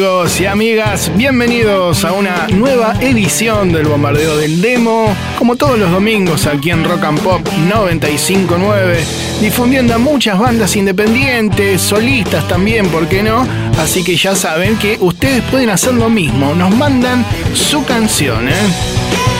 amigos 0.00 0.40
y 0.40 0.46
amigas? 0.46 1.12
Bienvenidos 1.14 2.06
a 2.06 2.12
una 2.12 2.46
nueva 2.48 2.94
edición 3.02 3.70
del 3.70 3.86
Bombardeo 3.86 4.38
del 4.38 4.62
Demo, 4.62 5.14
como 5.36 5.56
todos 5.56 5.78
los 5.78 5.90
domingos 5.90 6.46
aquí 6.46 6.70
en 6.70 6.84
Rock 6.84 7.04
and 7.04 7.20
Pop 7.20 7.46
959, 7.68 8.98
difundiendo 9.42 9.94
a 9.94 9.98
muchas 9.98 10.38
bandas 10.38 10.74
independientes, 10.74 11.82
solistas 11.82 12.48
también, 12.48 12.88
¿por 12.88 13.08
qué 13.08 13.22
no? 13.22 13.46
Así 13.78 14.02
que 14.02 14.16
ya 14.16 14.34
saben 14.34 14.78
que 14.78 14.96
ustedes 15.00 15.42
pueden 15.50 15.68
hacer 15.68 15.92
lo 15.92 16.08
mismo, 16.08 16.54
nos 16.54 16.74
mandan 16.74 17.22
su 17.52 17.84
canción, 17.84 18.48
¿eh? 18.48 19.39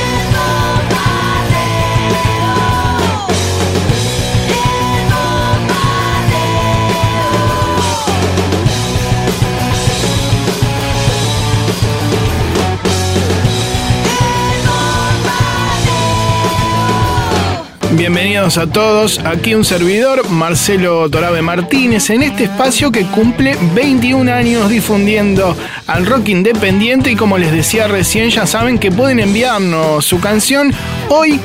Bienvenidos 18.00 18.56
a 18.56 18.66
todos, 18.66 19.18
aquí 19.26 19.54
un 19.54 19.62
servidor, 19.62 20.26
Marcelo 20.30 21.10
Torabe 21.10 21.42
Martínez, 21.42 22.08
en 22.08 22.22
este 22.22 22.44
espacio 22.44 22.90
que 22.90 23.04
cumple 23.04 23.58
21 23.74 24.32
años 24.32 24.70
difundiendo 24.70 25.54
al 25.86 26.06
rock 26.06 26.30
independiente 26.30 27.10
y 27.10 27.14
como 27.14 27.36
les 27.36 27.52
decía 27.52 27.88
recién, 27.88 28.30
ya 28.30 28.46
saben 28.46 28.78
que 28.78 28.90
pueden 28.90 29.20
enviarnos 29.20 30.06
su 30.06 30.18
canción 30.18 30.72
hoy 31.10 31.38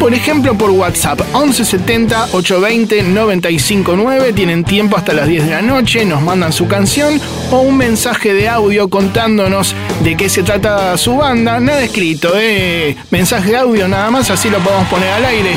por 0.00 0.14
ejemplo, 0.14 0.56
por 0.56 0.70
WhatsApp 0.70 1.20
1170 1.34 2.28
820 2.32 3.02
959. 3.02 4.32
Tienen 4.32 4.64
tiempo 4.64 4.96
hasta 4.96 5.12
las 5.12 5.28
10 5.28 5.44
de 5.44 5.50
la 5.50 5.60
noche. 5.60 6.06
Nos 6.06 6.22
mandan 6.22 6.54
su 6.54 6.66
canción 6.66 7.20
o 7.50 7.60
un 7.60 7.76
mensaje 7.76 8.32
de 8.32 8.48
audio 8.48 8.88
contándonos 8.88 9.74
de 10.02 10.16
qué 10.16 10.30
se 10.30 10.42
trata 10.42 10.96
su 10.96 11.16
banda. 11.16 11.60
Nada 11.60 11.82
escrito, 11.82 12.32
¿eh? 12.34 12.96
Mensaje 13.10 13.50
de 13.50 13.58
audio 13.58 13.88
nada 13.88 14.10
más, 14.10 14.30
así 14.30 14.48
lo 14.48 14.58
podemos 14.60 14.88
poner 14.88 15.12
al 15.12 15.24
aire. 15.26 15.50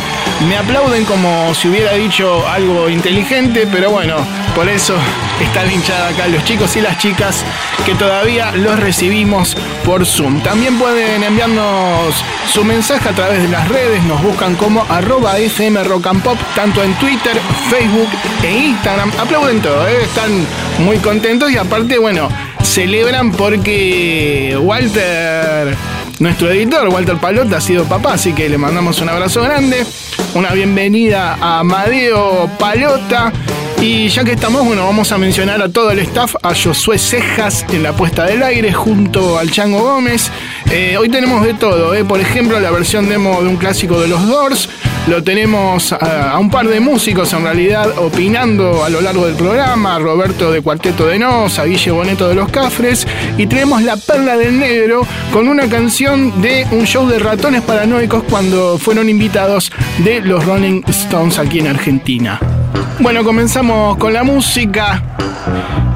Me 0.48 0.58
aplauden 0.58 1.06
como 1.06 1.54
si 1.54 1.70
hubiera 1.70 1.94
dicho 1.94 2.46
algo 2.48 2.90
inteligente, 2.90 3.66
pero 3.72 3.92
bueno, 3.92 4.18
por 4.56 4.68
eso 4.68 4.94
están 5.42 5.72
hinchados 5.72 6.14
acá 6.14 6.28
los 6.28 6.44
chicos 6.44 6.76
y 6.76 6.82
las 6.82 6.98
chicas 6.98 7.46
que 7.86 7.96
todavía 7.96 8.52
los 8.52 8.78
recibimos 8.78 9.56
por 9.86 10.06
Zoom. 10.06 10.42
También 10.42 10.78
pueden 10.78 11.24
enviarnos 11.24 12.14
su 12.52 12.64
mensaje 12.66 13.10
a 13.10 13.14
través 13.14 13.42
de 13.42 13.48
las 13.48 13.68
redes, 13.70 14.04
nos 14.04 14.22
buscan 14.22 14.56
como 14.56 14.86
arroba 14.90 15.38
FM 15.38 15.84
Rock 15.86 16.08
and 16.08 16.22
Pop, 16.22 16.38
tanto 16.56 16.84
en 16.84 16.94
Twitter, 16.96 17.40
Facebook 17.70 18.10
e 18.44 18.52
Instagram. 18.52 19.12
Aplauden 19.20 19.62
todo, 19.62 19.88
¿eh? 19.88 20.04
están 20.04 20.46
muy 20.80 20.98
contentos 20.98 21.52
y 21.52 21.58
aparte, 21.58 21.98
bueno, 21.98 22.28
celebran 22.64 23.32
porque 23.32 24.58
Walter, 24.60 25.76
nuestro 26.24 26.50
editor, 26.50 26.88
Walter 26.88 27.18
Palota, 27.18 27.58
ha 27.58 27.62
sido 27.62 27.84
papá, 27.84 28.14
así 28.14 28.32
que 28.32 28.48
le 28.48 28.58
mandamos 28.58 29.02
un 29.02 29.10
abrazo 29.10 29.42
grande, 29.42 29.86
una 30.34 30.52
bienvenida 30.54 31.38
a 31.40 31.60
Amadeo 31.60 32.50
Palota. 32.58 33.34
Y 33.82 34.08
ya 34.08 34.24
que 34.24 34.32
estamos, 34.32 34.66
bueno, 34.66 34.86
vamos 34.86 35.12
a 35.12 35.18
mencionar 35.18 35.62
a 35.62 35.68
todo 35.68 35.92
el 35.92 36.00
staff, 36.00 36.36
a 36.42 36.56
Josué 36.56 36.98
Cejas 36.98 37.66
en 37.70 37.84
la 37.84 37.92
puesta 37.92 38.24
del 38.24 38.42
aire 38.42 38.72
junto 38.72 39.38
al 39.38 39.52
Chango 39.52 39.82
Gómez. 39.82 40.32
Eh, 40.72 40.96
hoy 40.98 41.10
tenemos 41.10 41.44
de 41.44 41.54
todo, 41.56 41.94
eh. 41.94 42.06
por 42.06 42.22
ejemplo, 42.22 42.58
la 42.62 42.72
versión 42.72 43.10
demo 43.10 43.42
de 43.42 43.50
un 43.50 43.58
clásico 43.58 44.00
de 44.00 44.08
los 44.08 44.26
Doors. 44.26 44.70
Lo 45.08 45.22
tenemos 45.22 45.92
a, 45.92 46.38
un 46.40 46.50
par 46.50 46.68
de 46.68 46.80
músicos 46.80 47.34
en 47.34 47.44
realidad 47.44 47.98
opinando 47.98 48.86
a 48.86 48.90
lo 48.90 49.02
largo 49.02 49.26
del 49.26 49.36
programa, 49.36 50.00
Roberto 50.00 50.50
de 50.50 50.62
Cuarteto 50.62 51.08
de 51.08 51.20
Nos, 51.20 51.60
a 51.60 51.66
Guille 51.66 51.92
Boneto 51.92 52.30
de 52.30 52.36
Los 52.36 52.50
Cafres, 52.50 53.06
y 53.38 53.46
tenemos 53.48 53.82
La 53.84 53.98
Perla 53.98 54.38
del 54.38 54.58
Negro 54.58 55.06
con 55.34 55.50
una 55.50 55.68
canción 55.68 56.42
de 56.42 56.66
un 56.72 56.86
show 56.86 57.06
de 57.08 57.20
ratones 57.20 57.64
paranoicos 57.64 58.24
cuando 58.30 58.78
fueron 58.78 59.10
invitados 59.10 59.74
de 60.00 60.22
los 60.22 60.46
Rolling 60.46 60.84
Stones 60.88 61.38
aquí 61.38 61.60
en 61.60 61.68
Argentina. 61.68 62.40
Bueno, 63.00 63.26
comenzamos 63.26 63.98
con 63.98 64.14
la 64.14 64.24
música 64.24 65.04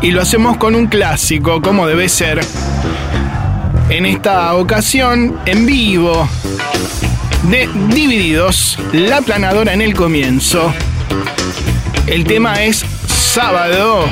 y 0.01 0.11
lo 0.11 0.21
hacemos 0.21 0.57
con 0.57 0.75
un 0.75 0.87
clásico, 0.87 1.61
como 1.61 1.87
debe 1.87 2.09
ser. 2.09 2.41
En 3.89 4.05
esta 4.05 4.53
ocasión, 4.55 5.39
en 5.45 5.65
vivo, 5.65 6.27
de 7.47 7.69
Divididos, 7.89 8.77
La 8.91 9.21
Planadora 9.21 9.73
en 9.73 9.81
el 9.81 9.93
comienzo. 9.93 10.73
El 12.05 12.25
tema 12.25 12.63
es 12.63 12.85
sábado, 13.07 14.05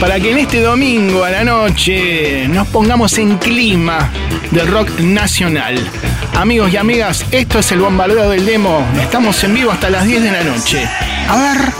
para 0.00 0.20
que 0.20 0.32
en 0.32 0.38
este 0.38 0.60
domingo 0.60 1.24
a 1.24 1.30
la 1.30 1.44
noche 1.44 2.46
nos 2.48 2.68
pongamos 2.68 3.16
en 3.18 3.38
clima 3.38 4.10
de 4.50 4.64
rock 4.64 5.00
nacional. 5.00 5.78
Amigos 6.34 6.72
y 6.72 6.76
amigas, 6.76 7.24
esto 7.30 7.58
es 7.58 7.72
el 7.72 7.80
bombardeo 7.80 8.28
del 8.30 8.44
demo. 8.44 8.86
Estamos 9.00 9.42
en 9.44 9.54
vivo 9.54 9.70
hasta 9.70 9.88
las 9.88 10.04
10 10.04 10.22
de 10.22 10.30
la 10.30 10.44
noche. 10.44 10.86
A 11.28 11.36
ver. 11.36 11.72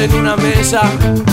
En 0.00 0.14
una 0.14 0.36
mesa 0.36 1.27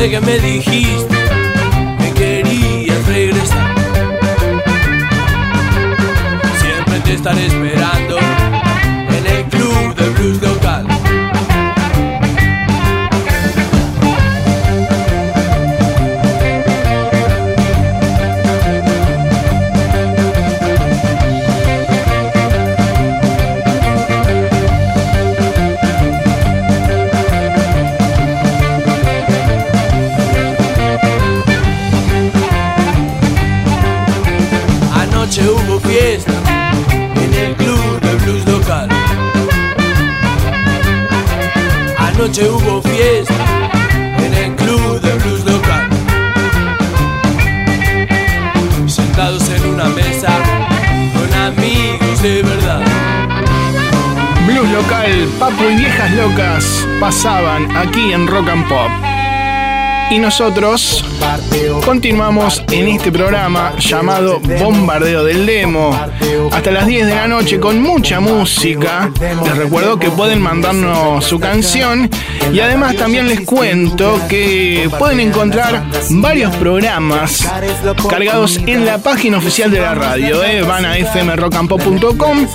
Recordé 0.00 0.18
que 0.18 0.20
me 0.24 0.38
dijiste 0.38 1.14
que 1.98 2.14
querías 2.14 3.06
regresar. 3.06 3.74
Siempre 6.58 7.00
te 7.00 7.12
estaré 7.12 7.46
esperando 7.46 7.79
Hubo 42.42 42.80
fiesta 42.80 43.34
en 44.16 44.32
el 44.32 44.56
club 44.56 45.00
de 45.02 45.12
blues 45.18 45.44
local. 45.44 45.88
Sentados 48.86 49.46
en 49.50 49.66
una 49.66 49.84
mesa 49.90 50.30
con 51.12 51.34
amigos 51.34 52.22
de 52.22 52.42
verdad. 52.42 52.82
Blues 54.46 54.70
local, 54.70 55.28
Papo 55.38 55.64
y 55.70 55.76
Viejas 55.76 56.12
Locas 56.12 56.88
pasaban 56.98 57.76
aquí 57.76 58.12
en 58.12 58.26
Rock 58.26 58.48
and 58.48 58.68
Pop. 58.68 58.90
Y 60.10 60.18
nosotros 60.18 61.04
continuamos 61.84 62.64
en 62.72 62.88
este 62.88 63.12
programa 63.12 63.74
llamado 63.78 64.40
Bombardeo 64.58 65.22
del 65.22 65.46
Demo. 65.46 65.96
Hasta 66.50 66.72
las 66.72 66.86
10 66.86 67.06
de 67.06 67.14
la 67.14 67.28
noche 67.28 67.60
con 67.60 67.80
mucha 67.80 68.18
música. 68.18 69.08
Les 69.44 69.56
recuerdo 69.56 70.00
que 70.00 70.10
pueden 70.10 70.40
mandarnos 70.40 71.24
su 71.24 71.38
canción. 71.38 72.10
Y 72.52 72.60
además 72.60 72.96
también 72.96 73.28
les 73.28 73.40
cuento 73.42 74.20
que 74.28 74.90
pueden 74.98 75.20
encontrar 75.20 75.84
varios 76.10 76.54
programas 76.56 77.48
cargados 78.08 78.58
en 78.66 78.84
la 78.84 78.98
página 78.98 79.38
oficial 79.38 79.70
de 79.70 79.80
la 79.80 79.94
radio. 79.94 80.42
¿eh? 80.42 80.62
Van 80.62 80.84
a 80.84 80.94
fmrockandpop.com 80.94 82.46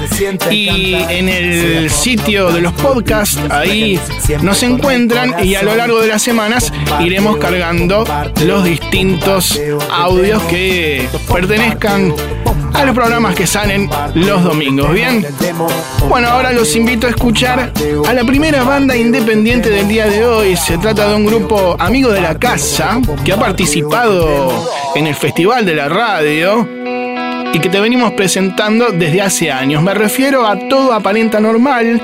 y 0.52 0.96
en 0.96 1.30
el 1.30 1.90
sitio 1.90 2.52
de 2.52 2.62
los 2.62 2.74
podcasts 2.74 3.40
ahí 3.50 4.00
nos 4.42 4.64
encuentran 4.64 5.46
y 5.46 5.56
a 5.56 5.64
lo 5.64 5.76
largo 5.76 6.02
de 6.02 6.08
las 6.08 6.22
semanas 6.22 6.74
iremos 7.00 7.38
cargando 7.38 8.06
los 8.44 8.64
distintos 8.66 9.60
audios 9.90 10.44
que 10.44 11.08
pertenezcan 11.32 12.14
a 12.76 12.86
los 12.86 12.96
programas 12.96 13.36
que 13.36 13.48
salen 13.48 13.90
los 14.14 14.44
domingos. 14.44 14.94
Bien, 14.94 15.26
bueno, 16.10 16.28
ahora 16.28 16.52
los 16.52 16.76
invito 16.76 17.08
a 17.08 17.10
escuchar 17.10 17.72
a 18.08 18.14
la 18.14 18.24
primera 18.24 18.64
banda 18.64 18.96
independiente 18.96 19.70
del 19.70 19.88
día 19.88 20.08
de 20.08 20.26
hoy. 20.26 20.56
Se 20.56 20.78
trata 20.78 21.08
de 21.10 21.16
un 21.16 21.26
grupo 21.26 21.76
amigo 21.80 22.12
de 22.12 22.22
la 22.22 22.38
casa 22.38 23.00
que 23.24 23.34
ha 23.34 23.38
participado 23.38 24.52
en 24.96 25.08
el 25.08 25.16
Festival 25.16 25.66
de 25.66 25.76
la 25.76 25.90
Radio 25.90 26.68
y 27.54 27.60
que 27.60 27.70
te 27.70 27.80
venimos 27.80 28.12
presentando 28.14 28.90
desde 28.92 29.22
hace 29.22 29.52
años. 29.52 29.82
Me 29.82 29.94
refiero 29.94 30.46
a 30.46 30.58
Todo 30.68 30.94
Aparenta 30.94 31.40
Normal, 31.40 32.02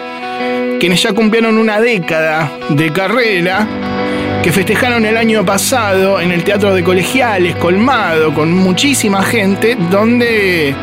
quienes 0.79 1.01
ya 1.03 1.13
cumplieron 1.13 1.57
una 1.57 1.81
década 1.81 2.51
de 2.69 2.91
carrera 2.91 3.90
que 4.43 4.51
festejaron 4.51 5.05
el 5.05 5.17
año 5.17 5.45
pasado 5.45 6.19
en 6.19 6.31
el 6.31 6.43
Teatro 6.43 6.73
de 6.73 6.83
Colegiales, 6.83 7.55
colmado, 7.57 8.33
con 8.33 8.51
muchísima 8.51 9.21
gente, 9.21 9.77
donde 9.91 10.73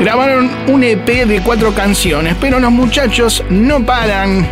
grabaron 0.00 0.50
un 0.68 0.82
EP 0.82 1.26
de 1.26 1.42
cuatro 1.42 1.74
canciones, 1.74 2.34
pero 2.40 2.58
los 2.60 2.70
muchachos 2.70 3.44
no 3.50 3.84
paran, 3.84 4.46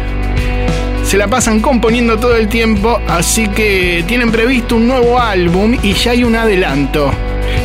se 1.02 1.16
la 1.16 1.28
pasan 1.28 1.60
componiendo 1.60 2.18
todo 2.18 2.36
el 2.36 2.48
tiempo, 2.48 3.00
así 3.08 3.48
que 3.48 4.04
tienen 4.06 4.30
previsto 4.30 4.76
un 4.76 4.88
nuevo 4.88 5.18
álbum 5.18 5.74
y 5.82 5.94
ya 5.94 6.10
hay 6.10 6.22
un 6.22 6.36
adelanto. 6.36 7.10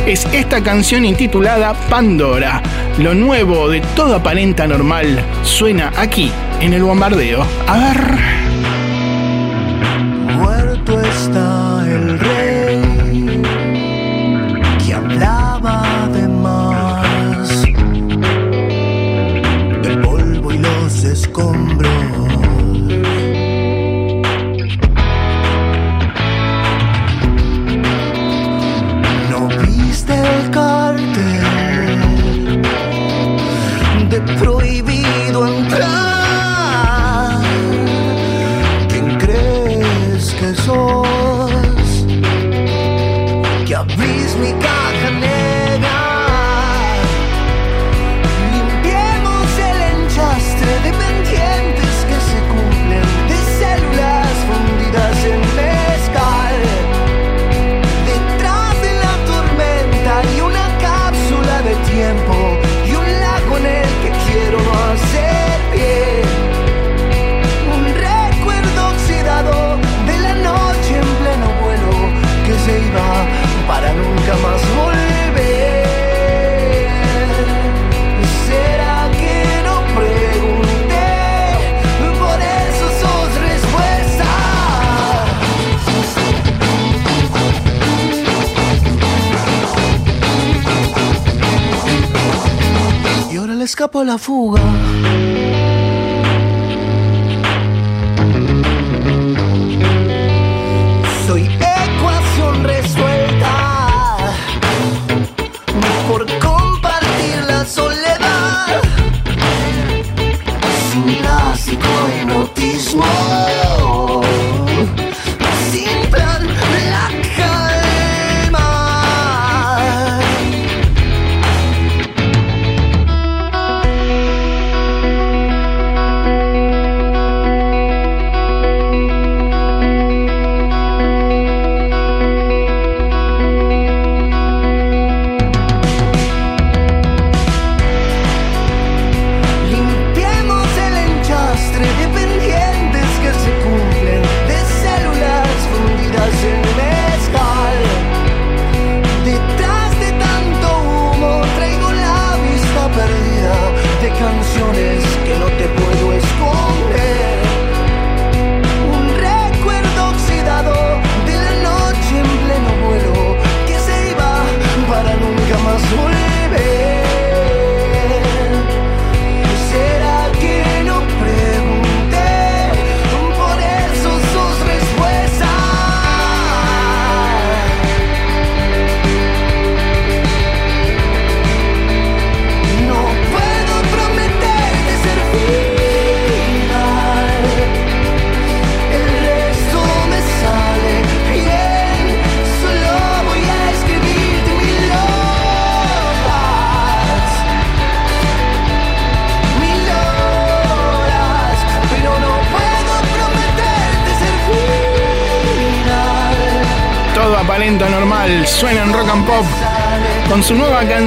Es 0.06 0.26
esta 0.32 0.62
canción 0.62 1.04
intitulada 1.04 1.74
Pandora. 1.90 2.62
Lo 2.98 3.14
nuevo 3.14 3.68
de 3.68 3.80
todo 3.94 4.16
aparenta 4.16 4.66
normal 4.66 5.22
suena 5.42 5.92
aquí 5.96 6.30
en 6.60 6.72
el 6.72 6.82
bombardeo. 6.82 7.44
A 7.66 7.78
ver. 7.78 8.51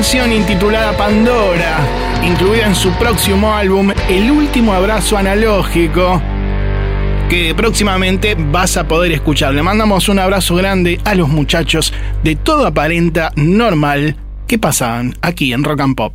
Canción 0.05 0.33
intitulada 0.33 0.95
Pandora, 0.95 1.79
incluida 2.23 2.67
en 2.67 2.75
su 2.75 2.91
próximo 2.91 3.51
álbum 3.55 3.91
El 4.07 4.29
último 4.29 4.71
abrazo 4.71 5.17
analógico, 5.17 6.21
que 7.27 7.55
próximamente 7.55 8.35
vas 8.37 8.77
a 8.77 8.87
poder 8.87 9.13
escuchar. 9.13 9.55
Le 9.55 9.63
mandamos 9.63 10.07
un 10.07 10.19
abrazo 10.19 10.53
grande 10.57 10.99
a 11.05 11.15
los 11.15 11.27
muchachos 11.27 11.91
de 12.23 12.35
Todo 12.35 12.67
aparenta 12.67 13.31
normal 13.35 14.15
que 14.45 14.59
pasaban 14.59 15.15
aquí 15.23 15.53
en 15.53 15.63
Rock 15.63 15.79
and 15.81 15.95
Pop. 15.95 16.14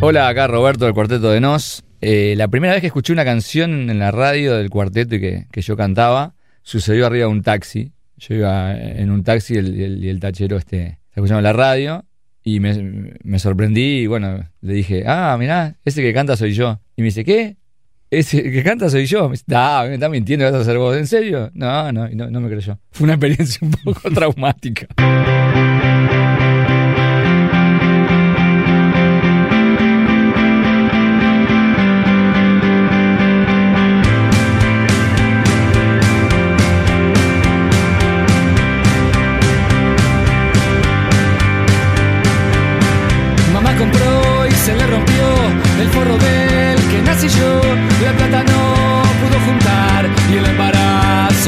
Hola, 0.00 0.28
acá 0.28 0.46
Roberto 0.46 0.84
del 0.84 0.94
Cuarteto 0.94 1.28
de 1.32 1.40
Nos. 1.40 1.82
Eh, 2.00 2.34
la 2.36 2.46
primera 2.46 2.72
vez 2.72 2.80
que 2.80 2.86
escuché 2.86 3.12
una 3.12 3.24
canción 3.24 3.90
en 3.90 3.98
la 3.98 4.12
radio 4.12 4.54
del 4.54 4.70
cuarteto 4.70 5.16
y 5.16 5.20
que, 5.20 5.60
yo 5.60 5.76
cantaba, 5.76 6.34
sucedió 6.62 7.04
arriba 7.04 7.26
de 7.26 7.32
un 7.32 7.42
taxi. 7.42 7.92
Yo 8.16 8.36
iba 8.36 8.76
en 8.76 9.10
un 9.10 9.24
taxi 9.24 9.54
y 9.54 9.58
el, 10.08 10.20
tachero 10.20 10.56
este, 10.56 10.82
estaba 10.86 11.00
escuchando 11.16 11.40
la 11.40 11.52
radio 11.52 12.04
y 12.44 12.60
me, 12.60 13.38
sorprendí 13.40 14.02
y 14.02 14.06
bueno, 14.06 14.48
le 14.60 14.72
dije, 14.72 15.02
ah, 15.04 15.36
mirá, 15.36 15.74
ese 15.84 16.00
que 16.00 16.14
canta 16.14 16.36
soy 16.36 16.52
yo. 16.52 16.80
Y 16.96 17.02
me 17.02 17.06
dice, 17.06 17.24
¿qué? 17.24 17.56
Ese 18.08 18.44
que 18.52 18.62
canta 18.62 18.90
soy 18.90 19.06
yo. 19.06 19.28
Me 19.28 19.32
dice, 19.32 19.46
ah, 19.52 19.84
me 19.88 19.94
estás 19.94 20.10
mintiendo, 20.10 20.44
¿vas 20.44 20.54
a 20.54 20.60
hacer 20.60 20.78
vos? 20.78 20.96
¿En 20.96 21.08
serio? 21.08 21.50
No, 21.54 21.90
no, 21.90 22.08
no, 22.08 22.30
no 22.30 22.40
me 22.40 22.48
creyó. 22.48 22.78
Fue 22.92 23.04
una 23.04 23.14
experiencia 23.14 23.58
un 23.62 23.72
poco 23.72 24.08
traumática. 24.14 24.86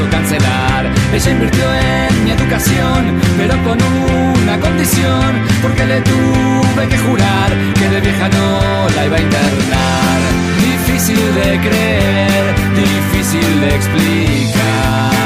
Cancelar. 0.09 0.89
Ella 1.13 1.31
invirtió 1.31 1.63
en 1.73 2.23
mi 2.23 2.31
educación, 2.31 3.19
pero 3.37 3.53
con 3.63 3.77
una 3.81 4.59
condición, 4.59 5.41
porque 5.61 5.85
le 5.85 6.01
tuve 6.01 6.87
que 6.89 6.97
jurar 6.97 7.49
que 7.75 7.89
de 7.89 8.01
vieja 8.01 8.29
no 8.29 8.89
la 8.95 9.05
iba 9.05 9.17
a 9.17 9.21
internar. 9.21 10.19
Difícil 10.59 11.35
de 11.35 11.59
creer, 11.59 12.55
difícil 12.75 13.61
de 13.61 13.75
explicar. 13.75 15.21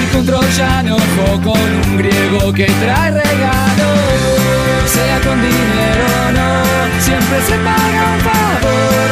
Dijo 0.00 0.18
un 0.18 0.26
troyano 0.26 0.96
con 1.42 1.68
un 1.86 1.96
griego 1.96 2.52
que 2.52 2.66
trae 2.66 3.10
regalo. 3.10 3.90
Sea 4.86 5.20
con 5.20 5.40
dinero 5.40 6.04
o 6.26 6.32
no, 6.32 6.50
siempre 7.00 7.38
se 7.46 7.56
paga 7.58 8.02
un 8.14 8.20
favor. 8.20 9.08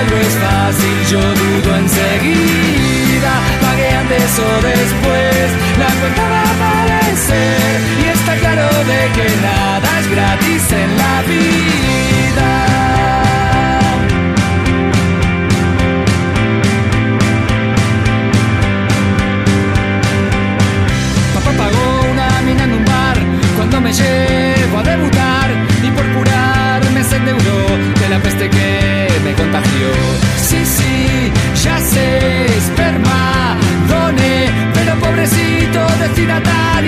Algo 0.00 0.16
es 0.16 0.34
fácil, 0.46 0.96
yo 1.10 1.20
dudo 1.20 1.76
enseguida. 1.76 3.32
Pagué 3.60 3.88
antes 4.02 4.30
o 4.38 4.50
después, 4.72 5.46
la 5.78 5.90
cuenta 6.00 6.24
va 6.32 6.40
a 6.40 6.50
aparecer. 6.56 7.80
Y 8.02 8.08
está 8.16 8.34
claro 8.36 8.68
de 8.90 9.00
que 9.16 9.26
nada 9.48 9.88
es 10.00 10.06
gratis 10.10 10.49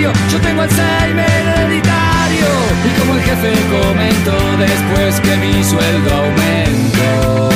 yo 0.01 0.41
tengo 0.41 0.63
Alzheimer 0.63 1.29
hereditario. 1.29 2.47
Y 2.83 2.99
como 2.99 3.13
el 3.13 3.21
jefe 3.21 3.53
comentó 3.69 4.57
después 4.57 5.19
que 5.19 5.37
mi 5.37 5.63
sueldo 5.63 6.15
aumentó. 6.15 7.49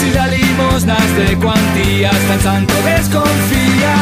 Si 0.00 0.10
da 0.12 0.26
limosnas 0.28 1.16
de 1.16 1.36
cuantías, 1.36 2.16
tan 2.28 2.40
santo 2.40 2.74
desconfía. 2.84 3.94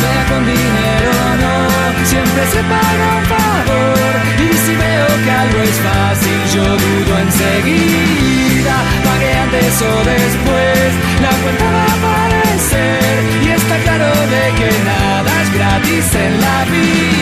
Sea 0.00 0.24
con 0.30 0.46
dinero 0.46 1.10
o 1.10 1.36
no, 1.44 2.06
siempre 2.06 2.42
se 2.52 2.62
paga 2.72 3.16
un 3.18 3.24
favor. 3.34 4.12
Y 4.38 4.56
si 4.56 4.74
veo 4.74 5.08
que 5.24 5.30
algo 5.30 5.60
es 5.60 5.76
fácil, 5.88 6.38
yo 6.54 6.64
dudo 6.64 7.18
enseguida. 7.18 8.76
Pagué 9.04 9.32
antes 9.44 9.82
o 9.82 10.04
después, 10.04 10.88
la 11.20 11.30
cuenta 11.42 11.64
va 11.70 11.82
a 11.82 12.28
aparecer. 12.32 13.05
Claro 13.84 14.06
de 14.06 14.44
que 14.58 14.84
nada 14.84 15.42
es 15.42 15.52
gratis 15.52 16.14
en 16.14 16.40
la 16.40 16.64
vida. 16.64 17.15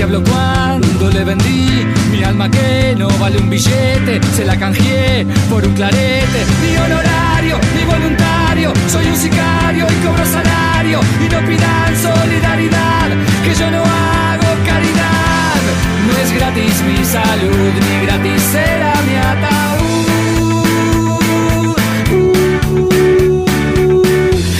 Diablo 0.00 0.22
cuando 0.24 1.10
le 1.10 1.24
vendí 1.24 1.86
mi 2.10 2.24
alma 2.24 2.50
que 2.50 2.94
no 2.96 3.08
vale 3.18 3.36
un 3.36 3.50
billete, 3.50 4.18
se 4.34 4.46
la 4.46 4.58
canjeé 4.58 5.26
por 5.50 5.62
un 5.62 5.74
clarete. 5.74 6.40
Ni 6.62 6.74
honorario, 6.78 7.60
ni 7.76 7.84
voluntario, 7.84 8.72
soy 8.88 9.06
un 9.08 9.16
sicario 9.16 9.86
y 9.90 9.94
cobro 10.06 10.24
salario. 10.24 11.00
Y 11.20 11.28
no 11.28 11.40
pidan 11.46 11.92
solidaridad, 12.08 13.08
que 13.44 13.54
yo 13.54 13.70
no 13.70 13.82
hago 13.82 14.48
caridad. 14.64 15.60
No 16.06 16.12
es 16.22 16.32
gratis 16.32 16.82
mi 16.88 17.04
salud, 17.04 17.72
ni 17.86 18.06
gratis 18.06 18.42
será 18.52 18.94
mi 19.06 19.16
ataúd. 19.32 20.00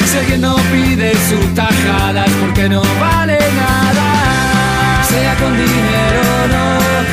Si 0.04 0.18
alguien 0.18 0.40
no 0.42 0.56
pide 0.70 1.12
sus 1.30 1.54
tajadas 1.54 2.30
porque 2.42 2.68
no 2.68 2.82
vale 3.00 3.38
nada, 3.56 3.89
con 5.40 5.56
dinero 5.56 6.22
no, 6.54 6.66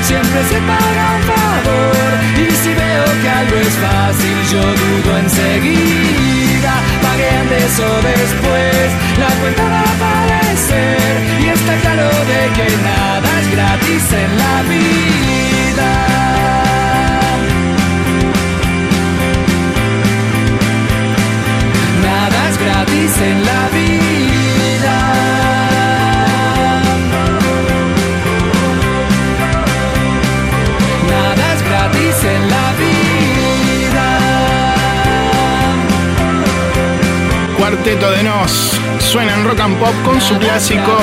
siempre 0.03 0.39
se 0.51 0.59
paga 0.71 1.05
un 1.17 1.23
favor. 1.31 2.11
Y 2.35 2.51
si 2.61 2.71
veo 2.73 3.05
que 3.21 3.29
algo 3.29 3.55
es 3.67 3.75
fácil, 3.85 4.37
yo 4.51 4.63
dudo 4.81 5.17
enseguida. 5.17 6.73
Pagué 7.01 7.29
antes 7.41 7.79
o 7.79 7.91
después, 8.13 8.87
la 9.23 9.31
cuenta 9.41 9.63
va 9.73 9.79
a 9.79 9.91
aparecer. 9.95 11.11
Y 11.43 11.45
está 11.57 11.73
claro 11.83 12.09
de 12.31 12.41
que 12.57 12.67
nada 12.89 13.29
es 13.41 13.47
gratis 13.55 14.05
en 14.23 14.31
la 14.43 14.46
De 37.87 38.21
Nos 38.21 38.77
suena 38.99 39.33
en 39.33 39.45
rock 39.45 39.61
and 39.61 39.79
pop 39.79 39.93
con 40.03 40.19
su 40.19 40.37
clásico 40.37 40.97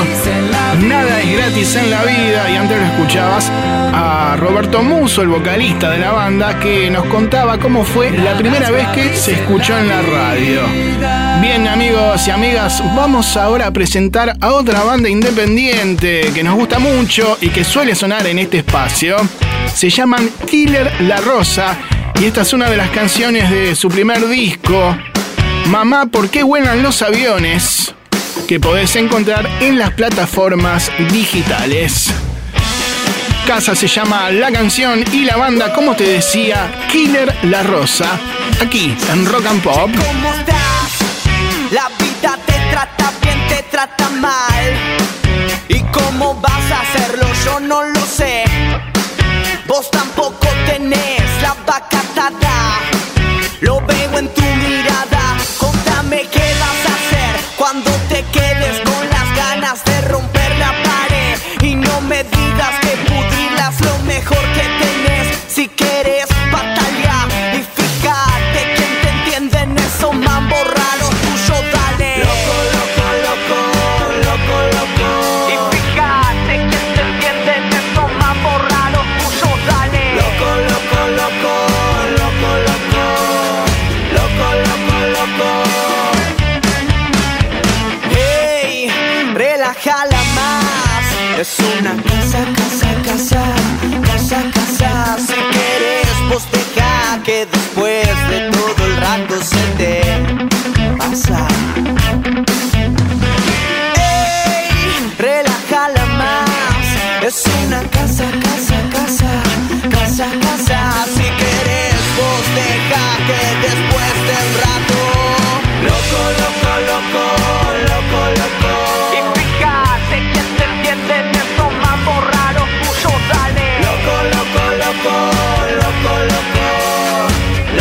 Nada 0.82 1.22
es 1.22 1.32
gratis 1.34 1.76
en 1.76 1.90
la 1.90 2.02
vida. 2.02 2.50
Y 2.50 2.56
antes 2.56 2.76
lo 2.78 2.84
escuchabas 2.84 3.50
a 3.50 4.36
Roberto 4.38 4.82
Muso, 4.82 5.22
el 5.22 5.28
vocalista 5.28 5.88
de 5.90 5.98
la 5.98 6.12
banda, 6.12 6.60
que 6.60 6.90
nos 6.90 7.06
contaba 7.06 7.58
cómo 7.58 7.84
fue 7.84 8.10
la 8.10 8.36
primera 8.36 8.70
vez 8.70 8.86
que 8.88 9.16
se 9.16 9.32
escuchó 9.32 9.78
en 9.78 9.88
la 9.88 10.02
radio. 10.02 10.60
Bien, 11.40 11.66
amigos 11.68 12.28
y 12.28 12.30
amigas, 12.30 12.82
vamos 12.94 13.34
ahora 13.38 13.68
a 13.68 13.70
presentar 13.70 14.36
a 14.38 14.52
otra 14.52 14.84
banda 14.84 15.08
independiente 15.08 16.32
que 16.34 16.44
nos 16.44 16.54
gusta 16.54 16.78
mucho 16.78 17.38
y 17.40 17.48
que 17.48 17.64
suele 17.64 17.94
sonar 17.94 18.26
en 18.26 18.40
este 18.40 18.58
espacio. 18.58 19.16
Se 19.74 19.88
llaman 19.88 20.28
Killer 20.46 20.92
La 21.00 21.16
Rosa 21.16 21.78
y 22.20 22.26
esta 22.26 22.42
es 22.42 22.52
una 22.52 22.68
de 22.68 22.76
las 22.76 22.90
canciones 22.90 23.50
de 23.50 23.74
su 23.74 23.88
primer 23.88 24.28
disco, 24.28 24.94
Mamá, 25.66 26.06
¿por 26.06 26.30
qué 26.30 26.42
vuelan 26.42 26.82
los 26.82 27.02
aviones? 27.02 27.94
Que 28.46 28.60
podés 28.60 28.96
encontrar 28.96 29.48
en 29.60 29.78
las 29.78 29.92
plataformas 29.92 30.90
digitales. 31.10 32.12
Casa 33.46 33.74
se 33.74 33.88
llama 33.88 34.30
la 34.30 34.50
canción 34.52 35.04
y 35.12 35.24
la 35.24 35.36
banda, 35.36 35.72
como 35.72 35.96
te 35.96 36.04
decía, 36.04 36.86
Killer 36.90 37.34
La 37.44 37.62
Rosa, 37.62 38.18
aquí 38.62 38.96
en 39.10 39.26
Rock 39.26 39.46
and 39.46 39.62
Pop. 39.62 39.90
¿Cómo 39.90 40.34
estás? 40.34 40.54
La 41.70 41.88
vida 41.98 42.38
te 42.46 42.54
trata 42.70 43.12
bien, 43.22 43.48
te 43.48 43.62
trata 43.70 44.08
mal. 44.10 44.74
¿Y 45.68 45.80
cómo 45.84 46.34
vas 46.40 46.70
a 46.70 46.80
hacerlo? 46.82 47.26
Yo 47.44 47.60
no 47.60 47.82
lo 47.84 48.00
sé. 48.06 48.44
Vos 49.66 49.90
tampoco 49.90 50.46
tenés 50.66 51.22
la 51.42 51.54
vaca 51.66 51.83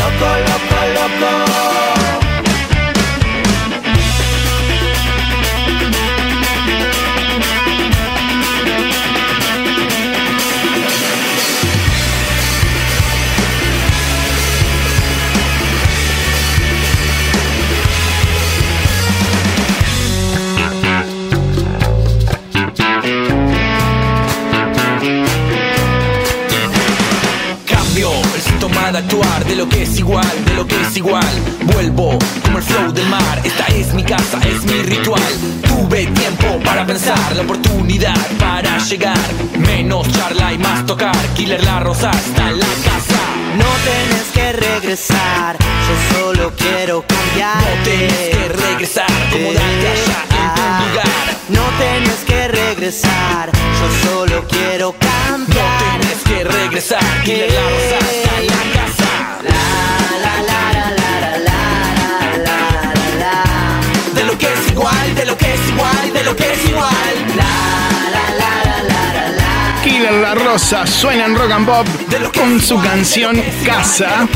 Loco, 0.03 0.29
loco, 0.47 0.77
loco, 0.93 1.15
loco, 1.19 1.82
de 29.53 29.59
lo 29.59 29.69
que 29.69 29.83
es 29.83 29.99
igual, 29.99 30.45
de 30.45 30.53
lo 30.55 30.65
que 30.65 30.81
es 30.81 30.97
igual. 30.97 31.27
Vuelvo 31.73 32.17
como 32.41 32.57
el 32.57 32.63
flow 32.63 32.91
del 32.91 33.07
mar. 33.07 33.39
Esta 33.43 33.67
es 33.67 33.93
mi 33.93 34.03
casa, 34.03 34.39
es 34.47 34.63
mi 34.63 34.81
ritual. 34.81 35.21
Tuve 35.67 36.07
tiempo 36.07 36.59
para 36.65 36.83
pensar, 36.87 37.35
la 37.35 37.43
oportunidad 37.43 38.15
para 38.39 38.79
llegar. 38.79 39.17
Menos 39.59 40.11
charla 40.11 40.53
y 40.53 40.57
más 40.57 40.87
tocar. 40.87 41.15
Killer 41.35 41.63
La 41.63 41.79
Rosa 41.81 42.09
está 42.09 42.49
en 42.49 42.59
la 42.59 42.65
casa. 42.65 43.19
No 43.61 43.69
tenés 43.91 44.27
que 44.33 44.53
regresar, 44.53 45.55
yo 45.59 46.17
solo 46.17 46.51
quiero 46.57 47.05
cambiarte. 47.05 47.67
No 47.77 47.83
tienes 47.83 48.35
que 48.35 48.49
regresar, 48.49 49.11
acomodate 49.27 49.87
allá 49.93 50.19
en 50.31 50.55
tu 50.55 50.89
lugar. 50.89 51.37
No 51.49 51.65
tenés 51.77 52.19
que 52.25 52.47
regresar, 52.47 53.51
yo 53.53 54.09
solo 54.09 54.45
quiero 54.49 54.95
No 54.99 55.07
cambiar. 55.07 55.99
tienes 55.99 56.23
que 56.23 56.43
regresar. 56.43 57.03
Killer 57.23 57.51
La 57.51 57.61
Rosa 57.61 57.97
está 57.99 58.39
en 58.39 58.47
la 58.47 58.79
casa. 58.79 59.02
De 64.13 64.23
lo 64.23 64.37
que 64.37 64.45
es 64.45 64.71
igual, 64.71 65.15
de 65.15 65.25
lo 65.25 65.37
que 65.37 65.53
es 65.53 65.69
igual, 65.69 66.13
de 66.13 66.23
lo 66.23 66.35
que 66.35 66.53
es 66.53 66.69
igual. 66.69 67.23
Killer 69.83 70.13
La 70.13 70.33
Rosa 70.33 70.87
suena 70.87 71.25
en 71.25 71.35
rock 71.35 71.51
and 71.51 71.65
pop 71.65 71.87
con 72.33 72.61
su 72.61 72.79
canción 72.79 73.41
Casa. 73.65 74.27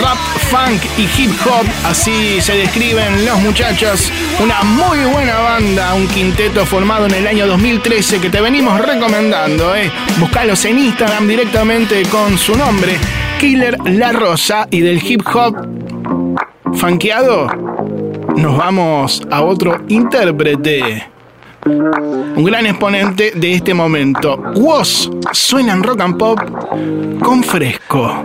Rap, 0.00 0.18
funk 0.50 0.82
y 0.96 1.02
hip 1.02 1.32
hop, 1.44 1.66
así 1.84 2.40
se 2.40 2.56
describen 2.56 3.26
los 3.26 3.38
muchachos. 3.40 4.10
Una 4.40 4.62
muy 4.62 4.98
buena 5.04 5.40
banda, 5.40 5.92
un 5.94 6.08
quinteto 6.08 6.64
formado 6.64 7.06
en 7.06 7.14
el 7.14 7.26
año 7.26 7.46
2013 7.46 8.20
que 8.20 8.30
te 8.30 8.40
venimos 8.40 8.80
recomendando. 8.80 9.74
Eh. 9.76 9.92
Buscalos 10.18 10.64
en 10.64 10.78
Instagram 10.78 11.28
directamente 11.28 12.02
con 12.04 12.38
su 12.38 12.56
nombre, 12.56 12.98
Killer 13.44 13.76
La 13.84 14.10
Rosa. 14.10 14.66
Y 14.70 14.80
del 14.80 15.04
hip 15.04 15.20
hop 15.34 15.54
funkeado, 16.76 17.46
nos 18.36 18.56
vamos 18.56 19.20
a 19.30 19.42
otro 19.42 19.82
intérprete. 19.88 21.06
un 21.66 22.42
gran 22.42 22.64
exponente 22.64 23.32
de 23.34 23.52
este 23.52 23.74
momento. 23.74 24.38
Woz 24.54 25.10
suena 25.32 25.74
en 25.74 25.82
rock 25.82 26.00
and 26.00 26.16
pop 26.16 26.40
con 27.22 27.42
fresco. 27.44 28.24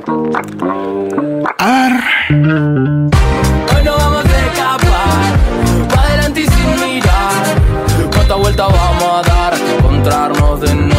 A 1.58 1.68
ver. 1.68 1.92
Hoy 2.30 3.84
no 3.84 3.98
vamos 3.98 4.24
a 4.24 4.48
escapar, 4.48 5.90
pa' 5.94 6.02
adelante 6.02 6.40
y 6.40 6.46
sin 6.46 6.94
mirar. 6.94 8.10
¿Cuántas 8.14 8.38
vueltas 8.38 8.68
vamos 8.72 9.04
a 9.04 9.30
dar 9.30 9.54
encontrarnos 9.78 10.62
de 10.62 10.76
nuevo? 10.76 10.99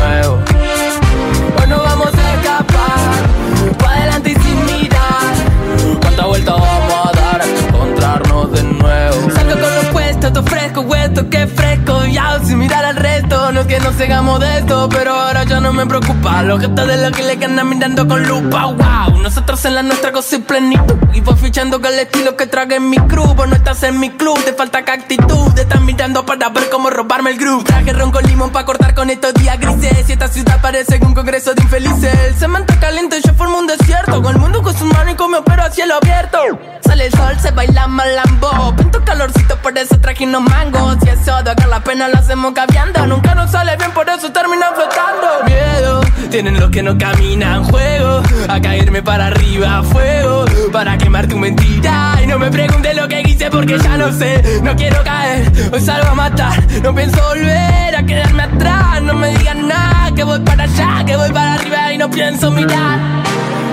Fresco, 11.20 11.28
hueso, 11.28 11.30
que 11.30 11.46
fresco. 11.46 12.06
Ya 12.06 12.40
sin 12.44 12.58
mirar 12.58 12.84
al 12.84 12.96
resto, 12.96 13.52
no 13.52 13.60
es 13.60 13.66
que 13.66 13.80
nos 13.80 13.96
cegamos 13.96 14.40
de 14.40 14.58
esto, 14.58 14.88
pero 14.88 15.14
ahora 15.14 15.44
ya 15.44 15.60
no 15.60 15.72
me 15.72 15.86
preocupa. 15.86 16.42
Los 16.42 16.60
gestos 16.60 16.86
de 16.86 16.96
los 16.96 17.16
que 17.16 17.22
le 17.22 17.36
ganan 17.36 17.68
mirando 17.68 18.06
con 18.06 18.26
lupa, 18.26 18.66
wow. 18.66 19.18
Nosotros 19.22 19.64
en 19.64 19.74
la 19.74 19.82
nuestra 19.82 20.12
cosa 20.12 20.36
y 20.36 20.38
plenitud. 20.40 20.96
Y 21.12 21.20
voy 21.20 21.36
fichando 21.36 21.80
con 21.80 21.92
el 21.92 22.00
estilo 22.00 22.36
que 22.36 22.46
trague 22.46 22.76
en 22.76 22.88
mi 22.88 22.96
crew. 22.96 23.34
Vos 23.34 23.48
no 23.48 23.56
estás 23.56 23.82
en 23.82 23.98
mi 23.98 24.10
club, 24.10 24.38
te 24.44 24.52
falta 24.52 24.82
que 24.84 24.92
actitud. 24.92 25.52
Te 25.54 25.62
están 25.62 25.84
mirando 25.84 26.24
para 26.24 26.48
ver 26.48 26.68
cómo 26.70 26.90
robarme 26.90 27.30
el 27.30 27.38
groove. 27.38 27.64
Traje 27.64 27.92
ron 27.92 28.10
con 28.10 28.24
limón 28.24 28.50
para 28.50 28.64
cortar 28.64 28.94
con 28.94 29.10
estos 29.10 29.34
días 29.34 29.58
grises. 29.58 30.08
Y 30.08 30.12
esta 30.12 30.28
ciudad 30.28 30.60
parece 30.60 30.98
un 31.02 31.14
congreso 31.14 31.54
de 31.54 31.62
infelices. 31.62 32.14
El 32.28 32.34
cemento 32.34 32.74
caliente, 32.80 33.20
yo 33.24 33.34
formo 33.34 33.58
un 33.58 33.66
desierto. 33.66 34.22
Con 34.22 34.34
el 34.34 34.40
mundo 34.40 34.62
con 34.62 34.76
su 34.76 34.84
mano 34.84 35.10
y 35.10 35.14
con 35.14 35.30
mi 35.30 35.38
opero 35.38 35.62
a 35.62 35.70
cielo 35.70 35.94
abierto. 36.00 36.38
Sale 36.82 37.06
el 37.06 37.12
sol, 37.12 37.38
se 37.40 37.50
baila 37.50 37.86
malambo. 37.86 38.74
Pinto 38.76 39.04
calorcito, 39.04 39.56
por 39.62 39.76
eso 39.76 39.98
traje 40.00 40.24
unos 40.24 40.42
mangos. 40.42 40.96
De 41.10 41.50
acá 41.50 41.66
la 41.66 41.80
pena 41.80 42.06
lo 42.08 42.18
hacemos 42.18 42.52
caviando. 42.52 43.04
Nunca 43.06 43.34
nos 43.34 43.50
sale 43.50 43.76
bien, 43.76 43.90
por 43.92 44.08
eso 44.08 44.30
termina 44.30 44.66
flotando. 44.74 45.44
Miedo, 45.44 46.00
tienen 46.30 46.60
los 46.60 46.70
que 46.70 46.82
no 46.82 46.96
caminan. 46.96 47.64
Juego 47.64 48.22
a 48.48 48.60
caerme 48.60 49.02
para 49.02 49.26
arriba, 49.26 49.82
fuego. 49.82 50.44
Para 50.72 50.96
quemar 50.98 51.26
tu 51.26 51.36
mentira. 51.36 52.16
Y 52.22 52.26
no 52.26 52.38
me 52.38 52.50
preguntes 52.50 52.94
lo 52.94 53.08
que 53.08 53.22
hice 53.22 53.50
porque 53.50 53.78
ya 53.78 53.96
no 53.96 54.12
sé. 54.12 54.60
No 54.62 54.76
quiero 54.76 55.02
caer, 55.02 55.50
hoy 55.72 55.80
salgo 55.80 56.08
a 56.10 56.14
matar. 56.14 56.62
No 56.82 56.94
pienso 56.94 57.20
volver 57.22 57.96
a 57.96 58.02
quedarme 58.04 58.42
atrás. 58.44 59.02
No 59.02 59.14
me 59.14 59.36
digan 59.36 59.66
nada, 59.66 60.14
que 60.14 60.22
voy 60.22 60.38
para 60.40 60.64
allá, 60.64 61.04
que 61.04 61.16
voy 61.16 61.30
para 61.32 61.54
arriba 61.54 61.92
y 61.92 61.98
no 61.98 62.10
pienso 62.10 62.50
mirar. 62.52 62.98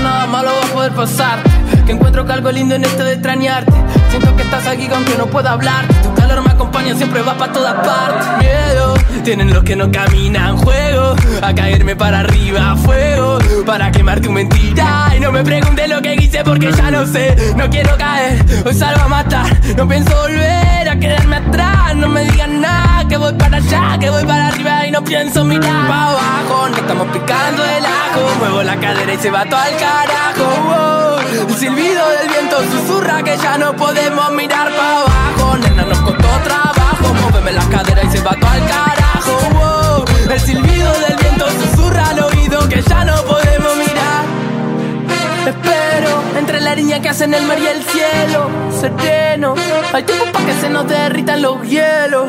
nada 0.00 0.26
malo 0.26 0.50
va 0.60 0.66
a 0.66 0.72
poder 0.72 0.92
pasar. 0.92 1.38
Que 1.86 1.92
encuentro 1.92 2.24
que 2.24 2.32
algo 2.32 2.50
lindo 2.50 2.74
en 2.74 2.84
esto 2.84 3.04
de 3.04 3.14
extrañarte. 3.14 3.72
Siento 4.10 4.34
que 4.36 4.42
estás 4.42 4.66
aquí 4.66 4.88
aunque 4.92 5.16
no 5.16 5.26
pueda 5.26 5.52
hablar. 5.52 5.86
Tu 6.02 6.14
calor 6.14 6.42
me 6.42 6.50
acompaña, 6.50 6.94
siempre 6.94 7.22
va 7.22 7.36
para 7.36 7.52
todas 7.52 7.74
partes. 7.86 8.26
Miedo, 8.38 8.94
tienen 9.24 9.52
los 9.52 9.64
que 9.64 9.76
no 9.76 9.90
caminan. 9.90 10.56
Juego 10.56 11.14
a 11.42 11.54
caerme 11.54 11.96
para 11.96 12.20
arriba, 12.20 12.76
fuego. 12.76 13.38
Para 13.66 13.90
quemar 13.90 14.20
tu 14.20 14.30
mentira. 14.30 15.09
Y 15.16 15.20
no 15.20 15.32
me 15.32 15.42
preguntes 15.42 15.88
lo 15.88 16.00
que 16.00 16.14
hice 16.14 16.42
porque 16.44 16.72
ya 16.72 16.90
no 16.90 17.06
sé. 17.06 17.36
No 17.56 17.68
quiero 17.68 17.96
caer, 17.96 18.44
hoy 18.64 18.74
salgo 18.74 19.02
a 19.02 19.08
matar. 19.08 19.46
No 19.76 19.88
pienso 19.88 20.14
volver 20.16 20.88
a 20.88 20.98
quedarme 20.98 21.36
atrás. 21.36 21.94
No 21.96 22.08
me 22.08 22.24
digan 22.24 22.60
nada, 22.60 23.06
que 23.08 23.16
voy 23.16 23.32
para 23.34 23.58
allá, 23.58 23.98
que 23.98 24.10
voy 24.10 24.24
para 24.24 24.48
arriba 24.48 24.86
y 24.86 24.90
no 24.90 25.02
pienso 25.04 25.44
mirar. 25.44 25.88
Pa' 25.88 26.10
abajo, 26.10 26.68
no 26.70 26.76
estamos 26.76 27.08
picando 27.08 27.64
el 27.64 27.84
ajo. 27.84 28.38
Muevo 28.38 28.62
la 28.62 28.76
cadera 28.76 29.12
y 29.12 29.18
se 29.18 29.30
va 29.30 29.44
todo 29.44 29.60
al 29.60 29.76
carajo. 29.76 30.44
wow. 30.68 31.48
El 31.48 31.56
silbido 31.56 32.08
del 32.10 32.28
viento 32.28 32.56
susurra 32.70 33.22
que 33.22 33.36
ya 33.36 33.58
no 33.58 33.74
podemos 33.76 34.32
mirar 34.32 34.68
para 34.70 35.00
abajo. 35.00 35.56
Nena, 35.58 35.84
nos 35.84 35.98
costó 35.98 36.28
trabajo. 36.44 37.14
Móveme 37.22 37.52
la 37.52 37.64
cadera 37.68 38.02
y 38.04 38.10
se 38.10 38.20
va 38.22 38.32
todo 38.34 38.50
al 38.50 38.66
carajo. 38.66 39.38
wow. 39.52 40.04
El 40.30 40.40
silbido 40.40 40.92
del 41.00 41.16
viento 41.16 41.46
susurra 41.50 42.08
al 42.10 42.20
oído 42.20 42.68
que 42.68 42.82
ya 42.82 43.04
no 43.04 43.14
podemos. 43.16 43.39
Espero 45.50 46.22
entre 46.38 46.60
la 46.60 46.76
niña 46.76 47.00
que 47.02 47.08
hacen 47.08 47.34
el 47.34 47.44
mar 47.44 47.58
y 47.58 47.66
el 47.66 47.82
cielo. 47.82 48.48
Sereno, 48.70 49.54
hay 49.92 50.04
tiempo 50.04 50.26
para 50.32 50.46
que 50.46 50.52
se 50.54 50.70
nos 50.70 50.86
derritan 50.86 51.42
los 51.42 51.60
hielos. 51.68 52.28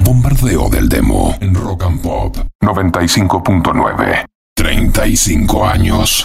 Bombardeo 0.00 0.68
del 0.68 0.88
demo 0.88 1.36
en 1.40 1.54
Rock 1.54 1.84
and 1.84 2.02
Pop 2.02 2.36
95.9. 2.60 4.24
35 4.56 5.64
años. 5.64 6.24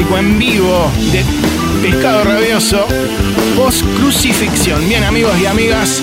Clásico 0.00 0.18
en 0.18 0.38
vivo 0.38 0.90
de 1.12 1.24
Pescado 1.82 2.24
Rabioso, 2.24 2.86
post 3.56 3.82
crucifixión. 3.98 4.86
Bien 4.88 5.04
amigos 5.04 5.38
y 5.40 5.46
amigas, 5.46 6.02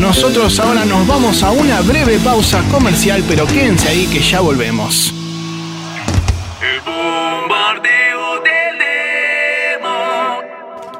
nosotros 0.00 0.58
ahora 0.60 0.84
nos 0.84 1.06
vamos 1.06 1.42
a 1.42 1.50
una 1.50 1.80
breve 1.82 2.18
pausa 2.18 2.62
comercial, 2.70 3.22
pero 3.28 3.46
quédense 3.46 3.88
ahí 3.88 4.06
que 4.06 4.20
ya 4.20 4.40
volvemos. 4.40 5.12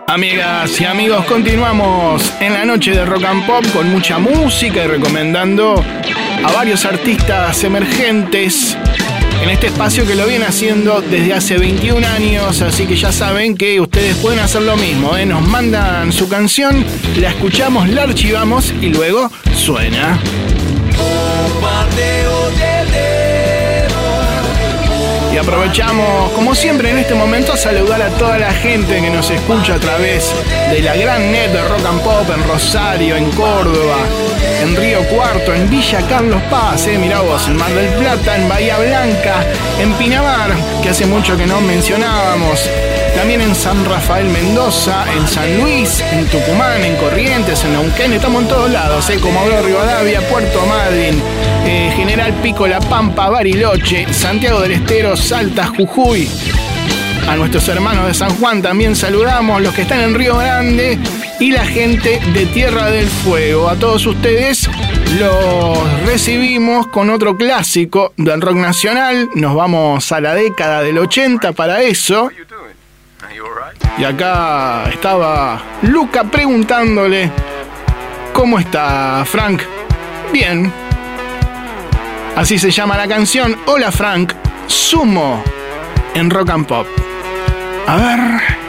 Amigas 0.07 0.80
y 0.80 0.85
amigos, 0.85 1.24
continuamos 1.26 2.33
en 2.40 2.52
la 2.52 2.64
noche 2.64 2.92
de 2.92 3.04
Rock 3.04 3.24
and 3.24 3.46
Pop 3.46 3.64
con 3.72 3.90
mucha 3.90 4.18
música 4.18 4.85
y 4.85 4.87
recomendando 4.87 5.83
a 6.44 6.52
varios 6.52 6.85
artistas 6.85 7.64
emergentes 7.64 8.76
en 9.42 9.51
este 9.51 9.66
espacio 9.68 10.07
que 10.07 10.14
lo 10.14 10.27
viene 10.27 10.44
haciendo 10.47 11.01
desde 11.01 11.33
hace 11.35 11.59
21 11.59 12.07
años, 12.07 12.62
así 12.62 12.87
que 12.87 12.97
ya 12.97 13.12
saben 13.12 13.57
que 13.57 13.81
ustedes 13.81 14.16
pueden 14.16 14.40
hacer 14.40 14.62
lo 14.62 14.77
mismo, 14.77 15.16
¿eh? 15.16 15.27
nos 15.27 15.42
mandan 15.47 16.12
su 16.12 16.29
canción, 16.29 16.85
la 17.16 17.31
escuchamos, 17.31 17.88
la 17.88 18.03
archivamos 18.05 18.73
y 18.81 18.90
luego 18.90 19.31
suena. 19.55 20.18
Y 25.35 25.37
aprovechamos, 25.37 26.31
como 26.31 26.55
siempre 26.55 26.90
en 26.90 26.99
este 26.99 27.12
momento, 27.12 27.55
a 27.55 27.57
saludar 27.57 28.01
a 28.01 28.09
toda 28.11 28.38
la 28.38 28.53
gente 28.53 29.01
que 29.01 29.11
nos 29.11 29.29
escucha 29.31 29.75
a 29.75 29.81
través 29.81 30.33
de 30.70 30.81
la 30.81 30.94
gran 30.94 31.33
net 31.33 31.51
de 31.51 31.61
Rock 31.66 31.85
and 31.87 32.01
Pop 32.03 32.31
en 32.33 32.49
Rosario, 32.49 33.16
en 33.16 33.29
Córdoba, 33.33 33.97
en 34.62 34.77
Río 34.77 35.01
Cuarto, 35.09 35.53
en 35.53 35.68
Villa 35.68 36.07
Carlos 36.09 36.40
Paz, 36.49 36.87
eh, 36.87 36.99
mirá 36.99 37.20
vos, 37.20 37.49
en 37.49 37.57
Mar 37.57 37.73
del 37.75 37.92
Plata, 37.94 38.37
en 38.37 38.49
Bahía 38.49 38.79
Blanca, 38.79 39.44
en 39.81 39.92
Pinamar, 39.94 40.53
que 40.81 40.90
hace 40.90 41.05
mucho 41.05 41.37
que 41.37 41.47
no 41.47 41.61
mencionábamos. 41.61 42.70
También 43.14 43.40
en 43.40 43.55
San 43.55 43.85
Rafael 43.85 44.29
Mendoza, 44.29 45.05
en 45.12 45.27
San 45.29 45.61
Luis, 45.61 46.03
en 46.12 46.27
Tucumán, 46.27 46.83
en 46.83 46.96
Corrientes, 46.96 47.64
en 47.64 47.72
Neuquén, 47.72 48.12
estamos 48.12 48.42
en 48.42 48.48
todos 48.48 48.70
lados, 48.70 49.09
eh, 49.09 49.18
como 49.20 49.40
habló 49.40 49.62
Rivadavia, 49.62 50.20
Puerto 50.29 50.66
Madryn, 50.66 51.22
eh, 51.64 51.92
General 51.96 52.33
Pico, 52.42 52.66
La 52.66 52.81
Pampa, 52.81 53.31
Bariloche, 53.31 54.12
Santiago 54.12 54.61
del 54.61 54.72
Estero, 54.72 55.16
Salta, 55.16 55.68
Jujuy. 55.68 56.29
A 57.29 57.37
nuestros 57.37 57.66
hermanos 57.68 58.07
de 58.07 58.14
San 58.14 58.35
Juan 58.37 58.61
también 58.61 58.94
saludamos, 58.94 59.62
los 59.62 59.72
que 59.74 59.83
están 59.83 60.00
en 60.00 60.14
Río 60.14 60.37
Grande 60.37 60.98
y 61.40 61.53
la 61.53 61.64
gente 61.64 62.20
de 62.33 62.46
Tierra 62.46 62.90
del 62.90 63.07
Fuego. 63.07 63.68
A 63.68 63.77
todos 63.77 64.05
ustedes 64.07 64.68
los 65.18 66.03
recibimos 66.05 66.87
con 66.88 67.09
otro 67.11 67.37
clásico 67.37 68.12
del 68.16 68.40
rock 68.40 68.57
nacional. 68.57 69.31
Nos 69.35 69.55
vamos 69.55 70.12
a 70.12 70.20
la 70.20 70.35
década 70.35 70.83
del 70.83 70.98
80 70.98 71.53
para 71.53 71.83
eso. 71.83 72.31
Y 73.96 74.04
acá 74.04 74.88
estaba 74.90 75.60
Luca 75.82 76.24
preguntándole, 76.24 77.30
¿cómo 78.32 78.58
está 78.58 79.24
Frank? 79.24 79.62
Bien. 80.32 80.72
Así 82.37 82.58
se 82.58 82.70
llama 82.70 82.96
la 82.96 83.06
canción. 83.06 83.56
Hola 83.66 83.92
Frank, 83.92 84.32
Sumo 84.66 85.42
en 86.14 86.30
Rock 86.30 86.50
and 86.50 86.66
Pop. 86.66 86.87
A 87.87 87.96
ver. 87.96 88.63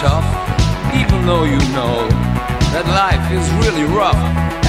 Tough. 0.00 0.24
Even 0.94 1.26
though 1.26 1.44
you 1.44 1.60
know 1.76 2.08
that 2.72 2.88
life 2.88 3.26
is 3.28 3.44
really 3.60 3.84
rough. 3.84 4.16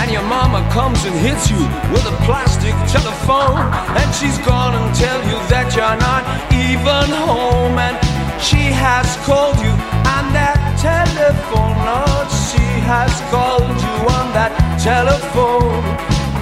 And 0.04 0.12
your 0.12 0.26
mama 0.28 0.60
comes 0.76 1.00
and 1.08 1.16
hits 1.16 1.48
you 1.48 1.64
with 1.96 2.04
a 2.04 2.16
plastic 2.28 2.76
telephone. 2.92 3.64
And 3.96 4.10
she's 4.12 4.38
gonna 4.44 4.84
tell 4.92 5.22
you 5.24 5.38
that 5.48 5.72
you're 5.76 6.00
not 6.04 6.24
even 6.52 7.08
home. 7.24 7.80
And 7.80 7.96
she 8.44 8.68
has 8.76 9.08
called 9.24 9.56
you 9.64 9.72
on 10.12 10.26
that 10.36 10.60
telephone. 10.76 11.76
Lord, 11.88 12.28
she 12.52 12.66
has 12.84 13.14
called 13.32 13.64
you 13.64 13.96
on 14.20 14.28
that 14.36 14.52
telephone. 14.84 15.84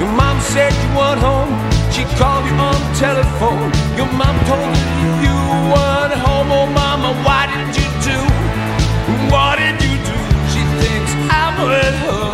Your 0.02 0.10
mom 0.18 0.42
said 0.42 0.74
you 0.74 0.90
weren't 0.98 1.22
home. 1.22 1.54
She 1.94 2.02
called 2.18 2.50
you 2.50 2.58
on 2.58 2.80
telephone. 2.98 3.70
Your 3.94 4.10
mom 4.18 4.34
told 4.50 4.74
you 5.06 5.12
you 5.30 5.38
weren't 5.70 6.18
home. 6.26 6.50
Oh, 6.50 6.66
mama, 6.66 7.14
why 7.22 7.46
didn't 7.46 7.78
you? 7.78 7.91
What 9.32 9.60
did 9.60 9.80
you 9.80 9.96
do? 9.96 10.18
She 10.52 10.62
thinks 10.84 11.12
I'm 11.32 11.56
with 11.64 11.96
her. 12.04 12.28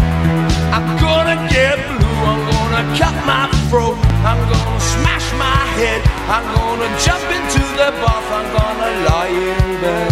I'm 0.73 0.97
gonna 0.97 1.37
get 1.47 1.77
blue. 1.85 2.17
I'm 2.25 2.41
gonna 2.49 2.83
cut 2.97 3.13
my 3.23 3.45
throat. 3.69 3.97
I'm 4.25 4.41
gonna 4.49 4.81
smash 4.97 5.27
my 5.37 5.61
head. 5.77 6.01
I'm 6.25 6.45
gonna 6.57 6.89
jump 7.05 7.21
into 7.37 7.61
the 7.77 7.93
bath. 8.01 8.27
I'm 8.33 8.47
gonna 8.57 8.91
lie 9.05 9.29
in 9.29 9.81
bed. 9.81 10.11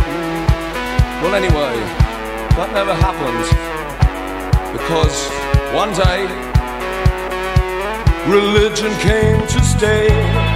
Well, 1.21 1.33
anyway, 1.33 1.73
that 2.53 2.69
never 2.71 2.93
happened. 2.93 3.45
Because 4.77 5.17
one 5.73 5.89
day, 5.97 6.21
religion 8.29 8.93
came 9.01 9.41
to 9.47 9.59
stay. 9.65 10.54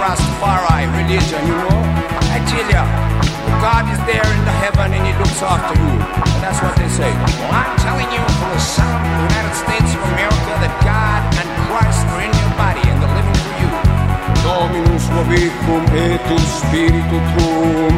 Rastafari, 0.00 0.88
religion, 0.96 1.44
you 1.44 1.56
know? 1.60 1.80
I 2.32 2.40
tell 2.48 2.64
ya, 2.72 2.84
God 3.60 3.84
is 3.92 4.00
there 4.08 4.24
in 4.24 4.42
the 4.48 4.56
heaven 4.64 4.96
and 4.96 5.04
he 5.04 5.12
looks 5.20 5.44
after 5.44 5.76
you. 5.76 5.92
And 5.92 6.40
that's 6.40 6.56
what 6.64 6.72
they 6.80 6.88
say. 6.88 7.12
Well, 7.36 7.52
I'm 7.52 7.76
telling 7.84 8.08
you 8.08 8.22
from 8.40 8.48
the 8.56 8.62
the 8.80 9.26
United 9.28 9.54
States 9.60 9.90
of 9.92 10.02
America 10.16 10.52
that 10.64 10.72
God 10.80 11.20
and 11.36 11.48
Christ 11.68 12.00
are 12.16 12.22
in 12.24 12.32
your 12.32 12.52
body 12.56 12.80
and 12.88 12.96
they're 12.96 13.12
living 13.12 13.38
for 13.44 13.54
you. 13.60 13.70
Dominus 14.40 15.04
vobiscum 15.12 15.84
et 15.92 16.24
spiritu 16.48 17.18
tuum. 17.36 17.94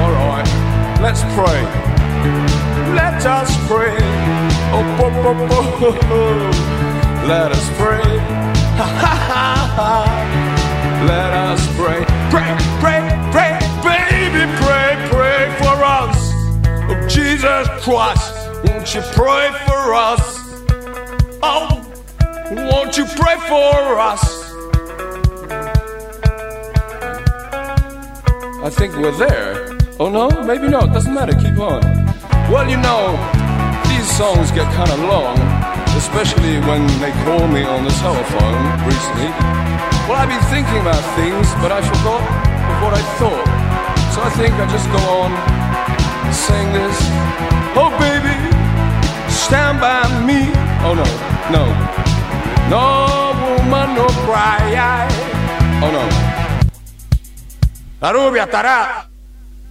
Alright, 0.00 0.48
let's 1.04 1.20
pray. 1.36 1.60
Let 2.96 3.20
us 3.28 3.52
pray. 3.68 4.00
Oh, 4.72 5.04
oh, 5.04 5.20
oh, 5.52 6.08
oh. 6.16 7.28
Let 7.28 7.52
us 7.52 7.66
pray. 7.76 8.08
Ha 8.74 8.82
ha 8.82 9.14
ha 9.30 9.44
ha. 9.76 10.43
Let 11.06 11.34
us 11.34 11.66
pray. 11.76 12.02
Pray, 12.30 12.56
pray, 12.80 13.00
pray, 13.30 13.58
baby, 13.84 14.50
pray, 14.62 14.96
pray 15.10 15.54
for 15.58 15.76
us. 15.84 16.16
Oh, 16.88 17.06
Jesus 17.08 17.68
Christ, 17.84 18.48
won't 18.64 18.94
you 18.94 19.02
pray 19.12 19.50
for 19.66 19.92
us? 19.92 20.22
Oh, 21.42 21.68
won't 22.50 22.96
you 22.96 23.04
pray 23.04 23.36
for 23.48 23.98
us? 24.00 24.44
I 28.64 28.70
think 28.70 28.96
we're 28.96 29.12
there. 29.12 29.76
Oh 30.00 30.08
no, 30.08 30.30
maybe 30.44 30.68
not. 30.68 30.94
Doesn't 30.94 31.12
matter. 31.12 31.34
Keep 31.34 31.58
on. 31.58 31.82
Well, 32.50 32.66
you 32.66 32.78
know, 32.78 33.12
these 33.88 34.08
songs 34.16 34.50
get 34.52 34.72
kind 34.72 34.90
of 34.90 35.00
long, 35.00 35.36
especially 36.04 36.60
when 36.68 36.86
they 37.00 37.12
call 37.24 37.48
me 37.48 37.62
on 37.64 37.82
the 37.82 37.94
telephone 38.04 38.64
recently. 38.84 39.30
Well, 40.04 40.20
I've 40.20 40.28
been 40.28 40.46
thinking 40.52 40.78
about 40.84 41.00
things, 41.16 41.48
but 41.62 41.72
I 41.72 41.80
forgot 41.80 42.20
what 42.84 42.92
I 42.92 43.02
thought. 43.18 43.46
So 44.12 44.20
I 44.20 44.30
think 44.36 44.52
I 44.60 44.66
just 44.68 44.86
go 44.92 45.00
on 45.24 45.32
saying 46.30 46.70
this. 46.76 46.96
Oh, 47.80 47.88
baby, 47.96 48.36
stand 49.32 49.80
by 49.80 50.04
me. 50.28 50.52
Oh 50.84 50.92
no, 50.92 51.08
no, 51.56 51.64
no 52.68 52.84
woman, 53.64 53.96
no 53.96 54.06
cry. 54.28 54.60
Oh 55.84 55.90
no. 55.90 56.04
La 58.02 58.12
rubia 58.12 58.44
estará. 58.44 59.08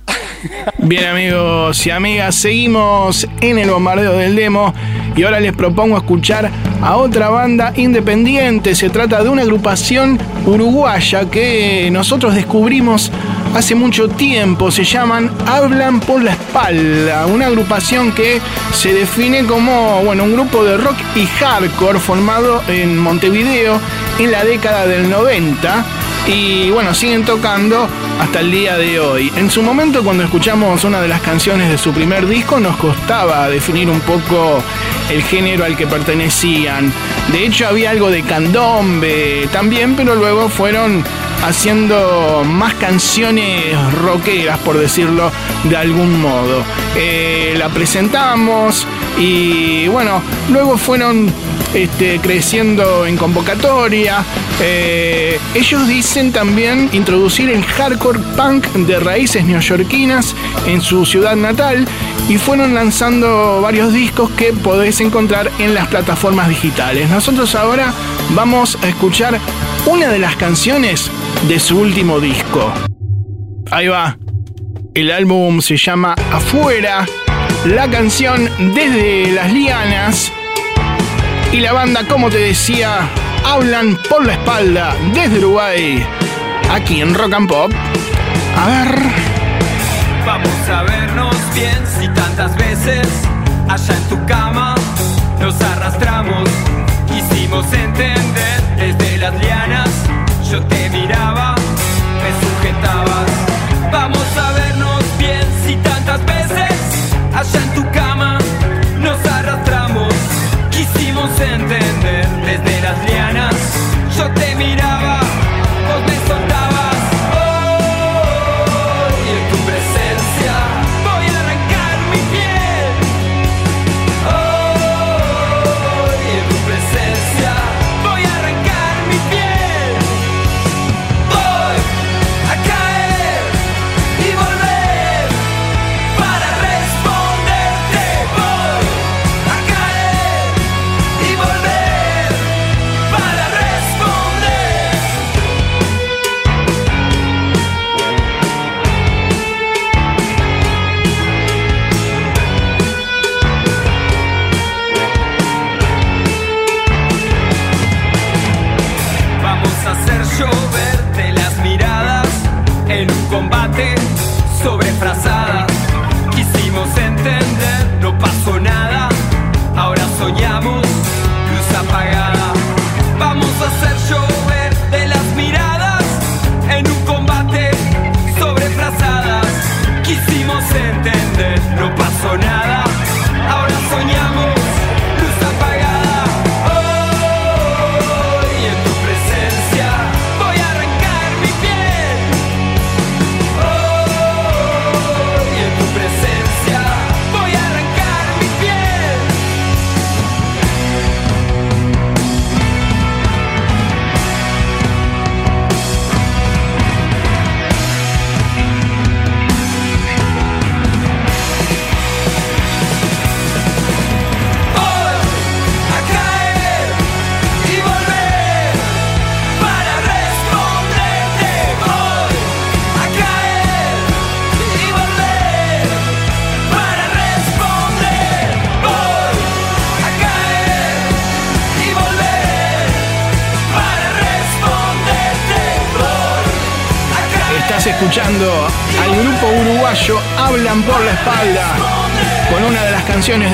Bien 0.86 1.06
amigos 1.06 1.88
y 1.88 1.92
amigas, 1.92 2.36
seguimos 2.36 3.26
en 3.40 3.58
el 3.58 3.70
bombardeo 3.70 4.18
del 4.18 4.36
demo 4.36 4.74
y 5.16 5.24
ahora 5.24 5.40
les 5.40 5.54
propongo 5.54 5.96
escuchar 5.96 6.52
a 6.82 6.98
otra 6.98 7.30
banda 7.30 7.72
independiente. 7.78 8.76
Se 8.76 8.90
trata 8.90 9.24
de 9.24 9.30
una 9.30 9.44
agrupación 9.44 10.20
uruguaya 10.46 11.30
que 11.32 11.88
nosotros 11.90 12.36
descubrimos 12.36 13.12
hace 13.56 13.76
mucho 13.76 14.10
tiempo. 14.10 14.72
Se 14.72 14.84
llaman 14.84 15.32
Hablan 15.48 16.02
por 16.02 16.22
la 16.22 16.32
Espalda, 16.32 17.28
una 17.28 17.48
agrupación 17.48 18.12
que 18.12 18.42
se 18.74 18.94
define 18.94 19.46
como 19.46 20.04
bueno, 20.04 20.26
un 20.26 20.34
grupo 20.34 20.66
de 20.66 20.76
rock 20.76 20.98
y 21.16 21.26
hardcore 21.26 22.00
formado 22.00 22.62
en 22.68 22.98
Montevideo 22.98 23.80
en 24.20 24.32
la 24.32 24.44
década 24.44 24.86
del 24.86 25.10
90 25.10 26.03
y 26.28 26.70
bueno, 26.72 26.94
siguen 26.94 27.26
tocando 27.26 27.88
hasta 28.20 28.40
el 28.40 28.52
día 28.52 28.78
de 28.78 29.00
hoy. 29.00 29.32
En 29.36 29.50
su 29.50 29.62
momento 29.62 30.04
cuando 30.04 30.24
escuchamos 30.24 30.84
una 30.84 31.02
de 31.02 31.08
las 31.08 31.22
canciones 31.22 31.70
de 31.70 31.78
su 31.78 31.92
primer 31.92 32.28
disco 32.28 32.60
nos 32.60 32.78
costaba 32.78 33.50
definir 33.50 33.90
un 33.90 34.00
poco 34.02 34.64
el 35.10 35.22
género 35.24 35.66
al 35.66 35.76
que 35.76 35.86
pertenecían. 35.86 36.94
De 37.32 37.46
hecho 37.46 37.68
había 37.68 37.92
algo 37.92 38.10
de 38.10 38.24
candombe 38.24 39.50
también, 39.52 39.96
pero 39.96 40.16
luego 40.16 40.48
fueron 40.50 41.04
haciendo 41.44 42.44
más 42.46 42.74
canciones 42.76 43.76
rockeras, 44.02 44.60
por 44.60 44.78
decirlo 44.78 45.32
de 45.66 45.76
algún 45.76 46.22
modo. 46.22 46.64
Eh, 46.96 47.56
la 47.58 47.70
presentamos 47.70 48.88
y 49.18 49.88
bueno, 49.88 50.22
luego 50.50 50.78
fueron 50.78 51.32
este, 51.74 52.20
creciendo 52.20 53.06
en 53.06 53.18
convocatoria. 53.18 54.24
Eh, 54.62 55.40
ellos 55.56 55.88
dicen 55.88 56.32
también 56.32 56.90
introducir 56.94 57.50
el 57.50 57.64
hardcore 57.64 58.20
punk 58.36 58.68
de 58.74 59.00
raíces 59.00 59.44
neoyorquinas 59.46 60.36
en 60.68 60.82
su 60.82 61.06
ciudad 61.06 61.36
natal 61.36 61.88
y 62.30 62.38
fueron 62.38 62.74
lanzando 62.74 63.60
varios 63.62 63.92
discos 63.92 64.30
que 64.32 64.54
podés 64.54 65.02
encontrar 65.02 65.50
en 65.60 65.74
las 65.74 65.88
plataformas 65.88 66.50
digitales. 66.50 67.10
Nosotros 67.10 67.56
ahora 67.56 67.94
vamos 68.36 68.78
a 68.84 68.88
escuchar 68.88 69.40
una 69.86 70.10
de 70.10 70.20
las 70.20 70.36
canciones 70.36 71.10
de 71.48 71.60
su 71.60 71.80
último 71.80 72.20
disco. 72.20 72.72
Ahí 73.72 73.88
va. 73.88 74.18
El 74.94 75.12
álbum 75.12 75.60
se 75.62 75.76
llama 75.76 76.14
Afuera. 76.32 77.06
La 77.66 77.90
canción 77.90 78.50
Desde 78.76 79.32
las 79.32 79.52
Lianas. 79.54 80.32
Y 81.54 81.62
la 81.62 81.72
banda, 81.72 82.04
como 82.06 82.30
te 82.30 82.38
decía, 82.38 83.08
hablan 83.46 83.98
por 84.10 84.26
la 84.26 84.34
espalda 84.34 84.94
desde 85.14 85.38
Uruguay. 85.40 86.06
Aquí 86.70 87.00
en 87.00 87.14
Rock 87.14 87.34
and 87.34 87.48
Pop. 87.48 87.72
A 88.58 88.68
ver. 88.68 89.00
Vamos 90.26 90.70
a 90.70 90.84
vernos 90.84 91.36
bien 91.56 91.82
si 91.98 92.08
tantas 92.10 92.54
veces 92.58 93.08
allá 93.70 93.96
en 93.96 94.10
tu 94.10 94.26
cama 94.26 94.76
nos 95.40 95.62
arrastramos. 95.62 96.50
Quisimos 97.08 97.66
entender 97.72 98.62
desde 98.78 99.18
las 99.20 99.34
lianas. 99.42 99.90
Yo 100.52 100.62
te 100.66 100.90
miraba, 100.90 101.53
allá 107.44 107.62
en 107.62 107.74
tu 107.74 107.84
cama 107.92 108.03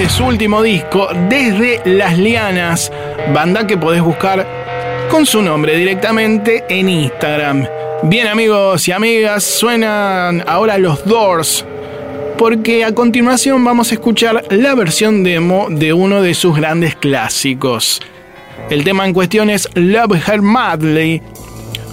su 0.10 0.26
último 0.26 0.62
disco, 0.62 1.08
Desde 1.30 1.82
las 1.86 2.18
Lianas, 2.18 2.92
banda 3.34 3.68
que 3.68 3.78
podés 3.78 4.02
buscar 4.02 4.46
con 5.10 5.26
su 5.26 5.42
nombre 5.42 5.76
directamente 5.76 6.64
en 6.70 6.90
Instagram. 6.90 7.66
Bien 8.04 8.28
amigos 8.28 8.88
y 8.88 8.92
amigas, 8.92 9.44
suenan 9.44 10.44
ahora 10.48 10.78
los 10.78 11.06
Doors, 11.06 11.66
porque 12.38 12.84
a 12.84 12.94
continuación 12.94 13.64
vamos 13.64 13.92
a 13.92 13.96
escuchar 13.96 14.44
la 14.50 14.74
versión 14.74 15.24
demo 15.24 15.68
de 15.70 15.94
uno 15.94 16.22
de 16.22 16.34
sus 16.34 16.56
grandes 16.56 16.96
clásicos. 16.96 18.02
El 18.70 18.84
tema 18.84 19.06
en 19.06 19.14
cuestión 19.14 19.50
es 19.50 19.70
Love 19.76 20.28
Her 20.28 20.42
Madly, 20.42 21.22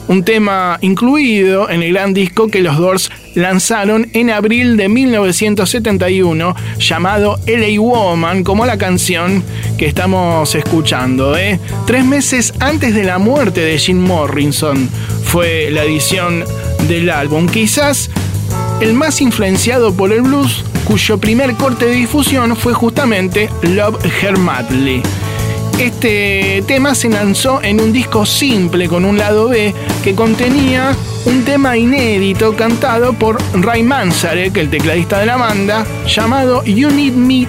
un 0.09 0.25
tema 0.25 0.79
incluido 0.81 1.69
en 1.71 1.83
el 1.83 1.93
gran 1.93 2.15
disco 2.15 2.49
que 2.49 2.63
los 2.63 2.77
Doors 2.77 3.11
lanzaron 3.35 4.09
en 4.13 4.31
abril 4.31 4.77
de 4.77 4.89
1971 4.89 6.55
llamado 6.79 7.39
LA 7.47 7.81
Woman, 7.81 8.45
como 8.45 8.67
la 8.67 8.79
canción 8.79 9.43
que 9.79 9.87
estamos 9.87 10.55
escuchando. 10.55 11.37
¿eh? 11.37 11.59
Tres 11.87 12.05
meses 12.05 12.53
antes 12.61 12.95
de 12.95 13.05
la 13.05 13.19
muerte 13.19 13.61
de 13.61 13.79
Jim 13.79 13.99
Morrison 13.99 14.89
fue 15.25 15.71
la 15.71 15.85
edición 15.85 16.45
del 16.89 17.11
álbum. 17.11 17.49
Quizás 17.49 18.11
el 18.81 18.95
más 18.95 19.21
influenciado 19.21 19.95
por 19.95 20.13
el 20.13 20.23
blues, 20.23 20.65
cuyo 20.85 21.19
primer 21.19 21.55
corte 21.55 21.87
de 21.87 21.93
difusión 21.93 22.57
fue 22.57 22.75
justamente 22.75 23.51
Love 23.63 24.05
Her 24.23 24.39
Madly. 24.39 25.03
Este 25.79 26.65
tema 26.67 26.95
se 26.95 27.11
lanzó 27.11 27.63
en 27.63 27.81
un 27.83 27.93
disco 27.93 28.25
simple 28.25 28.89
con 28.89 29.05
un 29.05 29.19
lado 29.19 29.49
B 29.49 29.75
que 30.03 30.15
contenía 30.15 30.97
un 31.27 31.45
tema 31.45 31.77
inédito 31.77 32.57
cantado 32.57 33.13
por 33.13 33.37
Ray 33.53 33.83
Manzarek, 33.83 34.57
el 34.57 34.71
tecladista 34.71 35.19
de 35.19 35.27
la 35.27 35.37
banda, 35.37 35.85
llamado 36.07 36.65
You 36.65 36.91
Need 36.91 37.13
Me, 37.13 37.47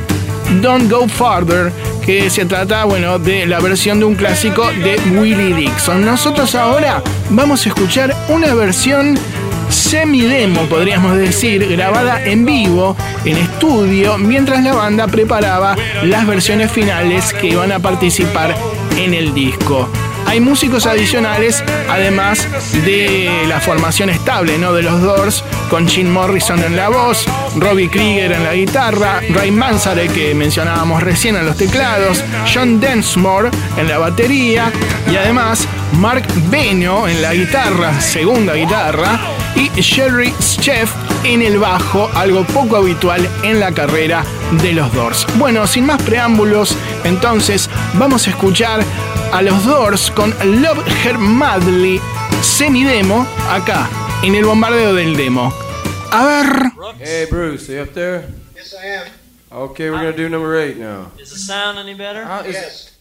Don't 0.61 0.91
Go 0.91 1.07
Farther, 1.07 1.71
que 2.05 2.29
se 2.29 2.45
trata, 2.45 2.83
bueno, 2.83 3.17
de 3.17 3.45
la 3.45 3.61
versión 3.61 3.99
de 3.99 4.05
un 4.05 4.15
clásico 4.15 4.69
de 4.71 4.99
Willie 5.17 5.53
Dixon. 5.53 6.05
Nosotros 6.05 6.53
ahora 6.55 7.01
vamos 7.29 7.65
a 7.65 7.69
escuchar 7.69 8.13
una 8.27 8.53
versión 8.53 9.17
semidemo, 9.69 10.61
podríamos 10.63 11.17
decir, 11.17 11.67
grabada 11.67 12.23
en 12.23 12.45
vivo, 12.45 12.95
en 13.25 13.37
estudio, 13.37 14.17
mientras 14.17 14.63
la 14.63 14.73
banda 14.73 15.07
preparaba 15.07 15.75
las 16.03 16.25
versiones 16.27 16.71
finales 16.71 17.33
que 17.33 17.47
iban 17.47 17.71
a 17.71 17.79
participar 17.79 18.55
en 18.97 19.13
el 19.13 19.33
disco. 19.33 19.89
Hay 20.27 20.41
músicos 20.41 20.85
adicionales, 20.85 21.63
además 21.89 22.45
de 22.83 23.45
la 23.47 23.61
formación 23.61 24.09
estable 24.09 24.57
¿no? 24.57 24.73
de 24.73 24.83
los 24.83 25.01
Doors, 25.01 25.41
con 25.69 25.87
Jim 25.87 26.09
Morrison 26.09 26.61
en 26.63 26.75
la 26.75 26.89
voz, 26.89 27.25
Robbie 27.55 27.89
Krieger 27.89 28.33
en 28.33 28.43
la 28.43 28.53
guitarra, 28.53 29.21
Ray 29.29 29.51
Manzarek, 29.51 30.11
que 30.11 30.35
mencionábamos 30.35 31.01
recién 31.01 31.37
en 31.37 31.45
los 31.45 31.55
teclados, 31.55 32.25
John 32.53 32.81
Densmore 32.81 33.51
en 33.77 33.87
la 33.87 33.99
batería 33.99 34.69
y 35.09 35.15
además 35.15 35.65
Mark 35.93 36.25
Benio 36.49 37.07
en 37.07 37.21
la 37.21 37.33
guitarra, 37.33 38.01
segunda 38.01 38.53
guitarra, 38.53 39.17
y 39.57 39.69
Sherry 39.81 40.33
Chef 40.61 40.91
en 41.23 41.41
el 41.41 41.57
bajo, 41.57 42.09
algo 42.15 42.43
poco 42.45 42.77
habitual 42.77 43.27
en 43.43 43.59
la 43.59 43.71
carrera 43.71 44.23
de 44.61 44.73
los 44.73 44.93
Doors. 44.93 45.25
Bueno, 45.37 45.65
sin 45.67 45.85
más 45.85 46.01
preámbulos, 46.03 46.75
entonces 47.03 47.69
vamos 47.95 48.27
a 48.27 48.29
escuchar 48.29 48.81
a 49.33 49.41
los 49.41 49.65
Doors 49.65 50.11
con 50.11 50.33
Love 50.61 50.79
Her 51.03 51.17
Madly 51.17 51.99
semidemo 52.41 53.27
acá 53.49 53.89
en 54.23 54.35
el 54.35 54.45
bombardeo 54.45 54.93
del 54.93 55.17
demo. 55.17 55.53
A 56.11 56.25
ver. 56.25 56.71
Hey, 56.99 57.25
Bruce, 57.29 57.67
you 57.73 57.81
up 57.81 57.93
there? 57.93 58.25
Yes, 58.55 58.73
I 58.73 58.87
am. 58.87 59.07
Okay, 59.51 59.89
we're 59.89 59.97
gonna 59.97 60.11
do 60.15 60.29
number 60.29 60.55
eight 60.57 60.77
now. 60.77 61.11
Is 61.17 61.31
the 61.31 61.39
sound 61.39 61.77
any 61.79 61.93
better? 61.93 62.23
Uh, 62.23 62.43
is- 62.45 62.53
yes. 62.55 62.96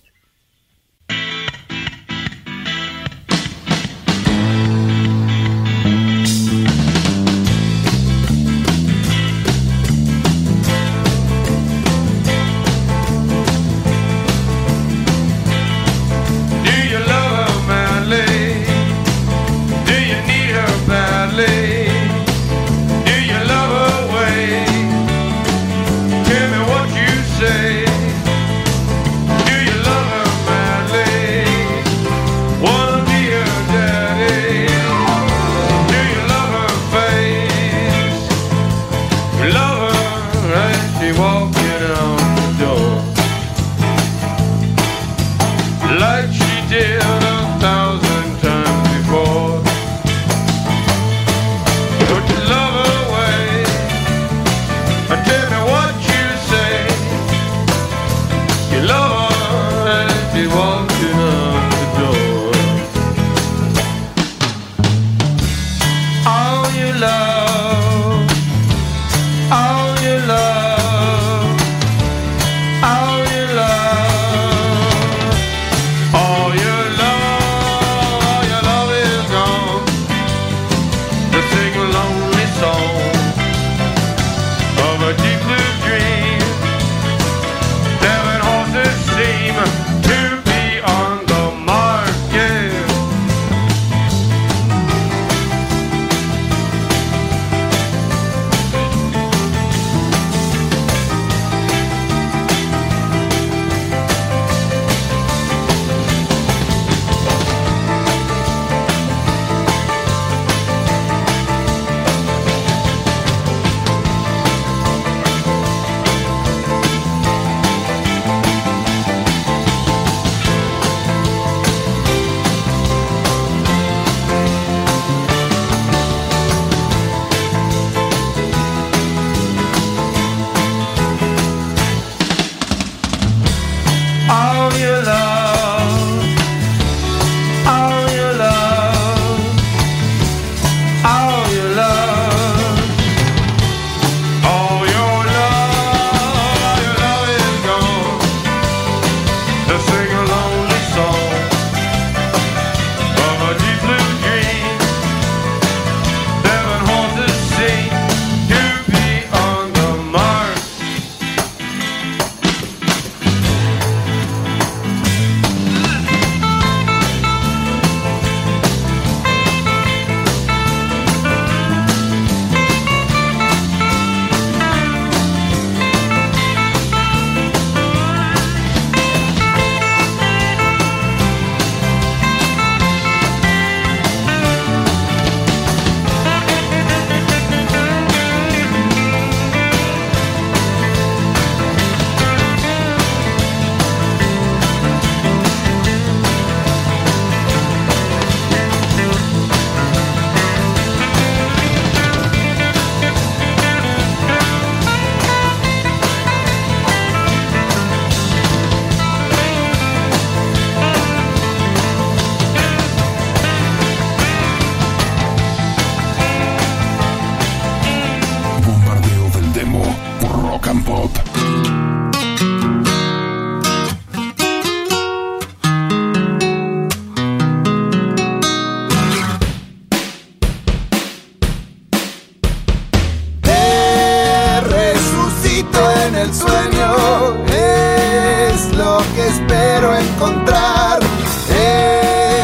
En 236.07 236.15
el 236.15 236.35
sueño, 236.35 237.45
es 237.49 238.73
lo 238.77 238.99
que 239.15 239.27
espero 239.29 239.97
encontrar. 239.97 241.01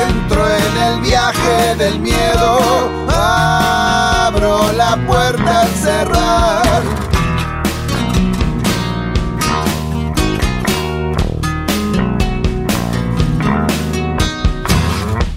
Entro 0.06 0.46
en 0.48 0.82
el 0.82 1.00
viaje 1.00 1.76
del 1.76 2.00
miedo 2.00 3.02
a 4.92 4.96
puerta 5.06 5.62
al 5.62 5.68
cerrar. 5.68 6.82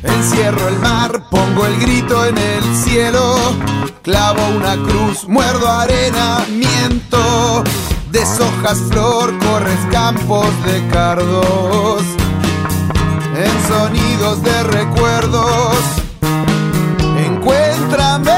Encierro 0.04 0.68
el 0.68 0.80
mar, 0.80 1.22
pongo 1.30 1.66
el 1.66 1.80
grito 1.80 2.26
en 2.26 2.38
el 2.38 2.76
cielo, 2.76 3.36
clavo 4.02 4.42
una 4.58 4.76
cruz, 4.76 5.28
muerdo 5.28 5.70
arena, 5.70 6.46
miento, 6.50 7.64
deshojas 8.16 8.80
flor, 8.92 9.38
corres 9.40 9.80
campos 9.92 10.48
de 10.66 10.88
cardos, 10.88 12.02
en 13.36 13.68
sonidos 13.68 14.42
de 14.42 14.64
recuerdos, 14.64 15.76
encuéntrame. 17.18 18.35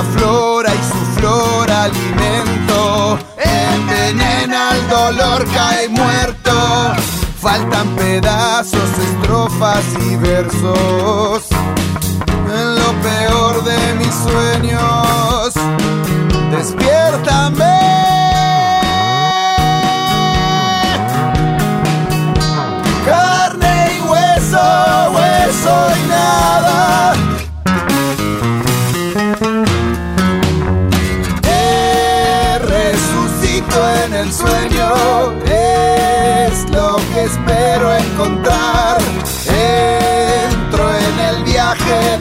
Aflora 0.00 0.70
y 0.74 0.82
su 0.90 1.20
flor 1.20 1.70
alimento 1.70 3.18
envenena 3.36 4.70
el 4.74 4.88
dolor, 4.88 5.44
cae 5.52 5.90
muerto. 5.90 6.52
Faltan 7.38 7.86
pedazos, 7.96 8.90
estrofas 8.98 9.84
y 10.10 10.16
versos. 10.16 11.48
En 12.48 12.74
lo 12.76 12.92
peor 13.02 13.62
de 13.62 13.94
mis 13.98 14.14
sueños, 14.14 15.52
despiértame. 16.50 17.79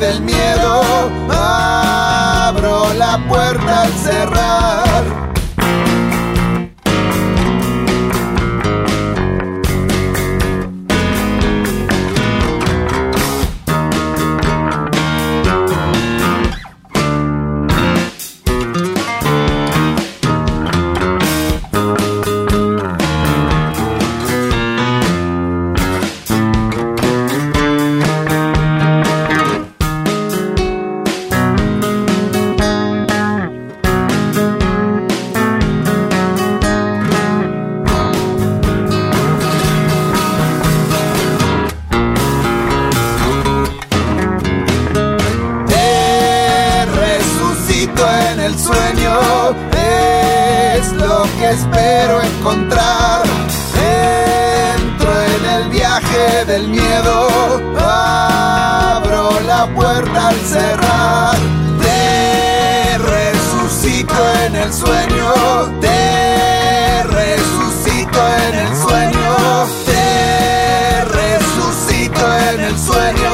Del 0.10 0.22
miedo, 0.22 0.82
abro 1.30 2.94
la 2.96 3.24
puerta 3.28 3.82
al 3.84 3.92
cerrar. 3.94 5.39
Puerta 60.40 60.46
al 60.46 60.46
cerrar. 60.46 61.38
Te 61.82 62.98
resucito 62.98 64.14
en 64.46 64.56
el 64.56 64.74
sueño, 64.74 65.34
te 65.82 67.04
resucito 67.04 68.20
en 68.48 68.56
el 68.56 68.76
sueño, 68.76 69.68
te 69.86 71.06
resucito 71.06 72.38
en 72.54 72.60
el 72.62 72.78
sueño, 72.78 73.32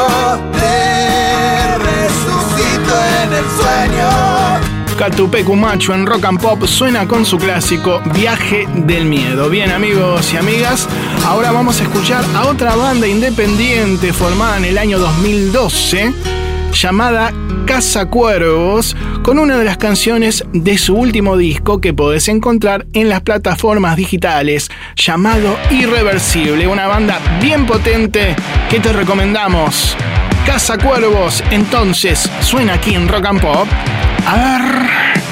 te 0.54 1.78
resucito 1.78 2.94
en 3.24 3.34
el 3.34 3.46
sueño. 3.58 4.98
Catupecu 4.98 5.56
Macho 5.56 5.94
en 5.94 6.06
Rock 6.06 6.26
and 6.26 6.42
Pop 6.42 6.66
suena 6.66 7.08
con 7.08 7.26
su 7.26 7.38
clásico 7.38 8.02
Viaje 8.14 8.68
del 8.74 9.06
Miedo. 9.06 9.50
Bien 9.50 9.72
amigos 9.72 10.34
y 10.34 10.38
amigas, 10.38 10.88
ahora 11.26 11.52
vamos 11.52 11.82
a 11.82 11.84
escuchar 11.84 12.24
a 12.34 12.48
otra 12.48 12.76
banda 12.76 13.08
independiente 13.08 14.14
formada 14.14 14.58
en 14.58 14.66
el 14.66 14.78
año 14.78 14.98
2012 15.00 16.35
llamada 16.76 17.34
Casa 17.66 18.10
Cuervos 18.10 18.96
con 19.24 19.40
una 19.40 19.58
de 19.58 19.66
las 19.66 19.78
canciones 19.78 20.44
de 20.54 20.78
su 20.78 20.96
último 20.96 21.38
disco 21.38 21.82
que 21.82 21.94
podés 21.94 22.28
encontrar 22.28 22.86
en 22.94 23.10
las 23.10 23.22
plataformas 23.22 23.96
digitales 23.96 24.70
llamado 24.96 25.58
Irreversible, 25.72 26.68
una 26.68 26.88
banda 26.88 27.20
bien 27.42 27.66
potente 27.66 28.36
que 28.70 28.80
te 28.80 28.94
recomendamos. 28.94 29.98
Casa 30.46 30.78
Cuervos, 30.78 31.44
entonces, 31.50 32.30
suena 32.42 32.74
aquí 32.76 32.94
en 32.94 33.08
Rock 33.08 33.26
and 33.26 33.42
Pop. 33.42 33.68
A 34.28 34.36
ver. 34.36 35.25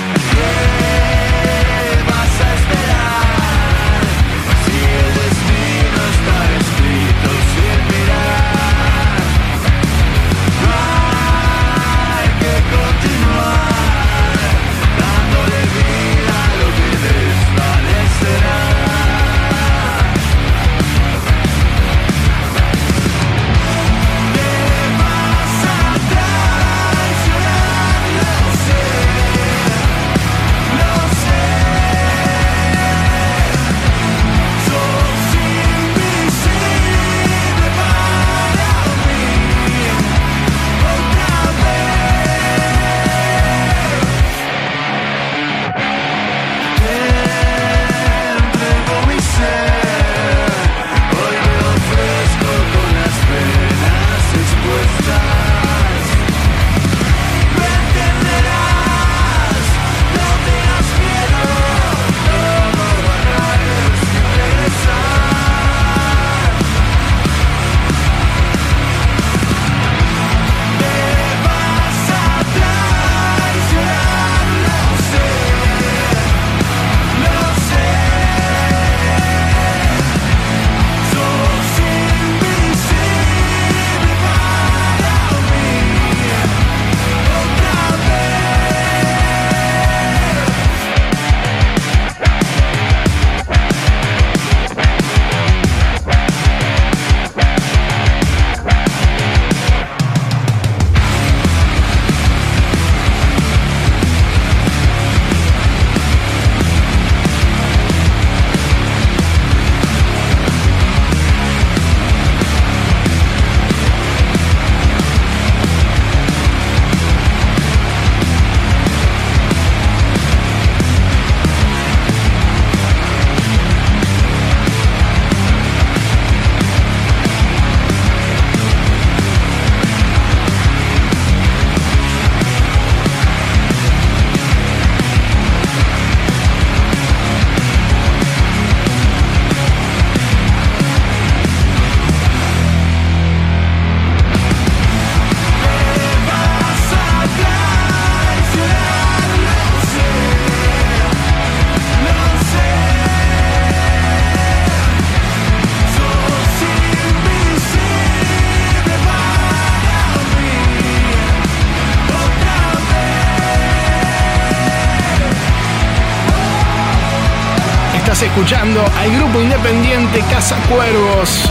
Escuchando 168.35 168.83
al 168.97 169.15
grupo 169.15 169.39
independiente 169.39 170.19
Casa 170.31 170.55
Cuervos 170.67 171.43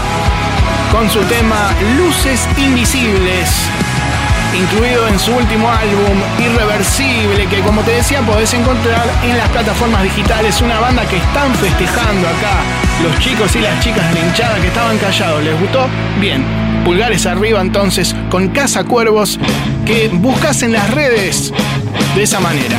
con 0.91 1.09
su 1.09 1.21
tema 1.21 1.71
Luces 1.97 2.49
Invisibles, 2.59 3.69
incluido 4.53 5.07
en 5.07 5.17
su 5.17 5.33
último 5.33 5.71
álbum 5.71 6.19
Irreversible, 6.41 7.47
que 7.47 7.61
como 7.61 7.83
te 7.83 7.93
decía 7.93 8.21
podés 8.23 8.53
encontrar 8.55 9.07
en 9.23 9.39
las 9.39 9.49
plataformas 9.51 10.03
digitales. 10.03 10.61
Una 10.61 10.81
banda 10.81 11.07
que 11.07 11.19
están 11.19 11.55
festejando 11.55 12.27
acá 12.27 12.65
los 13.01 13.17
chicos 13.21 13.55
y 13.55 13.61
las 13.61 13.79
chicas 13.79 14.13
de 14.13 14.19
hinchada 14.19 14.61
que 14.61 14.67
estaban 14.67 14.99
callados. 14.99 15.41
¿Les 15.45 15.61
gustó? 15.61 15.87
Bien. 16.21 16.45
Pulgares 16.85 17.27
arriba 17.27 17.61
entonces 17.61 18.13
con 18.29 18.49
Casa 18.49 18.83
Cuervos 18.83 19.39
que 19.87 20.09
buscas 20.09 20.65
en 20.65 20.73
las 20.73 20.91
redes 20.91 21.53
de 22.17 22.23
esa 22.25 22.41
manera. 22.41 22.79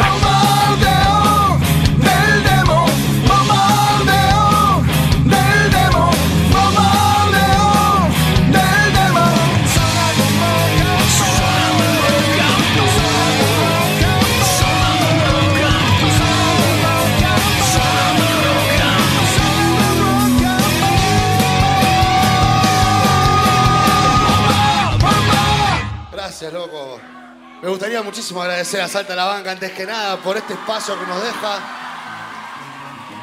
Muchísimo 28.23 28.41
agradecer 28.41 28.79
a 28.79 28.87
Salta 28.87 29.17
la 29.17 29.25
Banca 29.25 29.51
antes 29.51 29.69
que 29.73 29.85
nada 29.85 30.15
por 30.15 30.37
este 30.37 30.53
espacio 30.53 30.97
que 30.97 31.05
nos 31.05 31.21
deja. 31.21 31.59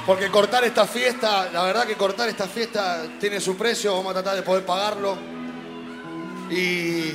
Porque 0.05 0.31
cortar 0.31 0.63
esta 0.65 0.87
fiesta, 0.87 1.49
la 1.51 1.63
verdad 1.63 1.87
que 1.87 1.95
cortar 1.95 2.29
esta 2.29 2.47
fiesta 2.47 3.05
tiene 3.19 3.41
su 3.41 3.57
precio, 3.57 3.97
vamos 3.97 4.11
a 4.11 4.15
tratar 4.21 4.37
de 4.37 4.43
poder 4.43 4.67
pagarlo. 4.67 5.17
Y, 6.51 7.15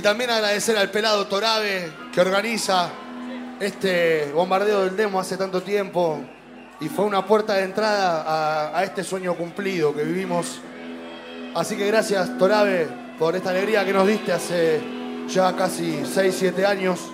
también 0.00 0.30
agradecer 0.30 0.76
al 0.78 0.92
pelado 0.92 1.26
Torabe 1.26 1.92
que 2.12 2.20
organiza 2.20 2.88
este 3.58 4.30
bombardeo 4.32 4.84
del 4.84 4.96
demo 4.96 5.18
hace 5.18 5.36
tanto 5.36 5.60
tiempo 5.60 6.20
y 6.80 6.88
fue 6.88 7.04
una 7.04 7.26
puerta 7.26 7.54
de 7.54 7.64
entrada 7.64 8.22
a, 8.22 8.78
a 8.78 8.84
este 8.84 9.02
sueño 9.02 9.34
cumplido 9.34 9.92
que 9.92 10.04
vivimos. 10.04 10.60
Así 11.56 11.76
que 11.76 11.84
gracias 11.88 12.38
Torabe 12.38 12.86
por 13.18 13.34
esta 13.34 13.50
alegría 13.50 13.84
que 13.84 13.92
nos 13.92 14.06
diste 14.06 14.32
hace 14.32 14.97
ya 15.28 15.54
casi 15.54 16.04
6, 16.04 16.34
7 16.38 16.66
años. 16.66 17.10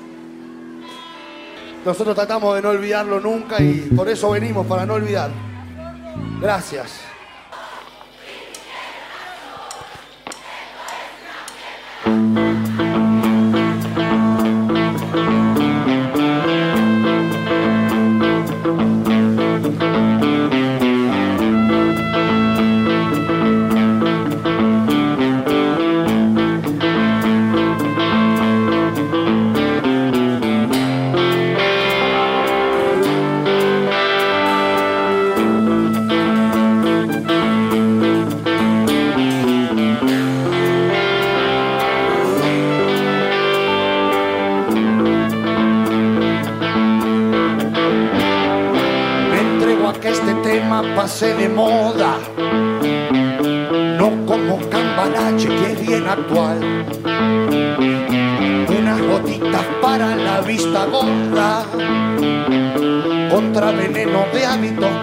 Nosotros 1.84 2.14
tratamos 2.14 2.54
de 2.54 2.62
no 2.62 2.70
olvidarlo 2.70 3.20
nunca 3.20 3.60
y 3.60 3.90
por 3.94 4.08
eso 4.08 4.30
venimos, 4.30 4.66
para 4.66 4.86
no 4.86 4.94
olvidar. 4.94 5.30
Gracias. 6.40 7.00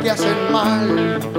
Que 0.02 0.10
hacen 0.10 0.52
mal. 0.52 1.31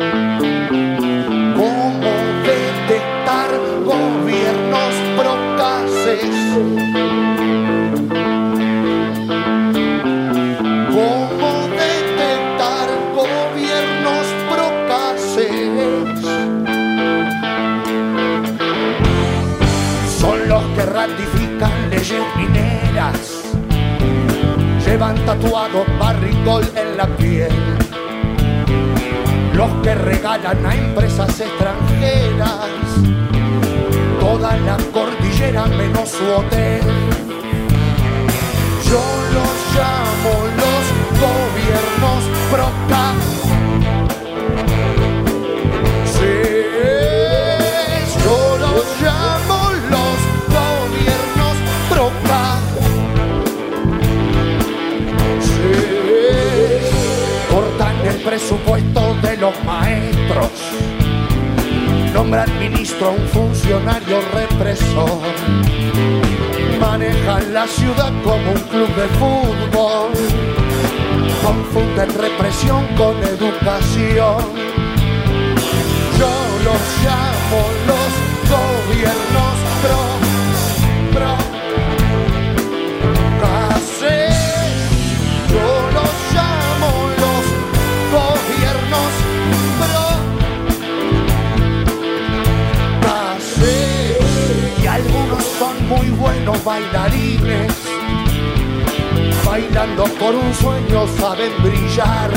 Brillar. 101.62 102.30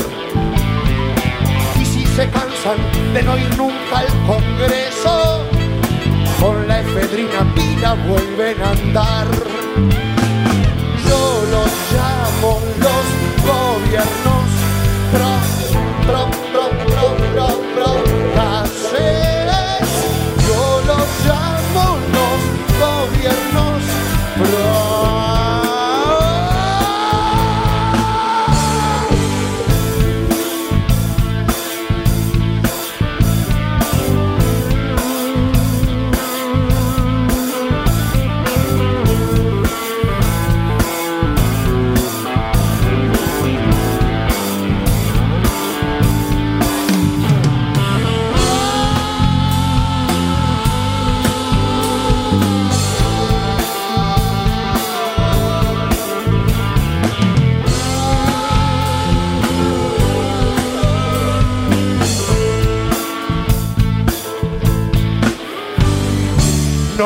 Y 1.80 1.84
si 1.84 2.04
se 2.06 2.28
cansan 2.30 2.78
de 3.14 3.22
no 3.22 3.36
ir 3.38 3.56
nunca 3.56 3.98
al 3.98 4.06
Congreso, 4.26 5.44
con 6.40 6.66
la 6.68 6.80
efedrina 6.80 7.40
pila 7.54 7.94
vuelven 8.08 8.62
a 8.62 8.70
andar. 8.70 9.28
Yo 11.08 11.44
los 11.50 11.70
llamo 11.92 12.60
los 12.84 13.06
gobiernos 13.46 14.65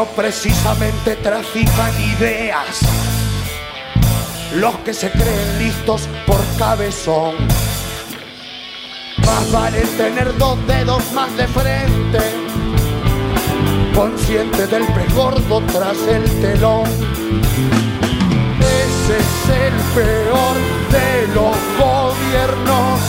no 0.00 0.06
precisamente 0.06 1.14
trafican 1.16 1.92
ideas. 2.16 2.80
Los 4.54 4.74
que 4.78 4.94
se 4.94 5.10
creen 5.10 5.58
listos 5.58 6.08
por 6.26 6.40
cabezón. 6.56 7.34
Más 9.26 9.52
vale 9.52 9.82
tener 9.98 10.38
dos 10.38 10.56
dedos 10.66 11.02
más 11.12 11.36
de 11.36 11.46
frente, 11.48 12.18
consciente 13.94 14.66
del 14.68 14.86
pez 14.86 15.14
gordo 15.14 15.60
tras 15.70 15.98
el 16.08 16.24
telón. 16.40 16.88
Ese 18.86 19.18
es 19.18 19.34
el 19.66 19.74
peor 19.94 20.56
de 20.96 21.26
los 21.34 21.56
gobiernos. 21.78 23.00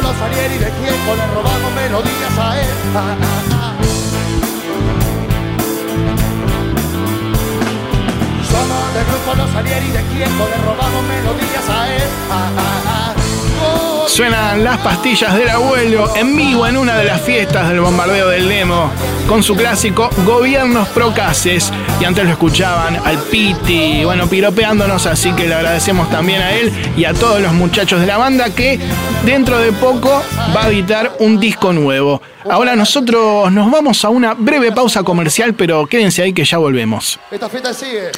Los 0.00 0.16
Salieri 0.16 0.58
de 0.58 0.70
quien 0.70 0.94
le 1.16 1.26
robamos 1.34 1.72
melodías 1.74 2.38
a 2.38 2.60
él. 2.60 2.66
Ah, 2.96 3.16
ah, 3.20 3.42
ah. 3.52 3.74
Somos 8.50 8.94
del 8.94 9.04
grupo 9.04 9.34
Los 9.36 9.50
Salieri 9.52 9.86
de 9.86 10.02
quien 10.02 10.30
le 10.38 10.56
robamos 10.66 11.02
melodías 11.04 11.68
a 11.68 11.94
él. 11.94 12.02
Oh, 13.62 14.08
Suenan 14.08 14.64
las 14.64 14.78
pastillas 14.78 15.34
del 15.34 15.48
abuelo 15.48 16.14
en 16.16 16.36
vivo 16.36 16.66
en 16.66 16.76
una 16.76 16.96
de 16.96 17.04
las 17.04 17.20
fiestas 17.20 17.68
del 17.68 17.80
bombardeo 17.80 18.28
del 18.28 18.48
demo 18.48 18.90
con 19.28 19.42
su 19.42 19.54
clásico 19.54 20.10
Gobiernos 20.24 20.88
Procaces. 20.88 21.72
Y 22.00 22.04
antes 22.04 22.24
lo 22.24 22.30
escuchaban 22.30 22.96
al 23.04 23.18
Piti, 23.18 24.04
bueno, 24.04 24.26
piropeándonos, 24.26 25.06
así 25.06 25.32
que 25.32 25.46
le 25.46 25.54
agradecemos 25.54 26.10
también 26.10 26.42
a 26.42 26.52
él 26.52 26.72
y 26.96 27.04
a 27.04 27.14
todos 27.14 27.40
los 27.40 27.52
muchachos 27.52 28.00
de 28.00 28.06
la 28.06 28.18
banda 28.18 28.50
que 28.50 28.78
dentro 29.24 29.58
de 29.58 29.72
poco 29.72 30.22
va 30.54 30.64
a 30.64 30.68
editar 30.68 31.16
un 31.20 31.38
disco 31.38 31.72
nuevo. 31.72 32.20
Ahora 32.50 32.76
nosotros 32.76 33.50
nos 33.52 33.70
vamos 33.70 34.04
a 34.04 34.10
una 34.10 34.34
breve 34.34 34.72
pausa 34.72 35.02
comercial, 35.02 35.54
pero 35.54 35.86
quédense 35.86 36.22
ahí 36.22 36.32
que 36.32 36.44
ya 36.44 36.58
volvemos. 36.58 37.18
Esta 37.30 37.48
fiesta 37.48 37.72
sigue. 37.72 38.10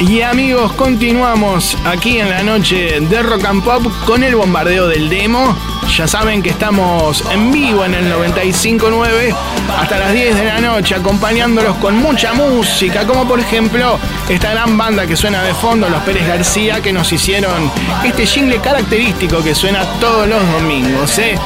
Y 0.00 0.22
amigos, 0.22 0.72
continuamos 0.74 1.76
aquí 1.84 2.18
en 2.18 2.30
la 2.30 2.42
noche 2.42 3.00
de 3.00 3.22
Rock 3.22 3.44
and 3.44 3.64
Pop 3.64 3.82
con 4.06 4.22
el 4.22 4.36
bombardeo 4.36 4.86
del 4.86 5.08
demo. 5.08 5.56
Ya 5.96 6.06
saben 6.06 6.42
que 6.42 6.50
estamos 6.50 7.24
en 7.32 7.50
vivo 7.50 7.84
en 7.84 7.94
el 7.94 8.12
95.9 8.12 9.34
hasta 9.78 9.98
las 9.98 10.12
10 10.12 10.36
de 10.36 10.44
la 10.44 10.60
noche 10.60 10.94
acompañándolos 10.94 11.76
con 11.76 11.96
mucha 11.96 12.32
música, 12.34 13.06
como 13.06 13.26
por 13.26 13.40
ejemplo 13.40 13.98
esta 14.28 14.50
gran 14.52 14.76
banda 14.76 15.06
que 15.06 15.16
suena 15.16 15.42
de 15.42 15.54
fondo, 15.54 15.88
los 15.88 16.02
Pérez 16.02 16.26
García, 16.26 16.80
que 16.80 16.92
nos 16.92 17.12
hicieron 17.12 17.70
este 18.04 18.26
jingle 18.26 18.58
característico 18.60 19.42
que 19.42 19.54
suena 19.54 19.84
todos 20.00 20.28
los 20.28 20.52
domingos. 20.52 21.18
¿eh? 21.18 21.36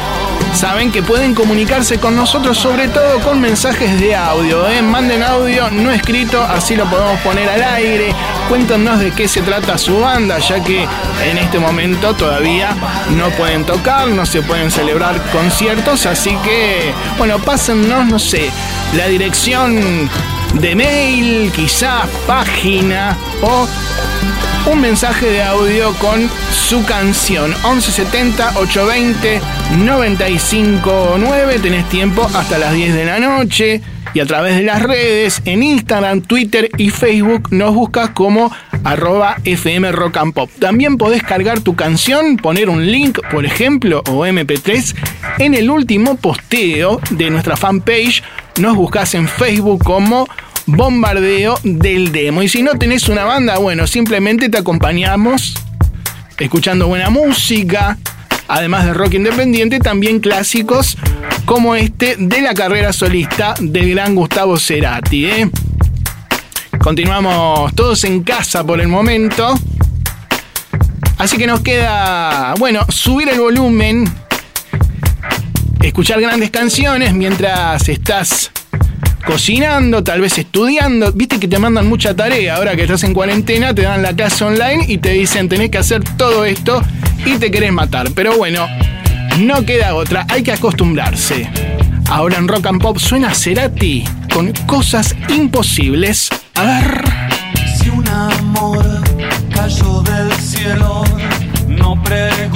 Saben 0.52 0.92
que 0.92 1.02
pueden 1.02 1.34
comunicarse 1.34 1.98
con 1.98 2.14
nosotros, 2.14 2.58
sobre 2.58 2.88
todo 2.88 3.20
con 3.20 3.40
mensajes 3.40 3.98
de 3.98 4.14
audio. 4.14 4.68
¿eh? 4.68 4.82
Manden 4.82 5.22
audio 5.22 5.70
no 5.70 5.90
escrito, 5.90 6.42
así 6.42 6.76
lo 6.76 6.88
podemos 6.88 7.18
poner 7.20 7.48
al 7.48 7.62
aire. 7.62 8.14
Cuéntanos 8.48 9.00
de 9.00 9.10
qué 9.12 9.26
se 9.28 9.40
trata 9.40 9.78
su 9.78 9.98
banda, 9.98 10.38
ya 10.38 10.62
que 10.62 10.86
en 11.24 11.38
este 11.38 11.58
momento 11.58 12.14
todavía 12.14 12.76
no 13.16 13.30
pueden 13.30 13.64
tocar, 13.64 14.08
no 14.08 14.26
se 14.26 14.42
pueden 14.42 14.70
celebrar 14.70 15.20
conciertos. 15.32 16.06
Así 16.06 16.36
que, 16.44 16.92
bueno, 17.16 17.38
pásennos, 17.38 18.06
no 18.06 18.18
sé, 18.18 18.50
la 18.94 19.08
dirección 19.08 20.08
de 20.54 20.74
mail, 20.74 21.50
quizás 21.52 22.06
página 22.26 23.16
o 23.40 23.66
un 24.66 24.80
mensaje 24.80 25.26
de 25.26 25.42
audio 25.42 25.92
con 25.94 26.28
su 26.52 26.84
canción 26.84 27.50
1170 27.50 28.58
820 28.58 29.40
959 29.84 31.58
tenés 31.60 31.88
tiempo 31.88 32.28
hasta 32.34 32.58
las 32.58 32.72
10 32.72 32.94
de 32.94 33.04
la 33.04 33.18
noche 33.18 33.80
y 34.14 34.20
a 34.20 34.26
través 34.26 34.56
de 34.56 34.62
las 34.62 34.82
redes 34.82 35.42
en 35.44 35.62
Instagram, 35.62 36.20
Twitter 36.22 36.70
y 36.76 36.90
Facebook 36.90 37.48
nos 37.50 37.74
buscas 37.74 38.10
como 38.10 38.52
arroba 38.84 39.36
FM 39.44 39.90
Rock 39.92 40.18
and 40.18 40.34
Pop. 40.34 40.50
También 40.58 40.98
podés 40.98 41.22
cargar 41.22 41.60
tu 41.60 41.74
canción, 41.74 42.36
poner 42.36 42.68
un 42.68 42.90
link, 42.90 43.20
por 43.30 43.46
ejemplo, 43.46 44.02
o 44.10 44.26
MP3 44.26 44.94
en 45.38 45.54
el 45.54 45.70
último 45.70 46.16
posteo 46.16 47.00
de 47.10 47.30
nuestra 47.30 47.56
fanpage. 47.56 48.22
Nos 48.60 48.76
buscas 48.76 49.14
en 49.14 49.28
Facebook 49.28 49.82
como 49.82 50.28
bombardeo 50.66 51.58
del 51.62 52.12
demo. 52.12 52.42
Y 52.42 52.48
si 52.48 52.62
no 52.62 52.78
tenés 52.78 53.08
una 53.08 53.24
banda, 53.24 53.58
bueno, 53.58 53.86
simplemente 53.86 54.48
te 54.48 54.58
acompañamos 54.58 55.54
escuchando 56.38 56.88
buena 56.88 57.10
música, 57.10 57.98
además 58.48 58.84
de 58.84 58.94
rock 58.94 59.14
independiente, 59.14 59.78
también 59.78 60.20
clásicos 60.20 60.96
como 61.44 61.74
este 61.74 62.16
de 62.18 62.40
la 62.40 62.54
carrera 62.54 62.92
solista 62.92 63.54
del 63.60 63.90
gran 63.90 64.14
Gustavo 64.14 64.58
Cerati. 64.58 65.26
¿eh? 65.26 65.50
Continuamos 66.80 67.74
todos 67.74 68.04
en 68.04 68.22
casa 68.22 68.64
por 68.64 68.80
el 68.80 68.88
momento. 68.88 69.54
Así 71.18 71.36
que 71.36 71.46
nos 71.46 71.60
queda, 71.60 72.54
bueno, 72.58 72.84
subir 72.88 73.28
el 73.28 73.38
volumen, 73.38 74.12
escuchar 75.80 76.20
grandes 76.20 76.50
canciones 76.50 77.14
mientras 77.14 77.88
estás 77.88 78.50
cocinando, 79.22 80.04
tal 80.04 80.20
vez 80.20 80.38
estudiando. 80.38 81.12
Viste 81.12 81.38
que 81.38 81.48
te 81.48 81.58
mandan 81.58 81.88
mucha 81.88 82.14
tarea. 82.14 82.56
Ahora 82.56 82.76
que 82.76 82.82
estás 82.82 83.04
en 83.04 83.14
cuarentena, 83.14 83.74
te 83.74 83.82
dan 83.82 84.02
la 84.02 84.14
clase 84.14 84.44
online 84.44 84.84
y 84.88 84.98
te 84.98 85.10
dicen 85.10 85.48
tenés 85.48 85.70
que 85.70 85.78
hacer 85.78 86.02
todo 86.16 86.44
esto 86.44 86.82
y 87.24 87.36
te 87.38 87.50
querés 87.50 87.72
matar. 87.72 88.10
Pero 88.14 88.36
bueno, 88.36 88.66
no 89.38 89.64
queda 89.64 89.94
otra, 89.94 90.26
hay 90.28 90.42
que 90.42 90.52
acostumbrarse. 90.52 91.48
Ahora 92.10 92.38
en 92.38 92.48
Rock 92.48 92.66
and 92.66 92.82
Pop 92.82 92.98
suena 92.98 93.34
Cerati 93.34 94.04
con 94.32 94.52
cosas 94.66 95.16
imposibles. 95.28 96.28
A 96.54 96.64
ver. 96.64 97.04
Si 97.78 97.88
un 97.88 98.06
amor 98.08 98.84
cayó 99.54 100.02
del 100.02 100.32
cielo, 100.32 101.04
no 101.68 102.02
pregunto 102.02 102.51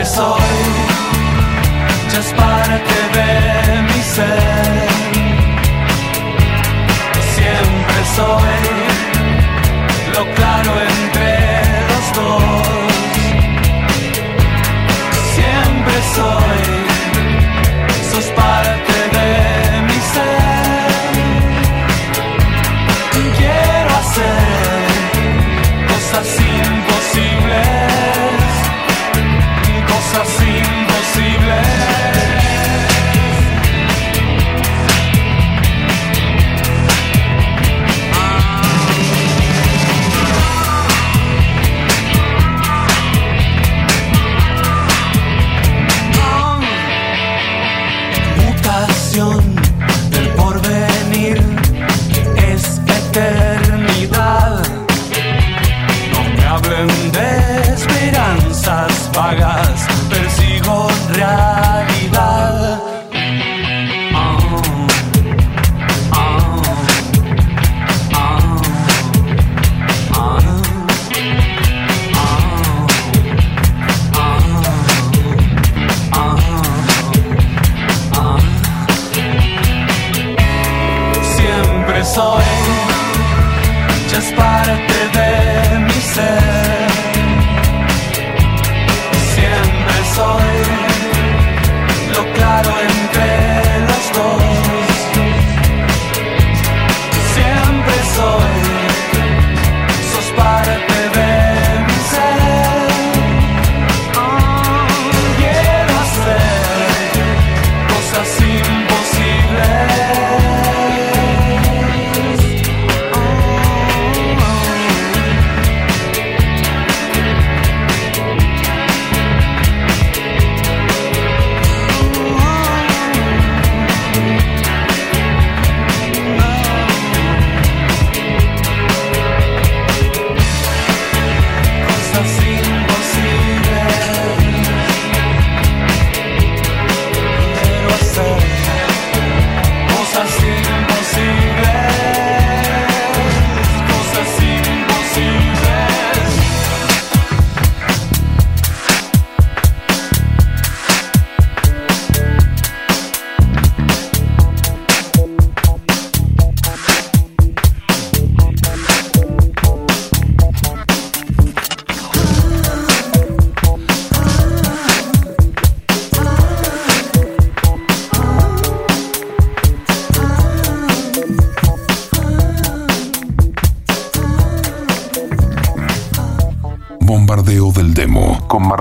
Siempre 0.00 0.16
soy 0.16 0.40
just 2.10 2.34
parte 2.34 2.94
de 3.12 3.82
mi 3.82 4.02
ser. 4.02 4.88
Siempre 7.34 8.04
soy 8.16 8.49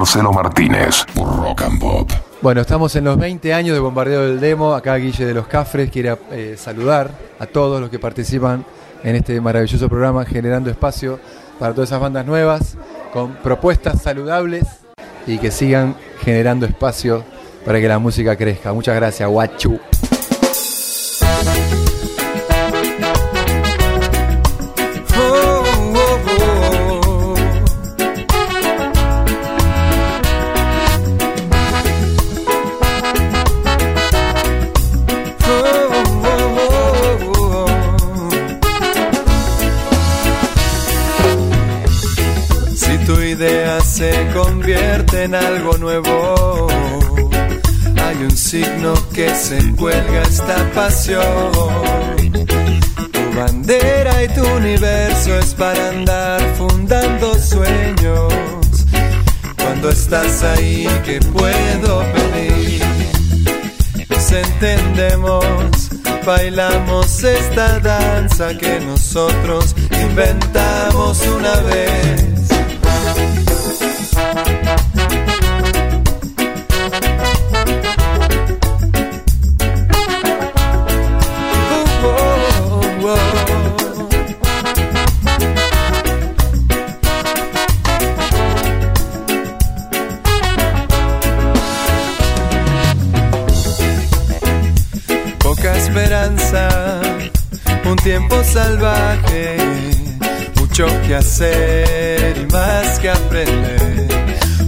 Marcelo 0.10 0.34
Martínez 0.34 1.05
por 1.14 1.38
Rock 1.38 1.62
and 1.62 1.80
Pop. 1.80 2.12
Bueno, 2.41 2.62
estamos 2.62 2.95
en 2.95 3.03
los 3.03 3.16
20 3.20 3.53
años 3.53 3.76
de 3.76 3.80
Bombardeo 3.80 4.24
del 4.24 4.39
Demo. 4.39 4.74
Acá 4.74 4.95
Guille 4.95 5.24
de 5.24 5.36
los 5.36 5.45
Cafres 5.45 5.91
quiere 5.91 6.18
eh, 6.32 6.55
saludar 6.57 7.12
a 7.38 7.45
todos 7.45 7.80
los 7.80 7.91
que 7.91 7.99
participan 7.99 8.66
en 9.03 9.16
este 9.16 9.39
maravilloso 9.39 9.88
programa, 9.88 10.26
generando 10.26 10.72
espacio 10.72 11.20
para 11.60 11.76
todas 11.76 11.89
esas 11.91 12.01
bandas 12.01 12.26
nuevas, 12.26 12.76
con 13.14 13.34
propuestas 13.34 14.01
saludables 14.01 14.66
y 15.28 15.38
que 15.38 15.51
sigan 15.51 15.95
generando 16.22 16.66
espacio 16.66 17.24
para 17.64 17.80
que 17.80 17.88
la 17.88 17.99
música 17.99 18.36
crezca. 18.36 18.74
Muchas 18.74 18.95
gracias, 18.95 19.30
guachu. 19.30 19.80
Se 44.00 44.30
convierte 44.34 45.24
en 45.24 45.36
algo 45.36 45.78
nuevo, 45.78 46.68
hay 48.02 48.16
un 48.24 48.32
signo 48.32 48.93
que 49.14 49.36
se 49.36 49.60
cuelga 49.76 50.22
esta 50.22 50.56
pasión. 50.74 51.52
bandera 53.36 54.24
y 54.24 54.30
tu 54.30 54.47
universo 54.56 55.38
es 55.39 55.54
para 55.54 55.89
andar 55.89 56.39
fundando 56.56 57.38
sueños. 57.39 58.34
Cuando 59.58 59.89
estás 59.89 60.43
ahí, 60.43 60.88
¿qué 61.04 61.20
puedo 61.34 62.06
pedir? 62.14 62.82
Nos 64.10 64.32
entendemos, 64.32 65.89
bailamos 66.26 67.22
esta 67.22 67.82
danza 67.82 68.58
que 68.58 68.80
nosotros 68.80 69.76
inventamos 69.91 71.22
una 71.28 71.56
vez. 71.64 72.59
Tiempo 98.10 98.43
salvaje, 98.43 99.57
mucho 100.55 100.88
que 101.05 101.14
hacer 101.14 102.38
y 102.41 102.51
más 102.51 102.97
que 102.97 103.07
aprender. 103.07 104.07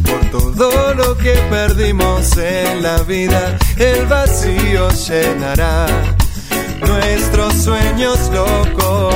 Por 0.06 0.30
todo 0.30 0.94
lo 0.94 1.18
que 1.18 1.34
perdimos 1.50 2.38
en 2.38 2.84
la 2.84 3.02
vida, 3.02 3.58
el 3.78 4.06
vacío 4.06 4.90
llenará 4.92 5.88
nuestros 6.88 7.56
sueños 7.56 8.20
locos. 8.32 9.16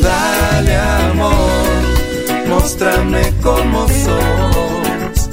Dale 0.00 0.76
amor, 1.10 2.46
muéstrame 2.46 3.34
cómo 3.42 3.88
sos. 3.88 5.28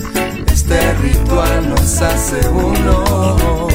Este 0.52 0.94
ritual 1.04 1.70
nos 1.70 2.02
hace 2.02 2.48
uno. 2.50 3.68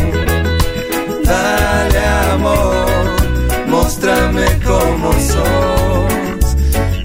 Dale 1.24 2.04
amor, 2.32 3.21
cómo 4.64 5.12
sos. 5.12 6.56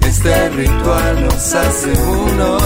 Este 0.06 0.48
ritual 0.50 1.24
nos 1.24 1.54
hace 1.54 1.92
uno. 1.92 2.58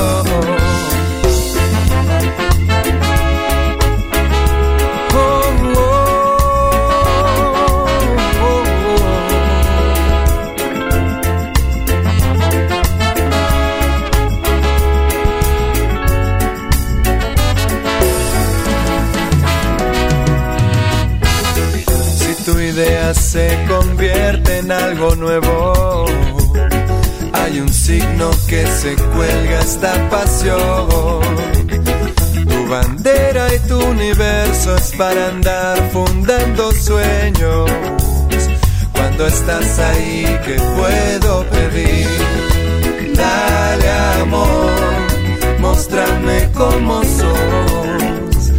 En 24.30 24.70
algo 24.70 25.16
nuevo, 25.16 26.06
hay 27.32 27.60
un 27.60 27.68
signo 27.68 28.30
que 28.46 28.64
se 28.66 28.94
cuelga 28.94 29.60
esta 29.60 30.08
pasión. 30.10 31.20
Tu 32.48 32.68
bandera 32.68 33.52
y 33.52 33.58
tu 33.68 33.80
universo 33.80 34.76
es 34.76 34.92
para 34.92 35.28
andar 35.28 35.90
fundando 35.92 36.70
sueños. 36.72 37.70
Cuando 38.92 39.26
estás 39.26 39.78
ahí, 39.80 40.24
¿qué 40.44 40.56
puedo 40.76 41.44
pedir? 41.50 42.06
Dale 43.16 43.90
amor, 44.20 44.70
muéstrame 45.58 46.48
cómo 46.54 47.02
sos. 47.02 48.52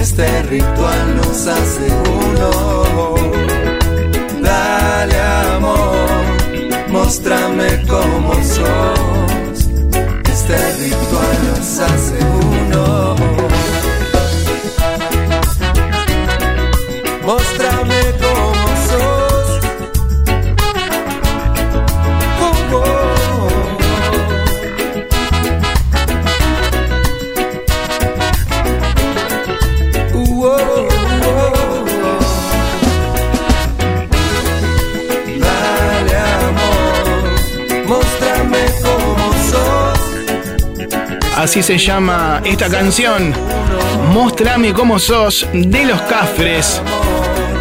Este 0.00 0.42
ritual 0.44 1.16
nos 1.16 1.46
hace 1.46 1.86
uno. 2.08 3.79
Dale 5.00 5.18
amor, 5.18 6.88
muéstrame 6.88 7.82
cómo 7.88 8.34
sos. 8.34 9.66
Este 10.30 10.56
ritual 10.76 11.38
nos 11.48 11.78
hace 11.78 12.18
uno. 12.58 13.16
Muéstrame 17.24 17.79
Se 41.62 41.76
llama 41.76 42.40
esta 42.44 42.68
canción. 42.68 43.34
Mostrame 44.12 44.72
cómo 44.72 44.98
sos 44.98 45.46
de 45.52 45.84
los 45.84 46.00
Cafres. 46.02 46.80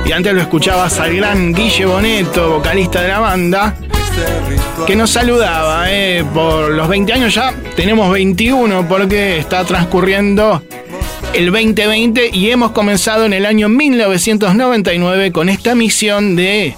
Y 0.05 0.13
antes 0.13 0.33
lo 0.33 0.39
escuchabas 0.41 0.99
al 0.99 1.15
gran 1.15 1.53
Guille 1.53 1.85
Boneto, 1.85 2.53
vocalista 2.53 3.01
de 3.01 3.07
la 3.09 3.19
banda, 3.19 3.75
que 4.87 4.95
nos 4.95 5.11
saludaba. 5.11 5.91
eh, 5.91 6.23
Por 6.33 6.71
los 6.71 6.87
20 6.87 7.11
años 7.13 7.35
ya 7.35 7.53
tenemos 7.75 8.09
21 8.11 8.87
porque 8.87 9.37
está 9.39 9.65
transcurriendo 9.65 10.63
el 11.33 11.51
2020 11.51 12.29
y 12.33 12.49
hemos 12.51 12.71
comenzado 12.71 13.25
en 13.25 13.33
el 13.33 13.45
año 13.45 13.67
1999 13.67 15.31
con 15.33 15.49
esta 15.49 15.75
misión 15.75 16.37
de, 16.37 16.73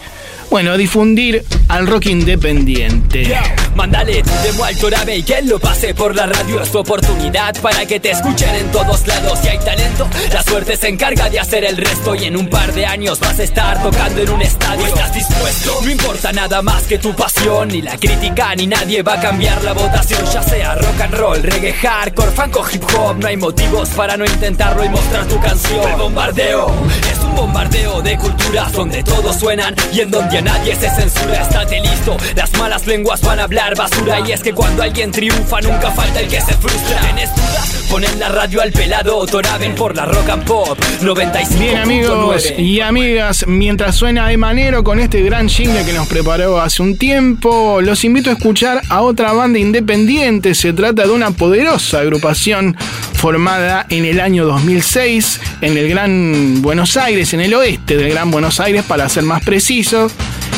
bueno, 0.49 0.75
difundir 0.75 1.43
al 1.69 1.85
rock 1.87 2.07
independiente. 2.07 3.37
Mándale 3.75 4.21
tu 4.21 4.31
demo 4.43 4.65
al 4.65 4.75
Torabe 4.77 5.17
y 5.17 5.23
que 5.23 5.41
lo 5.43 5.57
pase 5.57 5.93
por 5.93 6.15
la 6.15 6.25
radio. 6.25 6.61
Es 6.61 6.71
tu 6.71 6.79
oportunidad 6.79 7.55
para 7.61 7.85
que 7.85 7.99
te 7.99 8.11
escuchen 8.11 8.53
en 8.55 8.71
todos 8.71 9.07
lados. 9.07 9.39
Si 9.39 9.47
hay 9.47 9.59
talento, 9.59 10.07
la 10.31 10.43
suerte 10.43 10.75
se 10.75 10.89
encarga 10.89 11.29
de 11.29 11.39
hacer 11.39 11.63
el 11.63 11.77
resto. 11.77 12.13
Y 12.15 12.25
en 12.25 12.35
un 12.35 12.47
par 12.47 12.73
de 12.73 12.85
años 12.85 13.19
vas 13.19 13.39
a 13.39 13.43
estar 13.43 13.81
tocando 13.81 14.21
en 14.21 14.29
un 14.29 14.41
estadio. 14.41 14.85
¿Estás 14.85 15.13
dispuesto? 15.13 15.79
No 15.83 15.89
importa 15.89 16.31
nada 16.33 16.61
más 16.61 16.83
que 16.83 16.97
tu 16.97 17.15
pasión. 17.15 17.69
Ni 17.69 17.81
la 17.81 17.97
crítica, 17.97 18.53
ni 18.55 18.67
nadie 18.67 19.01
va 19.03 19.13
a 19.13 19.21
cambiar 19.21 19.63
la 19.63 19.73
votación. 19.73 20.25
Ya 20.33 20.43
sea 20.43 20.75
rock 20.75 21.01
and 21.01 21.13
roll, 21.13 21.41
reggae, 21.41 21.73
hardcore, 21.73 22.31
funk 22.31 22.57
o 22.57 22.65
hip 22.69 22.83
hop 22.95 23.17
No 23.17 23.27
hay 23.27 23.37
motivos 23.37 23.89
para 23.89 24.17
no 24.17 24.25
intentarlo 24.25 24.83
y 24.83 24.89
mostrar 24.89 25.25
tu 25.27 25.39
canción. 25.39 25.89
El 25.89 25.95
bombardeo 25.95 26.73
es 27.11 27.19
un 27.19 27.35
bombardeo 27.35 28.01
de 28.01 28.17
culturas 28.17 28.71
Donde 28.73 29.03
todos 29.03 29.37
suenan 29.37 29.75
y 29.93 30.01
en 30.01 30.11
donde 30.11 30.37
a 30.39 30.41
nadie 30.41 30.75
se 30.75 30.89
censura. 30.89 31.41
Estate 31.41 31.79
listo, 31.81 32.17
las 32.35 32.51
malas 32.57 32.85
lenguas 32.85 33.21
van 33.21 33.39
a 33.39 33.43
hablar 33.43 33.60
basura. 33.69 34.19
Y 34.27 34.31
es 34.31 34.41
que 34.41 34.53
cuando 34.53 34.83
alguien 34.83 35.11
triunfa 35.11 35.61
nunca 35.61 35.91
falta 35.91 36.19
el 36.19 36.27
que 36.27 36.41
se 36.41 36.53
frustra. 36.53 36.99
¿Tienes 37.01 37.29
dudas? 37.35 37.85
Ponen 37.89 38.19
la 38.19 38.29
radio 38.29 38.61
al 38.61 38.71
pelado. 38.71 39.25
Toraben 39.25 39.75
por 39.75 39.95
la 39.95 40.05
rock 40.05 40.29
and 40.29 40.43
pop. 40.45 40.77
95.9 41.01 41.59
Bien 41.59 41.77
amigos 41.77 42.53
y 42.57 42.79
amigas, 42.79 43.45
mientras 43.47 43.95
suena 43.95 44.31
Emanero 44.31 44.83
con 44.83 44.99
este 44.99 45.21
gran 45.21 45.47
jingle 45.47 45.85
que 45.85 45.93
nos 45.93 46.07
preparó 46.07 46.59
hace 46.59 46.81
un 46.81 46.97
tiempo, 46.97 47.79
los 47.81 48.03
invito 48.03 48.29
a 48.29 48.33
escuchar 48.33 48.81
a 48.89 49.01
otra 49.01 49.33
banda 49.33 49.59
independiente. 49.59 50.55
Se 50.55 50.73
trata 50.73 51.03
de 51.03 51.11
una 51.11 51.31
poderosa 51.31 51.99
agrupación 51.99 52.75
formada 53.13 53.85
en 53.89 54.05
el 54.05 54.19
año 54.19 54.45
2006 54.45 55.39
en 55.61 55.77
el 55.77 55.89
Gran 55.89 56.61
Buenos 56.61 56.97
Aires, 56.97 57.33
en 57.33 57.41
el 57.41 57.53
oeste 57.53 57.95
del 57.95 58.09
Gran 58.09 58.31
Buenos 58.31 58.59
Aires 58.59 58.83
para 58.83 59.07
ser 59.09 59.23
más 59.23 59.43
precisos, 59.43 60.11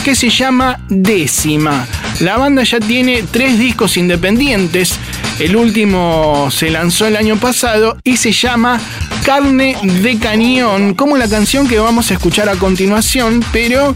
que 0.04 0.16
se 0.16 0.30
llama 0.30 0.80
Décima. 0.90 1.88
La 2.20 2.38
banda 2.38 2.64
ya 2.64 2.80
tiene 2.80 3.24
tres 3.24 3.58
discos 3.58 3.96
independientes. 3.96 5.00
El 5.40 5.56
último 5.56 6.50
se 6.52 6.70
lanzó 6.70 7.08
el 7.08 7.16
año 7.16 7.38
pasado 7.38 7.98
y 8.04 8.18
se 8.18 8.34
llama 8.34 8.82
Carne 9.24 9.78
de 9.82 10.20
Cañón, 10.20 10.94
como 10.94 11.16
la 11.16 11.30
canción 11.30 11.68
que 11.68 11.80
vamos 11.80 12.12
a 12.12 12.16
escuchar 12.16 12.50
a 12.50 12.56
continuación, 12.56 13.44
pero 13.54 13.96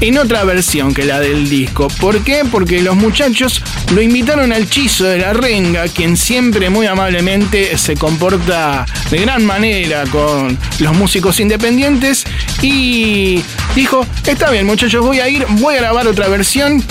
en 0.00 0.18
otra 0.18 0.44
versión 0.44 0.94
que 0.94 1.04
la 1.04 1.20
del 1.20 1.48
disco. 1.48 1.88
¿Por 2.00 2.22
qué? 2.24 2.42
Porque 2.50 2.80
los 2.80 2.96
muchachos 2.96 3.62
lo 3.94 4.00
invitaron 4.00 4.52
al 4.52 4.68
Chizo 4.68 5.04
de 5.04 5.18
la 5.18 5.32
Renga, 5.32 5.88
quien 5.88 6.16
siempre 6.16 6.70
muy 6.70 6.86
amablemente 6.86 7.76
se 7.76 7.96
comporta 7.96 8.86
de 9.10 9.18
gran 9.18 9.44
manera 9.44 10.04
con 10.06 10.58
los 10.78 10.96
músicos 10.96 11.40
independientes 11.40 12.24
y 12.62 13.42
dijo, 13.74 14.06
está 14.26 14.50
bien 14.50 14.66
muchachos, 14.66 15.04
voy 15.04 15.20
a 15.20 15.28
ir, 15.28 15.46
voy 15.58 15.76
a 15.76 15.80
grabar 15.80 16.08
otra 16.08 16.28
versión 16.28 16.82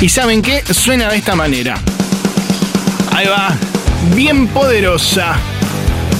y 0.00 0.08
¿saben 0.08 0.42
qué? 0.42 0.62
Suena 0.70 1.08
de 1.08 1.16
esta 1.16 1.34
manera. 1.34 1.78
Ahí 3.12 3.26
va, 3.26 3.56
bien 4.14 4.48
poderosa. 4.48 5.36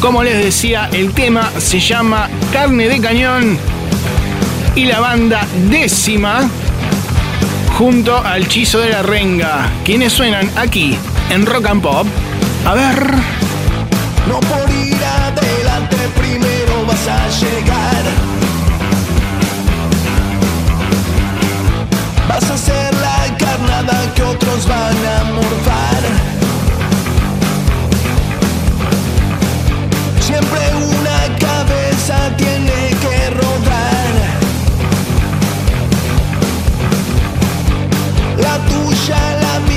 Como 0.01 0.23
les 0.23 0.43
decía, 0.43 0.89
el 0.93 1.13
tema 1.13 1.51
se 1.59 1.81
llama 1.81 2.29
Carne 2.53 2.89
de 2.89 3.01
Cañón 3.01 3.59
y 4.77 4.87
la 4.87 5.01
banda 5.01 5.47
décima 5.69 6.49
junto 7.79 8.17
al 8.17 8.49
Chizo 8.49 8.79
de 8.79 8.91
la 8.91 9.03
Renga, 9.03 9.71
quienes 9.85 10.13
suenan 10.13 10.51
aquí 10.57 10.97
en 11.31 11.47
Rock 11.47 11.67
and 11.67 11.83
Pop. 11.83 12.07
A 12.67 12.75
ver. 12.75 13.15
No 14.29 14.41
por 14.41 14.71
ir 14.71 14.97
adelante 15.05 15.97
primero 16.17 16.87
vas 16.87 17.07
a 17.09 17.29
llegar. 17.29 18.05
Vas 22.29 22.51
a 22.51 22.55
hacer 22.55 22.95
la 22.95 23.37
carnada 23.37 24.13
que 24.15 24.23
otros 24.23 24.67
van 24.67 24.97
a 24.97 25.25
morfar. 25.33 25.94
La 39.07 39.11
tuya, 39.11 39.37
la 39.43 39.74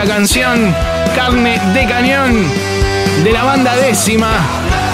esta 0.00 0.14
canción, 0.14 0.72
Carne 1.16 1.60
de 1.74 1.84
Cañón, 1.86 2.46
de 3.24 3.32
la 3.32 3.42
banda 3.42 3.74
décima, 3.74 4.30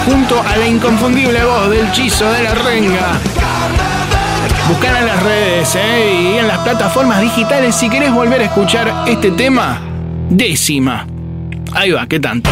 junto 0.03 0.41
a 0.41 0.57
la 0.57 0.67
inconfundible 0.67 1.43
voz 1.43 1.69
del 1.69 1.91
Chizo 1.91 2.31
de 2.31 2.41
la 2.41 2.55
Renga. 2.55 3.11
Buscar 4.67 4.95
en 4.95 5.05
las 5.05 5.21
redes 5.21 5.75
¿eh? 5.75 6.31
y 6.33 6.37
en 6.39 6.47
las 6.47 6.57
plataformas 6.59 7.21
digitales 7.21 7.75
si 7.75 7.87
querés 7.87 8.11
volver 8.11 8.41
a 8.41 8.45
escuchar 8.45 8.91
este 9.05 9.29
tema, 9.29 9.79
décima. 10.27 11.05
Ahí 11.73 11.91
va, 11.91 12.07
¿qué 12.07 12.19
tanto? 12.19 12.49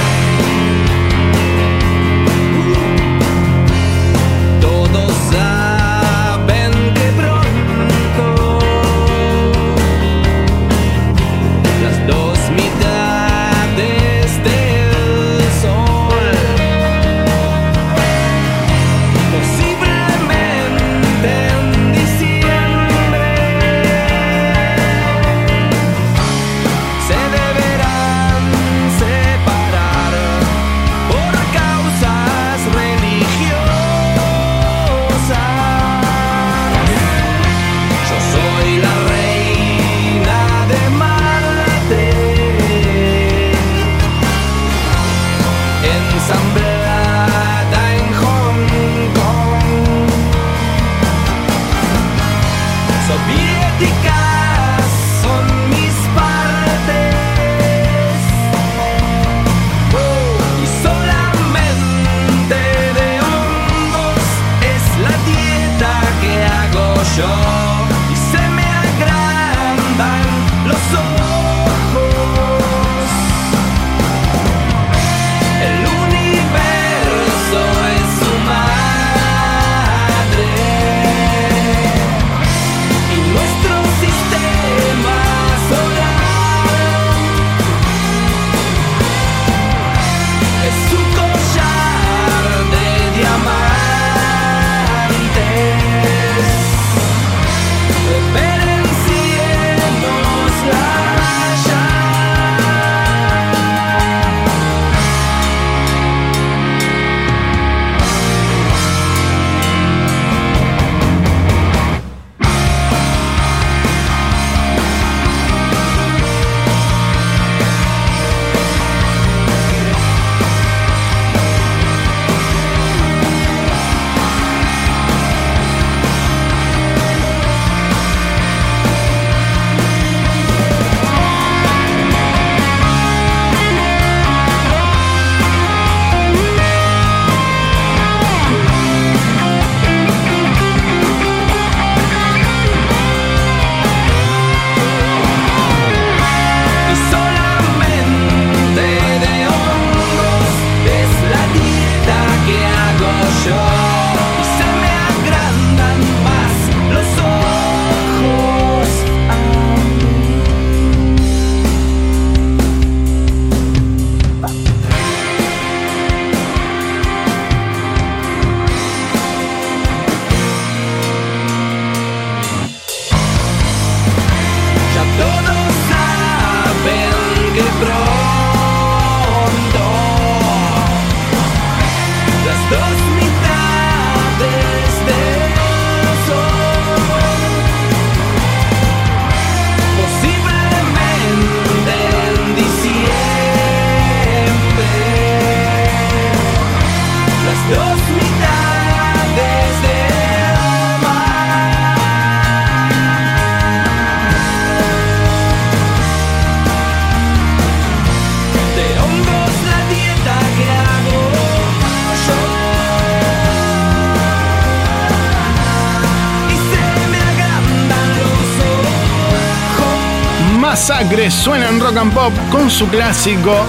Suena 221.33 221.69
en 221.69 221.79
rock 221.79 221.97
and 221.97 222.13
pop 222.13 222.33
con 222.51 222.69
su 222.69 222.87
clásico 222.87 223.65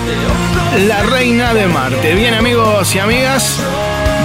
La 0.87 1.03
Reina 1.05 1.55
de 1.55 1.67
Marte. 1.67 2.15
Bien 2.15 2.35
amigos 2.35 2.95
y 2.95 2.99
amigas, 2.99 3.59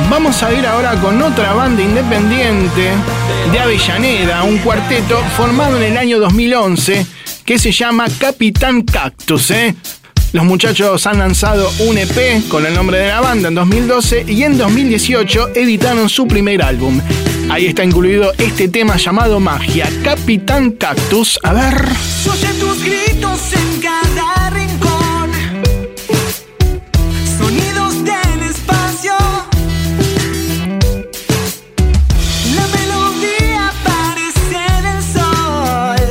vamos 0.10 0.44
a 0.44 0.52
ir 0.53 0.66
ahora 0.66 0.95
con 0.95 1.22
otra 1.22 1.53
banda 1.53 1.82
independiente 1.82 2.91
de 3.52 3.60
Avellaneda, 3.60 4.44
un 4.44 4.57
cuarteto 4.60 5.24
formado 5.38 5.78
en 5.78 5.84
el 5.84 5.98
año 5.98 6.20
2011 6.20 7.06
que 7.45 7.57
se 7.57 7.72
llama 7.72 8.06
Capitán 8.20 8.82
Cactus. 8.82 9.52
¿eh? 9.52 9.76
Los 10.34 10.44
muchachos 10.44 11.07
han 11.07 11.20
lanzado 11.20 11.72
un 11.80 11.98
EP 11.98 12.48
con 12.49 12.66
el 12.66 12.74
nombre 12.74 12.99
de 12.99 13.07
la 13.07 13.22
banda 13.22 13.48
en 13.48 13.56
2012 13.56 14.26
y 14.28 14.44
en 14.44 14.57
2018 14.57 15.56
editaron 15.56 16.10
su 16.10 16.28
primer 16.28 16.61
álbum. 16.61 17.02
Ahí 17.49 17.66
está 17.66 17.84
incluido 17.84 18.32
este 18.38 18.68
tema 18.68 18.98
llamado 18.98 19.40
Magia, 19.40 19.90
Capitán 20.03 20.72
Cactus. 20.72 21.40
A 21.41 21.53
ver. 21.53 21.90
Gritos 22.84 23.54
en 23.54 23.82
cada 23.82 24.50
rincón, 24.52 25.32
sonidos 27.38 28.04
del 28.04 28.44
espacio. 28.44 29.14
La 32.56 32.68
melodía 32.78 33.74
parece 33.84 34.62
del 34.86 35.02
sol, 35.14 36.10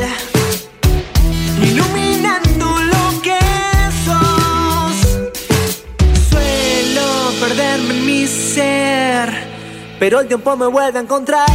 iluminando 1.63 2.67
lo 2.93 3.23
que 3.23 3.41
sos. 4.05 4.97
Suelo 6.31 7.09
perderme 7.41 7.95
en 7.95 8.07
mi 8.07 8.27
ser, 8.27 9.29
pero 9.99 10.21
el 10.21 10.29
tiempo 10.29 10.57
me 10.57 10.67
vuelve 10.67 10.99
a 10.99 11.03
encontrar. 11.03 11.49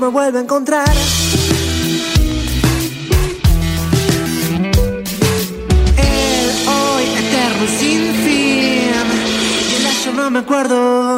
Me 0.00 0.08
vuelve 0.08 0.38
a 0.38 0.42
encontrar. 0.42 0.88
El 5.98 6.46
hoy 6.68 7.04
eterno 7.04 7.66
sin 7.78 8.14
fin 8.24 8.92
Y 9.70 9.74
el 9.76 9.86
ayer 9.86 10.14
no 10.14 10.30
me 10.30 10.38
acuerdo 10.38 11.16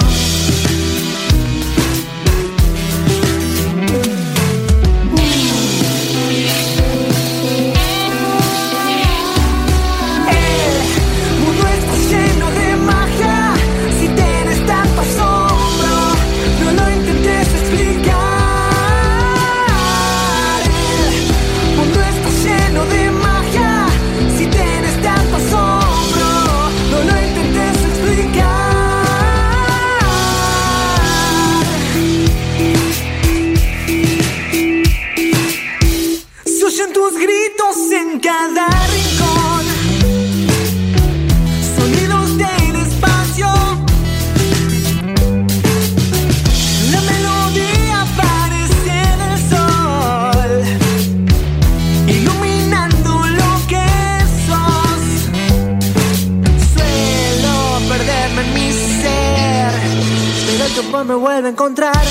me 61.01 61.14
vuelve 61.14 61.48
a 61.48 61.51
encontrar. 61.51 62.05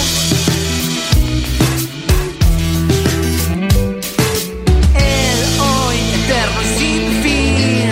El 4.96 5.60
hoy 5.62 5.98
eterno 6.24 6.62
sin 6.78 7.22
fin. 7.22 7.92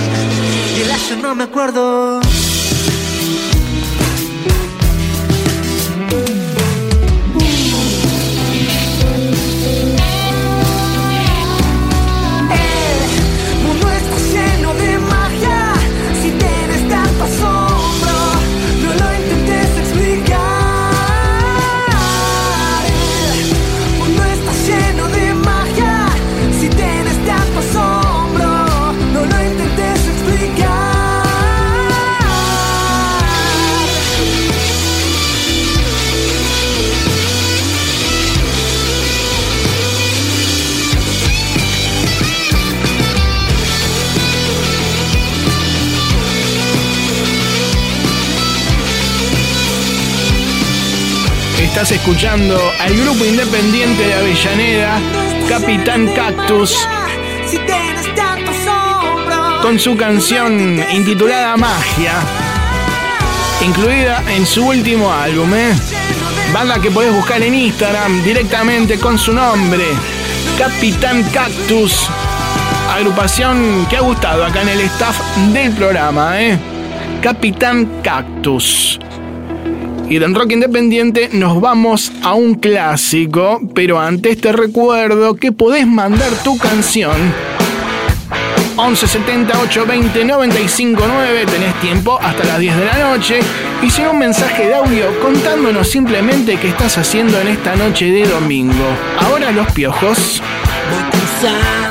Y 0.78 0.82
el 0.82 0.91
ayer 0.91 1.18
no 1.20 1.36
me 1.36 1.44
acuerdo 1.44 2.20
Estás 51.81 51.97
escuchando 51.97 52.60
al 52.77 52.93
grupo 52.93 53.23
independiente 53.23 54.06
de 54.06 54.14
Avellaneda, 54.14 54.99
Capitán 55.47 56.14
Cactus, 56.14 56.85
con 59.61 59.80
su 59.80 59.95
canción 59.95 60.84
intitulada 60.91 61.56
Magia, 61.56 62.15
incluida 63.61 64.22
en 64.27 64.45
su 64.45 64.68
último 64.68 65.10
álbum. 65.10 65.53
¿eh? 65.56 65.73
Banda 66.51 66.81
que 66.81 66.91
podés 66.91 67.14
buscar 67.14 67.41
en 67.41 67.56
Instagram 67.56 68.23
directamente 68.23 68.99
con 68.99 69.18
su 69.18 69.31
nombre, 69.31 69.85
Capitán 70.57 71.23
Cactus. 71.34 72.10
Agrupación 72.93 73.88
que 73.89 73.95
ha 73.95 74.01
gustado 74.01 74.43
acá 74.43 74.64
en 74.64 74.68
el 74.68 74.81
staff 74.81 75.18
del 75.53 75.72
programa, 75.72 76.41
¿eh? 76.41 76.60
Capitán 77.22 78.01
Cactus. 78.03 78.99
Y 80.10 80.18
en 80.18 80.34
Rock 80.34 80.53
Independiente 80.53 81.30
nos 81.31 81.61
vamos 81.61 82.11
a 82.23 82.34
un 82.34 82.56
clásico, 82.56 83.61
pero 83.76 83.99
antes 83.99 84.41
te 84.41 84.52
recuerdo 84.52 85.36
que 85.36 85.52
podés 85.52 85.86
mandar 85.86 86.31
tu 86.44 86.57
canción 86.57 87.15
11 88.76 89.07
70 89.07 89.60
820 89.60 90.26
95 90.26 91.03
Tenés 91.52 91.80
tiempo 91.81 92.18
hasta 92.22 92.44
las 92.45 92.60
10 92.60 92.77
de 92.77 92.86
la 92.86 92.98
noche. 92.98 93.40
Y 93.81 94.02
un 94.02 94.19
mensaje 94.19 94.68
de 94.68 94.76
audio 94.76 95.19
contándonos 95.22 95.90
simplemente 95.90 96.57
qué 96.57 96.69
estás 96.69 96.98
haciendo 96.98 97.40
en 97.40 97.49
esta 97.49 97.76
noche 97.76 98.06
de 98.06 98.26
domingo. 98.26 98.86
Ahora 99.19 99.52
los 99.52 99.72
piojos. 99.73 100.41
Batizar. 100.91 101.89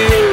you 0.00 0.29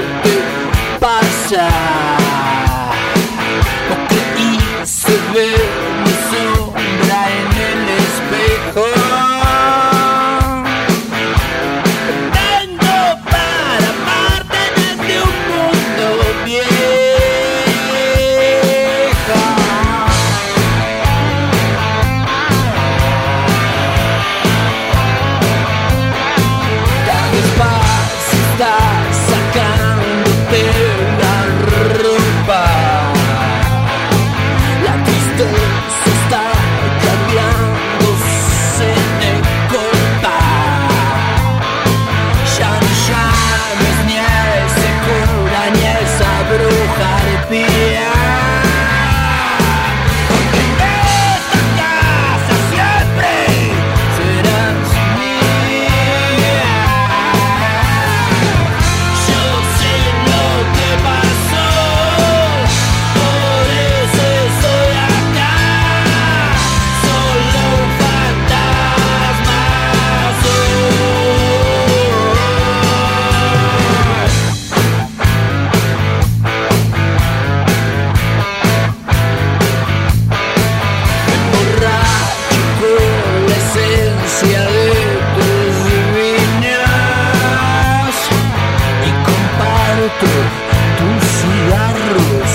tus 90.19 91.23
cigarros, 91.39 92.52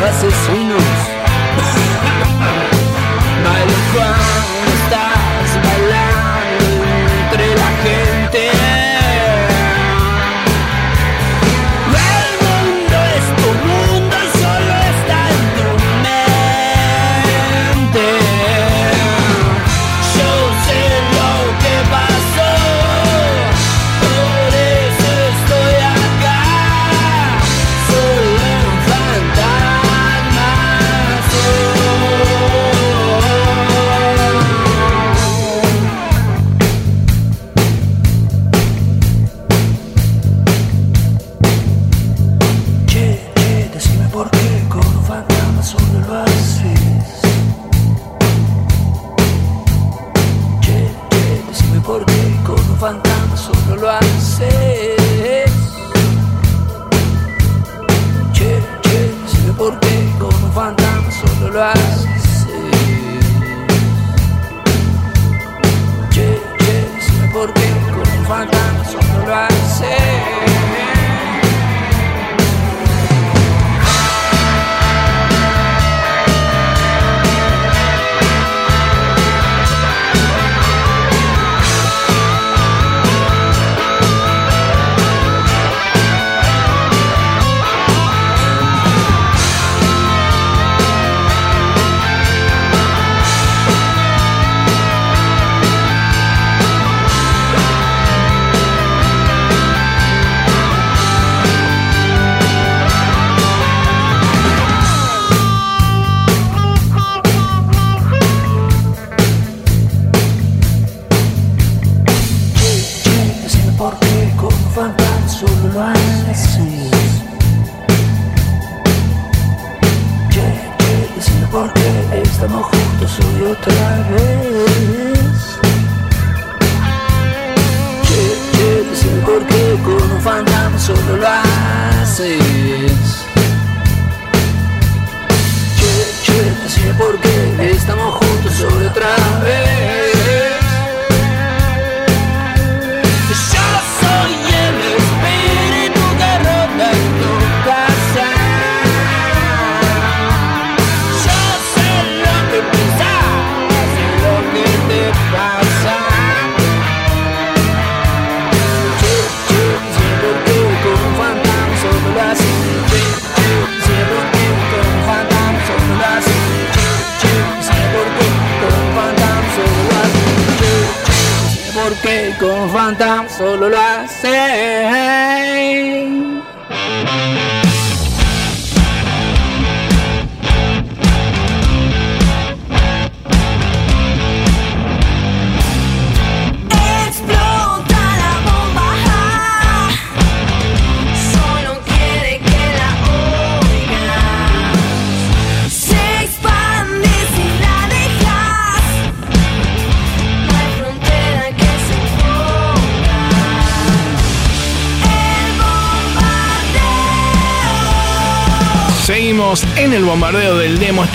me 0.00 0.06
haces 0.08 0.34
uno. 0.52 0.93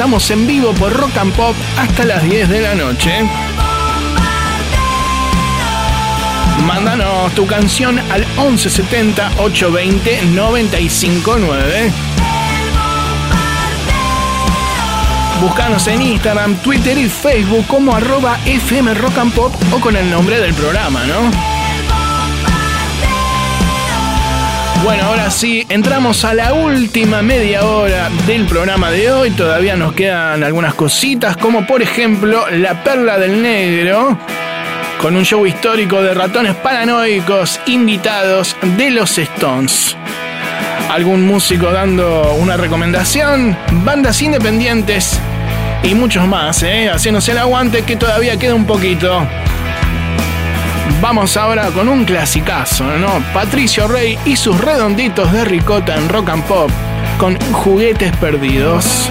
En 0.10 0.48
vivo 0.48 0.73
por 0.73 0.91
Rock 0.91 1.15
and 1.18 1.31
Pop 1.34 1.56
hasta 1.77 2.03
las 2.03 2.23
10 2.23 2.49
de 2.49 2.61
la 2.61 2.73
noche. 2.73 3.11
Mándanos 6.65 7.31
tu 7.36 7.45
canción 7.45 7.99
al 8.11 8.26
1170 8.36 9.34
820 9.38 10.22
959. 10.34 11.94
Búscanos 15.41 15.88
en 15.88 16.02
Instagram, 16.02 16.56
Twitter 16.56 16.98
y 16.98 17.07
Facebook 17.07 17.68
como 17.68 17.95
arroba 17.95 18.40
FM 18.45 18.95
o 19.72 19.80
con 19.80 19.95
el 19.95 20.10
nombre 20.10 20.40
del 20.40 20.56
programa, 20.56 21.06
¿no? 21.06 21.48
Bueno, 24.84 25.03
ahora 25.03 25.30
sí, 25.30 25.65
entramos 25.68 26.23
a 26.23 26.34
la 26.34 26.53
última 26.53 27.22
media 27.22 27.65
hora 27.65 28.10
del 28.26 28.45
programa 28.45 28.89
de 28.89 29.11
hoy. 29.11 29.31
Todavía 29.31 29.76
nos 29.76 29.93
quedan 29.93 30.41
algunas 30.43 30.73
cositas, 30.73 31.35
como 31.35 31.68
por 31.68 31.81
ejemplo 31.81 32.49
La 32.49 32.81
Perla 32.81 33.18
del 33.18 33.41
Negro, 33.41 34.18
con 35.01 35.18
un 35.18 35.26
show 35.26 35.45
histórico 35.45 36.01
de 36.01 36.14
ratones 36.14 36.56
paranoicos 36.56 37.60
invitados 37.68 38.56
de 38.77 38.91
los 38.91 39.18
Stones. 39.18 39.97
Algún 40.89 41.27
músico 41.27 41.72
dando 41.72 42.34
una 42.35 42.56
recomendación, 42.56 43.57
bandas 43.84 44.22
independientes 44.22 45.19
y 45.84 45.93
muchos 45.93 46.26
más, 46.26 46.64
¿eh? 46.64 46.89
Haciéndose 46.89 47.34
el 47.34 47.39
aguante 47.39 47.84
que 47.84 47.97
todavía 47.97 48.38
queda 48.38 48.56
un 48.56 48.65
poquito. 48.65 49.27
Vamos 51.02 51.38
ahora 51.38 51.70
con 51.72 51.88
un 51.88 52.06
clasicazo, 52.06 52.84
¿no? 52.98 53.24
Patricio 53.34 53.88
Rey 53.88 54.18
y 54.26 54.36
sus 54.36 54.60
redonditos 54.60 55.32
de 55.32 55.45
ricota 55.45 55.95
en 55.95 56.10
rock 56.10 56.30
and 56.30 56.44
pop 56.45 56.70
con 57.18 57.40
juguetes 57.52 58.16
perdidos. 58.18 59.10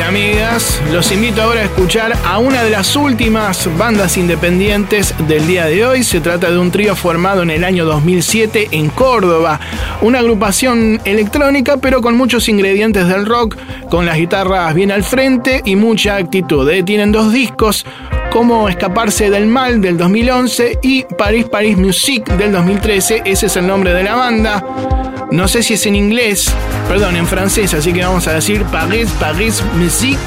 Amigos 0.00 0.22
amigas, 0.22 0.82
los 0.90 1.12
invito 1.12 1.42
ahora 1.42 1.60
a 1.60 1.64
escuchar 1.64 2.16
a 2.24 2.38
una 2.38 2.62
de 2.62 2.70
las 2.70 2.96
últimas 2.96 3.68
bandas 3.76 4.16
independientes 4.16 5.14
del 5.28 5.46
día 5.46 5.66
de 5.66 5.84
hoy. 5.84 6.02
Se 6.02 6.20
trata 6.20 6.50
de 6.50 6.58
un 6.58 6.70
trío 6.70 6.96
formado 6.96 7.42
en 7.42 7.50
el 7.50 7.62
año 7.62 7.84
2007 7.84 8.68
en 8.70 8.88
Córdoba. 8.88 9.60
Una 10.00 10.20
agrupación 10.20 11.00
electrónica 11.04 11.76
pero 11.76 12.00
con 12.00 12.16
muchos 12.16 12.48
ingredientes 12.48 13.06
del 13.06 13.26
rock, 13.26 13.56
con 13.90 14.06
las 14.06 14.16
guitarras 14.16 14.74
bien 14.74 14.92
al 14.92 15.04
frente 15.04 15.60
y 15.64 15.76
mucha 15.76 16.16
actitud. 16.16 16.68
¿eh? 16.70 16.82
Tienen 16.82 17.12
dos 17.12 17.32
discos, 17.32 17.84
Cómo 18.32 18.70
escaparse 18.70 19.28
del 19.28 19.46
mal 19.46 19.82
del 19.82 19.98
2011 19.98 20.78
y 20.82 21.04
Paris 21.18 21.44
Paris 21.44 21.76
Music 21.76 22.24
del 22.38 22.52
2013. 22.52 23.22
Ese 23.26 23.46
es 23.46 23.56
el 23.58 23.66
nombre 23.66 23.92
de 23.92 24.04
la 24.04 24.14
banda. 24.14 25.01
No 25.32 25.48
sé 25.48 25.62
si 25.62 25.72
es 25.72 25.86
en 25.86 25.96
inglés, 25.96 26.52
perdón, 26.88 27.16
en 27.16 27.26
francés, 27.26 27.72
así 27.72 27.90
que 27.94 28.04
vamos 28.04 28.28
a 28.28 28.34
decir 28.34 28.64
Paris 28.64 29.08
Paris 29.18 29.64
Music. 29.76 30.18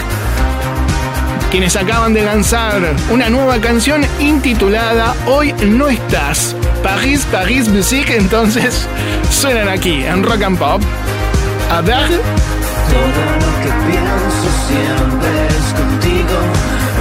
Quienes 1.51 1.75
acaban 1.75 2.15
de 2.15 2.23
lanzar 2.23 2.81
una 3.11 3.29
nueva 3.29 3.61
canción 3.61 4.01
intitulada 4.19 5.15
Hoy 5.27 5.53
no 5.63 5.89
estás. 5.89 6.55
Paris 6.81 7.23
Paris 7.31 7.69
Music, 7.69 8.09
entonces 8.09 8.87
suenan 9.29 9.69
aquí 9.69 10.03
en 10.03 10.23
Rock 10.23 10.41
and 10.41 10.57
Pop. 10.57 10.81
A 11.71 11.81
ver. 11.81 12.07
Todo 12.09 13.25
lo 13.41 13.51
que 13.61 13.71
pienso 13.85 14.47
siempre 14.67 15.29
es 15.49 15.67
contigo. 15.79 16.37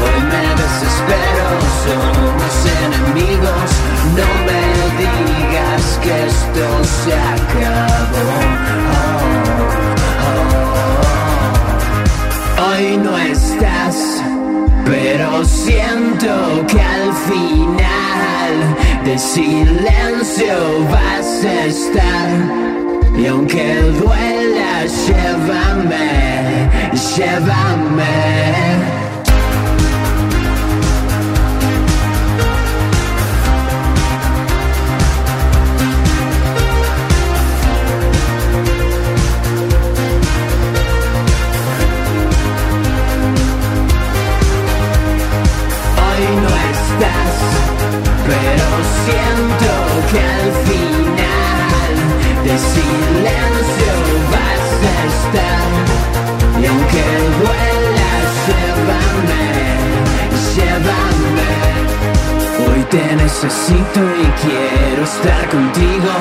Hoy 0.04 0.20
me 0.30 0.44
desespero, 0.60 1.46
somos 1.86 2.52
enemigos. 2.84 3.70
No 4.14 4.28
me 4.44 4.60
digas 5.00 5.98
que 6.02 6.26
esto 6.26 6.84
se 6.84 7.14
acabó. 7.14 7.93
Hoy 12.66 12.96
no 12.96 13.16
estás, 13.18 14.22
pero 14.84 15.44
siento 15.44 16.66
que 16.66 16.80
al 16.80 17.12
final 17.28 19.04
de 19.04 19.18
silencio 19.18 20.54
vas 20.90 21.44
a 21.44 21.64
estar. 21.66 22.28
Y 23.16 23.26
aunque 23.26 23.74
duela, 24.00 24.84
llévame, 25.06 26.68
llévame. 27.16 29.03
Siento 49.04 49.70
que 50.10 50.20
al 50.20 50.48
final 50.68 51.90
de 52.44 52.54
silencio 52.72 53.92
vas 54.32 54.66
a 54.92 54.98
estar. 55.12 55.68
Y 56.60 56.66
aunque 56.66 57.04
duela, 57.40 58.12
llévame, 58.46 59.46
llévame. 60.54 61.52
Hoy 62.64 62.80
te 62.90 63.04
necesito 63.16 64.00
y 64.22 64.26
quiero 64.42 65.02
estar 65.04 65.48
contigo. 65.48 66.12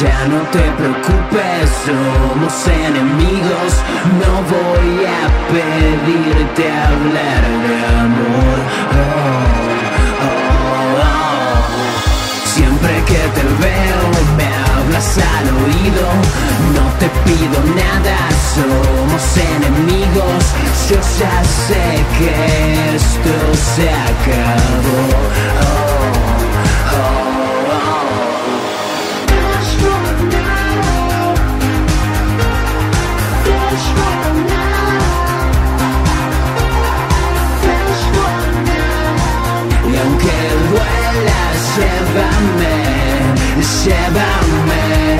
Ya 0.00 0.18
no 0.32 0.40
te 0.54 0.64
preocupes, 0.78 1.64
somos 1.86 2.54
enemigos. 2.86 3.72
No 4.20 4.32
voy 4.54 4.92
a 5.20 5.24
pedirte 5.52 6.64
hablar 6.70 7.42
de 7.64 7.76
amor. 8.04 8.58
Oh. 8.92 9.95
Siempre 12.86 13.04
que 13.06 13.22
te 13.34 13.42
veo 13.42 14.02
me 14.36 14.46
hablas 14.46 15.18
al 15.18 15.46
oído. 15.64 16.06
No 16.74 16.84
te 17.00 17.08
pido 17.24 17.58
nada, 17.74 18.16
somos 18.54 19.22
enemigos. 19.36 20.42
Yo 20.88 20.96
ya 21.18 21.36
sé 21.66 21.84
que 22.16 22.30
esto 22.94 23.34
se 23.74 23.86
acabó. 23.90 25.02
Oh, 25.62 25.76
oh, 26.92 27.36
llévame, 41.76 42.75
llévame 43.66 45.16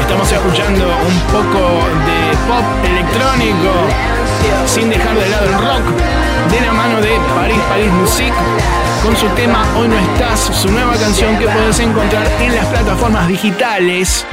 Estamos 0.00 0.32
escuchando 0.32 0.84
un 0.86 1.20
poco 1.32 1.86
de 2.06 2.36
pop 2.46 2.64
electrónico 2.84 4.27
sin 4.66 4.90
dejar 4.90 5.14
de 5.16 5.28
lado 5.28 5.46
el 5.46 5.54
rock 5.54 6.50
de 6.50 6.60
la 6.60 6.72
mano 6.72 7.00
de 7.00 7.18
Paris 7.34 7.58
Paris 7.68 7.92
Music 7.92 8.32
con 9.02 9.16
su 9.16 9.26
tema 9.30 9.64
Hoy 9.76 9.88
no 9.88 9.98
estás, 9.98 10.40
su 10.40 10.70
nueva 10.70 10.94
canción 10.96 11.38
que 11.38 11.46
puedes 11.46 11.78
encontrar 11.80 12.26
en 12.40 12.54
las 12.54 12.66
plataformas 12.66 13.28
digitales. 13.28 14.26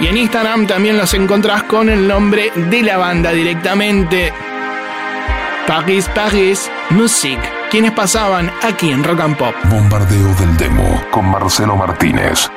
Y 0.00 0.06
en 0.06 0.16
Instagram 0.16 0.66
también 0.66 0.96
los 0.96 1.14
encontrás 1.14 1.64
con 1.64 1.88
el 1.88 2.08
nombre 2.08 2.52
de 2.54 2.82
la 2.82 2.96
banda 2.96 3.32
directamente. 3.32 4.32
Paris 5.66 6.08
Paris 6.14 6.70
Music, 6.90 7.38
quienes 7.70 7.92
pasaban 7.92 8.50
aquí 8.62 8.90
en 8.90 9.04
Rock 9.04 9.20
and 9.20 9.36
Pop. 9.36 9.54
Bombardeo 9.64 10.34
del 10.34 10.56
demo 10.56 11.02
con 11.10 11.30
Marcelo 11.30 11.76
Martínez 11.76 12.50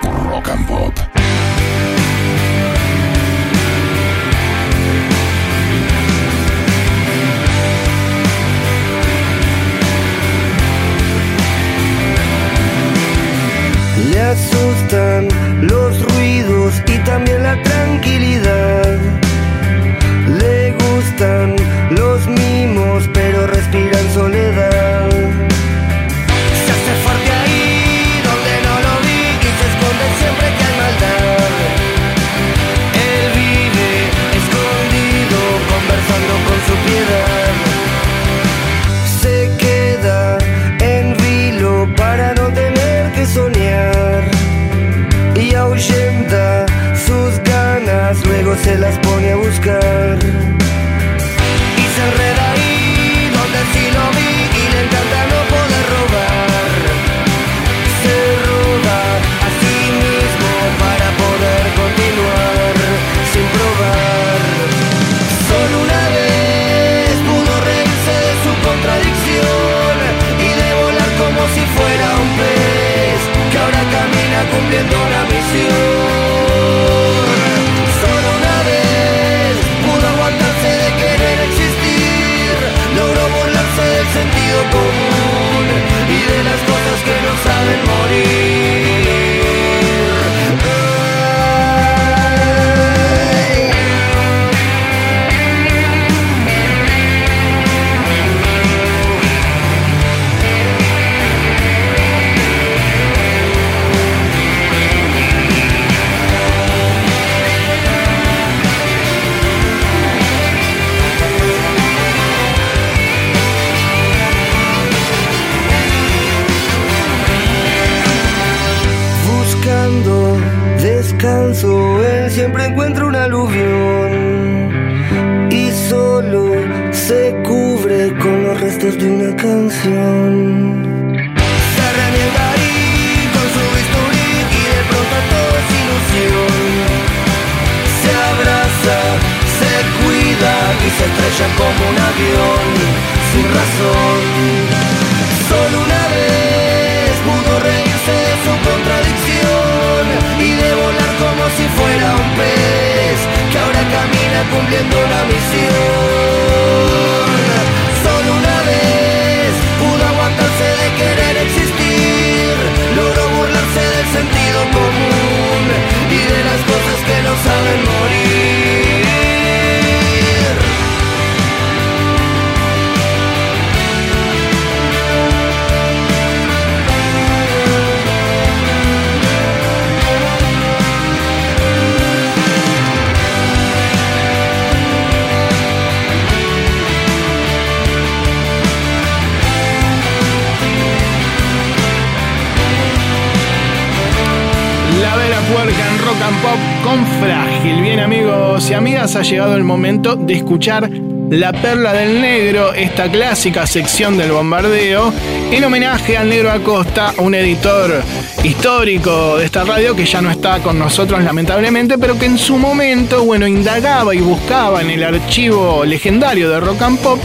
llegado 199.30 199.56
el 199.56 199.64
momento 199.64 200.15
de 200.15 200.35
escuchar 200.35 200.88
La 201.31 201.52
Perla 201.52 201.93
del 201.93 202.22
Negro, 202.22 202.73
esta 202.73 203.10
clásica 203.10 203.65
sección 203.65 204.18
del 204.18 204.31
bombardeo, 204.31 205.11
en 205.52 205.64
homenaje 205.64 206.15
al 206.15 206.30
Negro 206.30 206.52
Acosta, 206.52 207.11
un 207.18 207.34
editor 207.34 208.03
histórico 208.43 209.38
de 209.38 209.45
esta 209.45 209.64
radio 209.64 209.95
que 209.95 210.06
ya 210.06 210.22
no 210.22 210.30
está 210.30 210.60
con 210.60 210.77
nosotros 210.77 211.23
lamentablemente, 211.23 211.97
pero 211.97 212.19
que 212.19 212.27
en 212.27 212.38
su 212.38 212.57
momento, 212.57 213.23
bueno, 213.23 213.47
indagaba 213.47 214.14
y 214.14 214.19
buscaba 214.19 214.81
en 214.81 214.91
el 214.91 215.03
archivo 215.03 215.84
legendario 215.85 216.49
de 216.52 216.60
Rock 216.60 216.81
and 216.84 216.99
Pop 216.99 217.19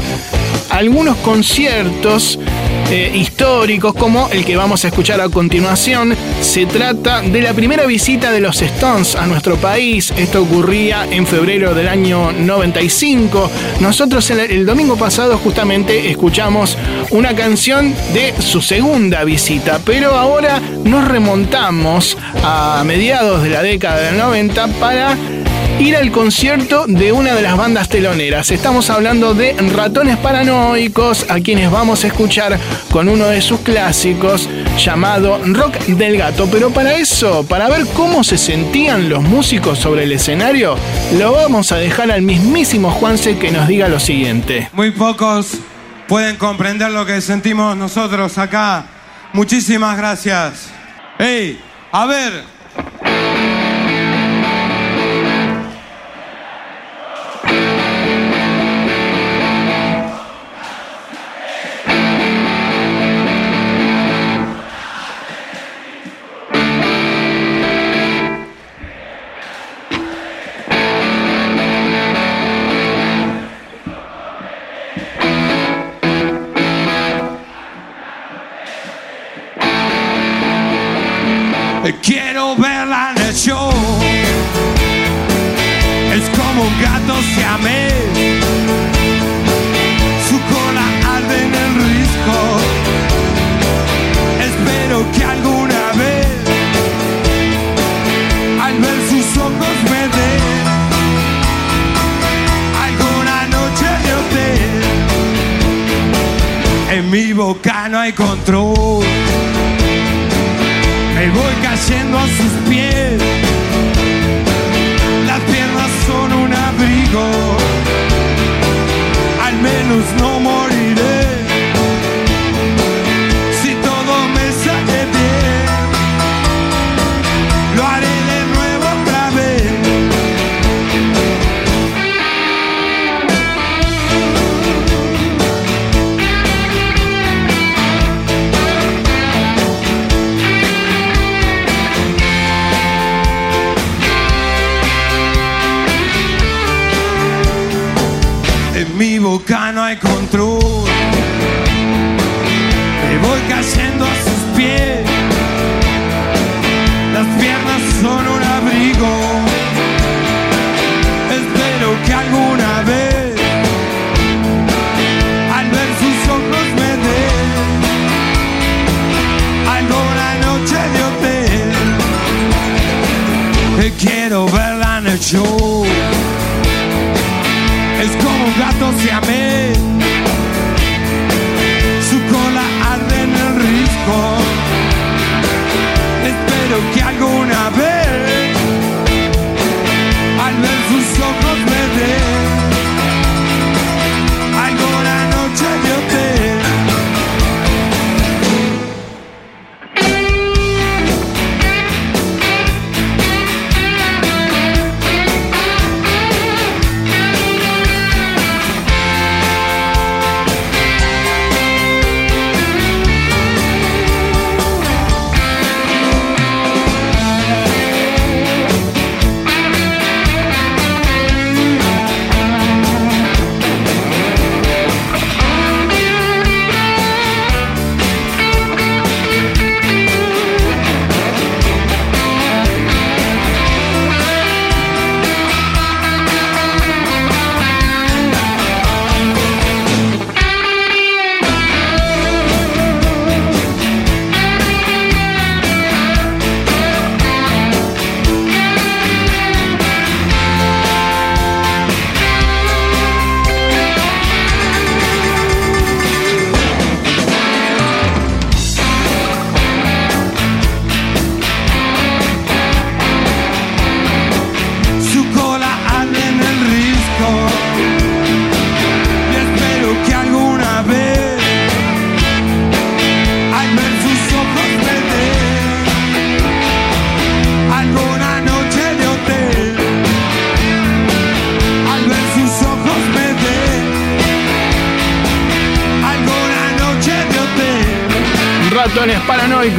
algunos 0.71 1.17
conciertos 1.19 2.39
eh, 2.91 3.13
históricos 3.15 3.95
como 3.95 4.29
el 4.31 4.45
que 4.45 4.57
vamos 4.57 4.85
a 4.85 4.89
escuchar 4.89 5.21
a 5.21 5.29
continuación. 5.29 6.17
Se 6.41 6.67
trata 6.67 7.23
de 7.23 7.41
la 7.41 7.53
primera 7.53 7.87
visita 7.87 8.33
de 8.33 8.41
los 8.41 8.61
Stones 8.61 9.15
a 9.15 9.27
nuestro 9.27 9.57
país. 9.57 10.13
Esto 10.17 10.43
ocurría 10.43 11.07
en 11.11 11.27
febrero 11.27 11.75
del 11.75 11.89
año 11.89 12.33
95. 12.33 13.51
Nosotros 13.81 14.29
el, 14.31 14.41
el 14.41 14.67
domingo 14.67 14.97
pasado 14.97 15.39
justamente 15.39 16.11
escuchamos 16.11 16.77
una 17.11 17.35
canción 17.35 17.95
de 18.13 18.35
su 18.41 18.61
segunda 18.61 19.25
visita, 19.25 19.81
pero 19.85 20.17
ahora 20.17 20.61
nos 20.85 21.07
remontamos 21.07 22.19
a 22.43 22.83
mediados 22.85 23.43
de 23.43 23.51
la 23.51 23.63
década 23.63 24.01
del 24.01 24.19
90 24.19 24.67
para 24.81 25.17
ir 25.81 25.97
al 25.97 26.13
concierto 26.13 26.85
de 26.87 27.11
una 27.11 27.35
de 27.35 27.41
las 27.41 27.57
bandas 27.57 27.89
teloneras. 27.89 28.51
Estamos 28.51 28.91
hablando 28.91 29.33
de 29.33 29.55
Ratones 29.75 30.19
Paranoicos, 30.19 31.25
a 31.31 31.41
quienes 31.41 31.71
vamos 31.71 32.05
a 32.05 32.09
escuchar 32.09 32.59
con 32.91 33.09
uno 33.09 33.27
de 33.27 33.41
sus 33.41 33.61
clásicos 33.61 34.49
llamado 34.79 35.41
Rock 35.43 35.79
del 35.87 36.19
Gato. 36.19 36.49
Pero 36.53 36.71
para 36.71 36.95
eso, 36.95 37.47
para 37.47 37.69
ver 37.69 37.87
cómo 37.95 38.23
se 38.25 38.37
sentían 38.37 39.09
los 39.09 39.23
músicos 39.23 39.79
sobre 39.79 40.05
el 40.05 40.13
escenario, 40.13 40.77
lo 41.19 41.33
vamos 41.33 41.73
a 41.73 41.77
dejar 41.77 42.11
al 42.11 42.23
mismísimo 42.23 42.91
Juanse 42.91 43.39
que 43.39 43.51
nos 43.51 43.67
diga 43.67 43.89
lo 43.89 44.01
siguiente. 44.01 44.69
Muy 44.75 44.91
pocos 44.91 45.59
pueden 46.09 46.37
comprender 46.37 46.91
lo 46.91 47.07
que 47.07 47.23
sentimos 47.23 47.75
nosotros 47.77 48.37
acá. 48.37 48.85
Muchísimas 49.33 49.97
gracias. 49.97 50.69
Hey, 51.19 51.59
a 51.91 52.05
ver. 52.05 52.60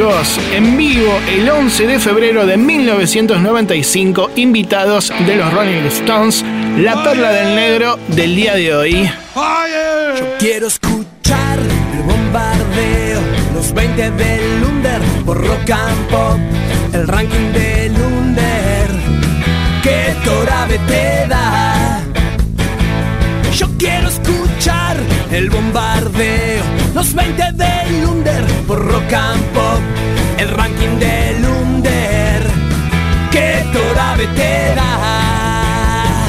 Paranoicos 0.02 0.40
en 0.52 0.78
vivo 0.78 1.12
el 1.30 1.48
11 1.48 1.86
de 1.86 2.00
febrero 2.00 2.46
de 2.46 2.58
1995, 2.58 4.32
invitados 4.36 5.14
de 5.28 5.36
los 5.36 5.54
Rolling 5.54 5.86
Stones, 5.88 6.44
la 6.78 7.04
perla 7.04 7.32
del 7.32 7.56
negro 7.56 8.00
del 8.08 8.36
día 8.36 8.56
de 8.56 8.76
hoy. 8.76 9.12
Yo 10.18 10.38
quiero 10.40 10.68
escuchar 10.68 11.60
el 11.60 12.04
bombardeo, 12.04 13.22
los 13.54 13.74
20 13.74 14.12
del 14.12 14.64
Under 14.64 15.02
por 15.26 15.46
Rock 15.46 15.70
and 15.70 16.08
Pop, 16.08 16.40
el 16.94 17.08
ranking 17.08 17.52
del 17.54 17.92
Under 17.92 18.90
que 19.84 20.16
Torabe 20.24 20.80
te 20.88 21.28
da. 21.28 21.41
El 25.32 25.50
bombardeo, 25.50 26.64
los 26.94 27.14
20 27.14 27.44
del 27.54 28.06
Under 28.06 28.44
por 28.68 28.86
Rock 28.86 29.14
and 29.14 29.44
Pop, 29.54 29.80
el 30.38 30.50
ranking 30.50 31.00
del 31.00 31.46
Under 31.46 32.44
que 33.32 33.64
Torabe 33.72 34.28
te 34.36 34.76
da. 34.76 36.28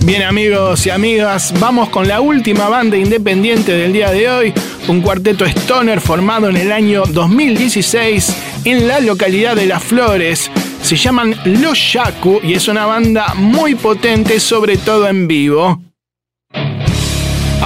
Bien 0.00 0.22
amigos 0.22 0.86
y 0.86 0.90
amigas, 0.90 1.54
vamos 1.60 1.88
con 1.88 2.08
la 2.08 2.20
última 2.20 2.68
banda 2.68 2.96
independiente 2.96 3.72
del 3.72 3.92
día 3.92 4.10
de 4.10 4.28
hoy, 4.28 4.54
un 4.88 5.00
cuarteto 5.02 5.44
stoner 5.44 6.00
formado 6.00 6.48
en 6.48 6.56
el 6.56 6.72
año 6.72 7.04
2016 7.06 8.36
en 8.64 8.88
la 8.88 9.00
localidad 9.00 9.54
de 9.54 9.66
Las 9.66 9.82
Flores. 9.82 10.50
Se 10.82 10.96
llaman 10.96 11.34
Los 11.44 11.92
Yaku 11.92 12.40
y 12.42 12.54
es 12.54 12.68
una 12.68 12.86
banda 12.86 13.34
muy 13.34 13.74
potente, 13.74 14.38
sobre 14.40 14.76
todo 14.76 15.08
en 15.08 15.26
vivo. 15.26 15.85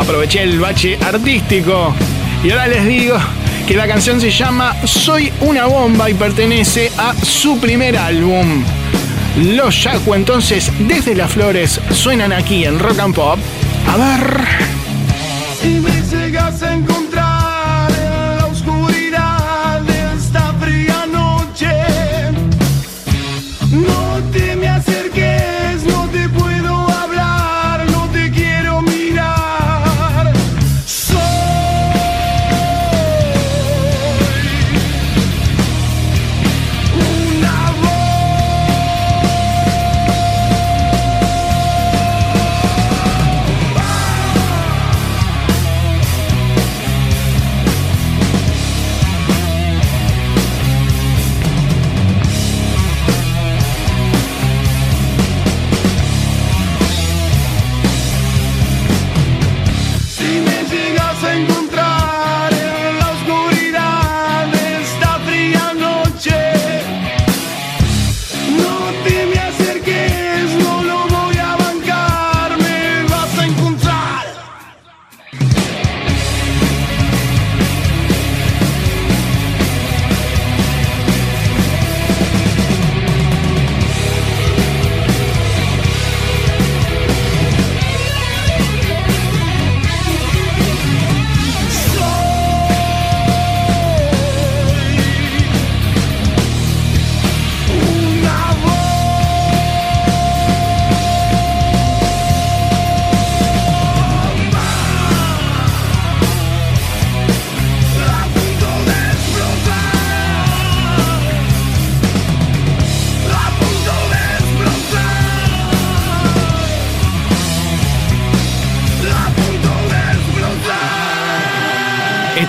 Aproveché 0.01 0.43
el 0.43 0.59
bache 0.59 0.99
artístico 1.05 1.95
y 2.43 2.51
ahora 2.51 2.69
les 2.69 2.87
digo 2.87 3.19
que 3.69 3.77
la 3.77 3.87
canción 3.87 4.19
se 4.19 4.31
llama 4.31 4.75
Soy 4.85 5.31
una 5.41 5.67
bomba 5.67 6.09
y 6.09 6.15
pertenece 6.15 6.91
a 6.97 7.15
su 7.23 7.61
primer 7.61 7.99
álbum. 7.99 8.65
Los 9.37 9.83
Yaku 9.85 10.15
entonces 10.15 10.73
desde 10.89 11.15
las 11.15 11.31
flores 11.31 11.79
suenan 11.93 12.33
aquí 12.33 12.65
en 12.65 12.79
Rock 12.79 12.99
and 12.99 13.15
Pop. 13.15 13.39
A 13.89 13.97
ver. 13.99 14.41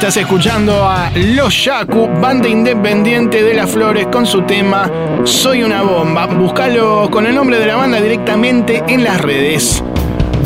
Estás 0.01 0.17
escuchando 0.17 0.83
a 0.83 1.11
Los 1.13 1.63
Yaku, 1.63 2.07
banda 2.19 2.49
independiente 2.49 3.43
de 3.43 3.53
las 3.53 3.69
flores, 3.69 4.07
con 4.11 4.25
su 4.25 4.41
tema 4.41 4.89
Soy 5.25 5.61
una 5.61 5.83
bomba. 5.83 6.25
Búscalo 6.25 7.07
con 7.11 7.27
el 7.27 7.35
nombre 7.35 7.59
de 7.59 7.67
la 7.67 7.75
banda 7.75 8.01
directamente 8.01 8.83
en 8.87 9.03
las 9.03 9.21
redes. 9.21 9.83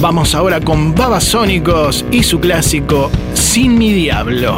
Vamos 0.02 0.36
ahora 0.36 0.60
con 0.60 0.94
Babasónicos 0.94 2.04
y 2.12 2.24
su 2.24 2.42
clásico 2.42 3.10
Sin 3.34 3.78
mi 3.78 3.94
diablo. 3.94 4.58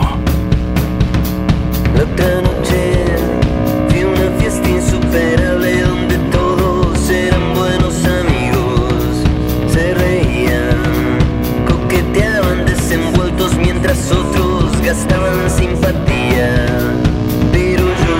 Gastaban 14.97 15.49
simpatía. 15.49 16.65
Pero 17.51 17.83
yo 18.03 18.17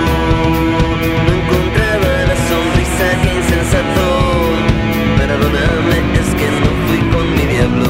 no 1.24 1.32
encontraba 1.38 2.10
la 2.30 2.36
sonrisa 2.48 3.06
que. 3.22 3.38
Perdóname, 5.18 5.98
es 6.20 6.30
que 6.38 6.48
no 6.62 6.70
fui 6.86 7.00
con 7.12 7.26
mi 7.34 7.44
diablo. 7.54 7.88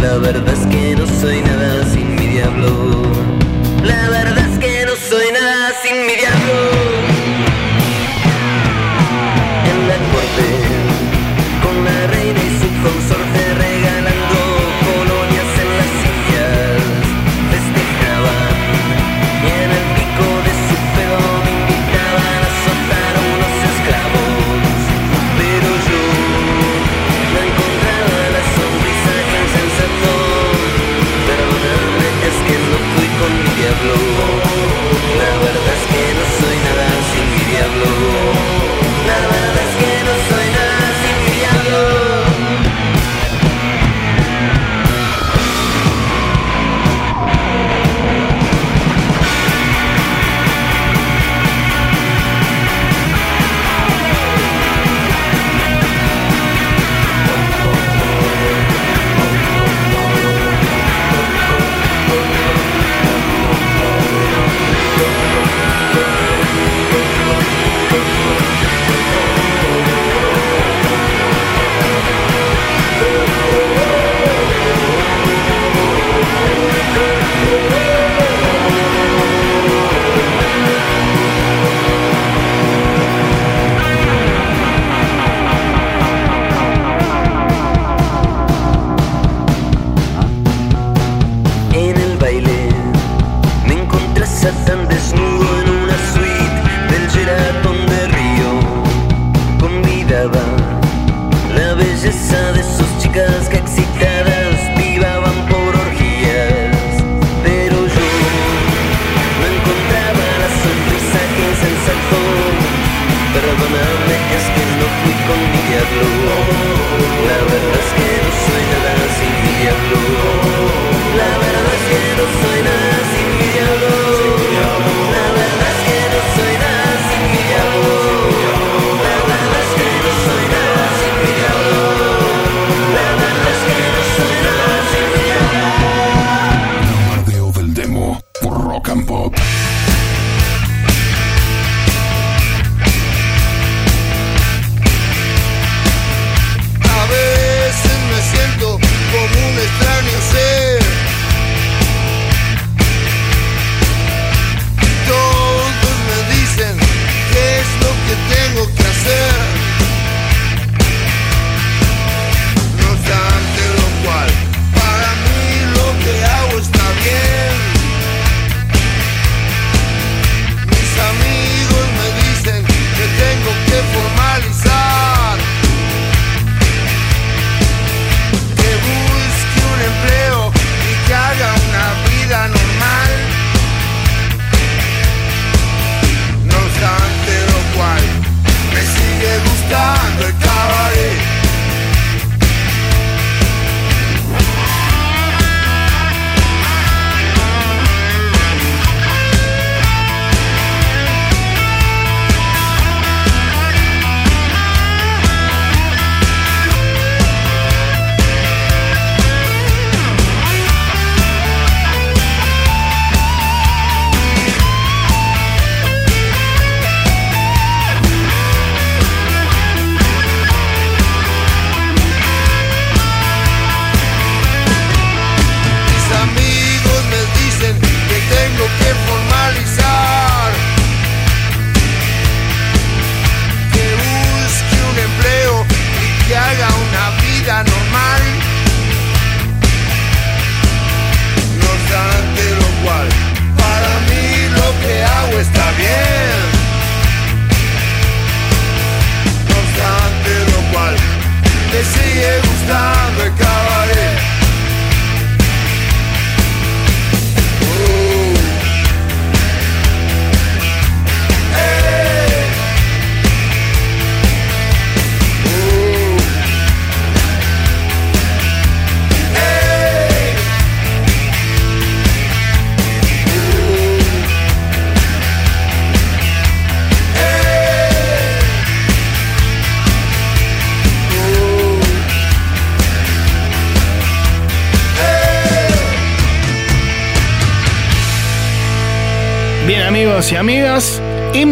La 0.00 0.18
verdad 0.18 0.54
es 0.54 0.66
que 0.66 0.96
no 0.96 1.06
soy 1.20 1.40
nada 1.40 1.84
sin 1.86 2.14
mi 2.16 2.26
diablo. 2.26 3.02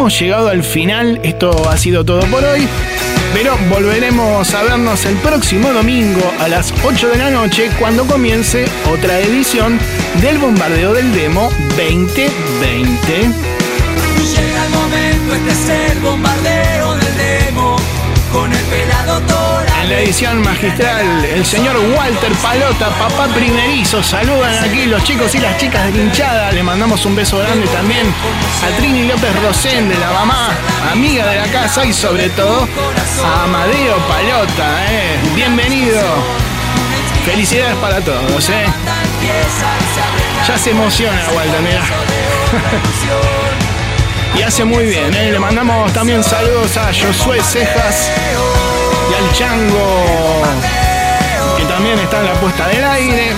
Hemos 0.01 0.19
llegado 0.19 0.49
al 0.49 0.63
final, 0.63 1.19
esto 1.21 1.69
ha 1.69 1.77
sido 1.77 2.03
todo 2.03 2.21
por 2.21 2.43
hoy, 2.43 2.67
pero 3.35 3.55
volveremos 3.69 4.51
a 4.51 4.63
vernos 4.63 5.05
el 5.05 5.15
próximo 5.17 5.71
domingo 5.71 6.23
a 6.39 6.47
las 6.47 6.73
8 6.83 7.09
de 7.09 7.17
la 7.17 7.29
noche 7.29 7.69
cuando 7.77 8.07
comience 8.07 8.65
otra 8.91 9.19
edición 9.19 9.77
del 10.19 10.39
Bombardeo 10.39 10.95
del 10.95 11.13
Demo 11.13 11.51
2020. 11.77 12.31
Llega 14.33 14.65
el 14.65 14.71
momento, 14.71 15.35
este 15.35 15.51
es 15.51 15.91
el 15.91 15.99
bombardeo 15.99 16.40
La 19.87 19.99
edición 19.99 20.41
magistral, 20.41 21.25
el 21.25 21.45
señor 21.45 21.75
Walter 21.97 22.31
Palota, 22.41 22.89
papá 22.97 23.27
primerizo, 23.27 24.01
saludan 24.01 24.63
aquí 24.63 24.85
los 24.85 25.03
chicos 25.03 25.35
y 25.35 25.39
las 25.39 25.57
chicas 25.57 25.91
de 25.91 25.99
hinchada. 25.99 26.51
Le 26.51 26.63
mandamos 26.63 27.05
un 27.05 27.15
beso 27.15 27.37
grande 27.39 27.67
también 27.67 28.05
a 28.63 28.77
Trini 28.77 29.05
López 29.07 29.29
Rosén 29.43 29.89
de 29.89 29.97
la 29.97 30.11
mamá, 30.11 30.51
amiga 30.91 31.25
de 31.27 31.35
la 31.41 31.47
casa 31.47 31.83
y 31.85 31.91
sobre 31.93 32.29
todo 32.29 32.67
a 33.25 33.43
Amadeo 33.43 33.97
Palota. 34.07 34.85
eh. 34.91 35.17
Bienvenido. 35.35 36.01
Felicidades 37.25 37.75
para 37.77 37.99
todos. 37.99 38.49
eh. 38.49 38.65
Ya 40.47 40.57
se 40.57 40.71
emociona 40.71 41.21
Walter, 41.35 41.61
mirá. 41.61 41.81
Y 44.33 44.43
hace 44.43 44.63
muy 44.63 44.85
bien, 44.85 45.13
¿eh? 45.13 45.29
le 45.33 45.39
mandamos 45.39 45.91
también 45.91 46.23
saludos 46.23 46.77
a 46.77 46.85
Josué 46.93 47.41
Cejas 47.43 48.09
y 49.11 49.13
al 49.13 49.33
Chango, 49.33 50.03
que 51.57 51.65
también 51.65 51.99
está 51.99 52.19
en 52.19 52.25
la 52.25 52.33
puesta 52.35 52.67
del 52.67 52.83
aire, 52.83 53.33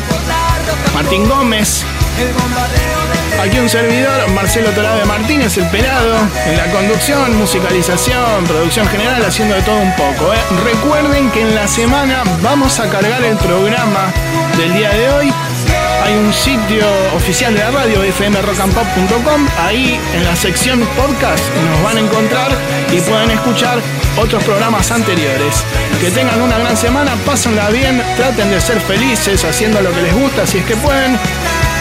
Martín 0.93 1.27
Gómez, 1.27 1.83
aquí 3.41 3.57
un 3.57 3.69
servidor, 3.69 4.29
Marcelo 4.31 4.69
Torabe 4.71 5.05
Martínez, 5.05 5.57
el 5.57 5.67
pelado, 5.67 6.15
en 6.45 6.57
la 6.57 6.65
conducción, 6.71 7.37
musicalización, 7.37 8.43
producción 8.45 8.87
general, 8.87 9.23
haciendo 9.25 9.55
de 9.55 9.61
todo 9.63 9.77
un 9.77 9.95
poco. 9.95 10.33
¿eh? 10.33 10.37
Recuerden 10.63 11.31
que 11.31 11.41
en 11.41 11.55
la 11.55 11.67
semana 11.67 12.23
vamos 12.41 12.79
a 12.79 12.89
cargar 12.89 13.23
el 13.23 13.37
programa 13.37 14.11
del 14.57 14.73
día 14.73 14.89
de 14.91 15.09
hoy 15.09 15.33
hay 16.03 16.15
un 16.15 16.33
sitio 16.33 16.85
oficial 17.15 17.53
de 17.53 17.61
la 17.61 17.71
radio, 17.71 18.01
fmrockandpop.com. 18.01 19.47
Ahí 19.57 19.97
en 20.13 20.23
la 20.25 20.35
sección 20.35 20.81
podcast 20.97 21.43
nos 21.71 21.83
van 21.83 21.97
a 21.97 21.99
encontrar 22.01 22.51
y 22.91 22.99
pueden 22.99 23.31
escuchar 23.31 23.79
otros 24.17 24.43
programas 24.43 24.91
anteriores. 24.91 25.63
Que 26.01 26.11
tengan 26.11 26.41
una 26.41 26.57
gran 26.59 26.75
semana, 26.75 27.15
pásenla 27.25 27.69
bien, 27.69 28.03
traten 28.17 28.51
de 28.51 28.59
ser 28.59 28.81
felices 28.81 29.45
haciendo 29.45 29.81
lo 29.81 29.91
que 29.93 30.01
les 30.01 30.13
gusta 30.13 30.45
si 30.45 30.57
es 30.57 30.65
que 30.65 30.75
pueden. 30.75 31.17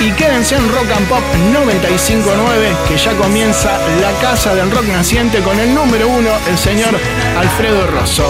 Y 0.01 0.13
quédense 0.13 0.55
en 0.57 0.69
Rock 0.73 0.91
and 0.97 1.09
Pop 1.09 1.23
959, 1.53 2.77
que 2.89 2.97
ya 2.97 3.13
comienza 3.15 3.79
la 4.01 4.13
casa 4.21 4.55
del 4.55 4.71
rock 4.71 4.87
naciente 4.87 5.41
con 5.41 5.59
el 5.59 5.75
número 5.75 6.09
uno, 6.09 6.31
el 6.49 6.59
señor 6.59 6.97
Alfredo 7.39 7.87
Rosso. 7.89 8.27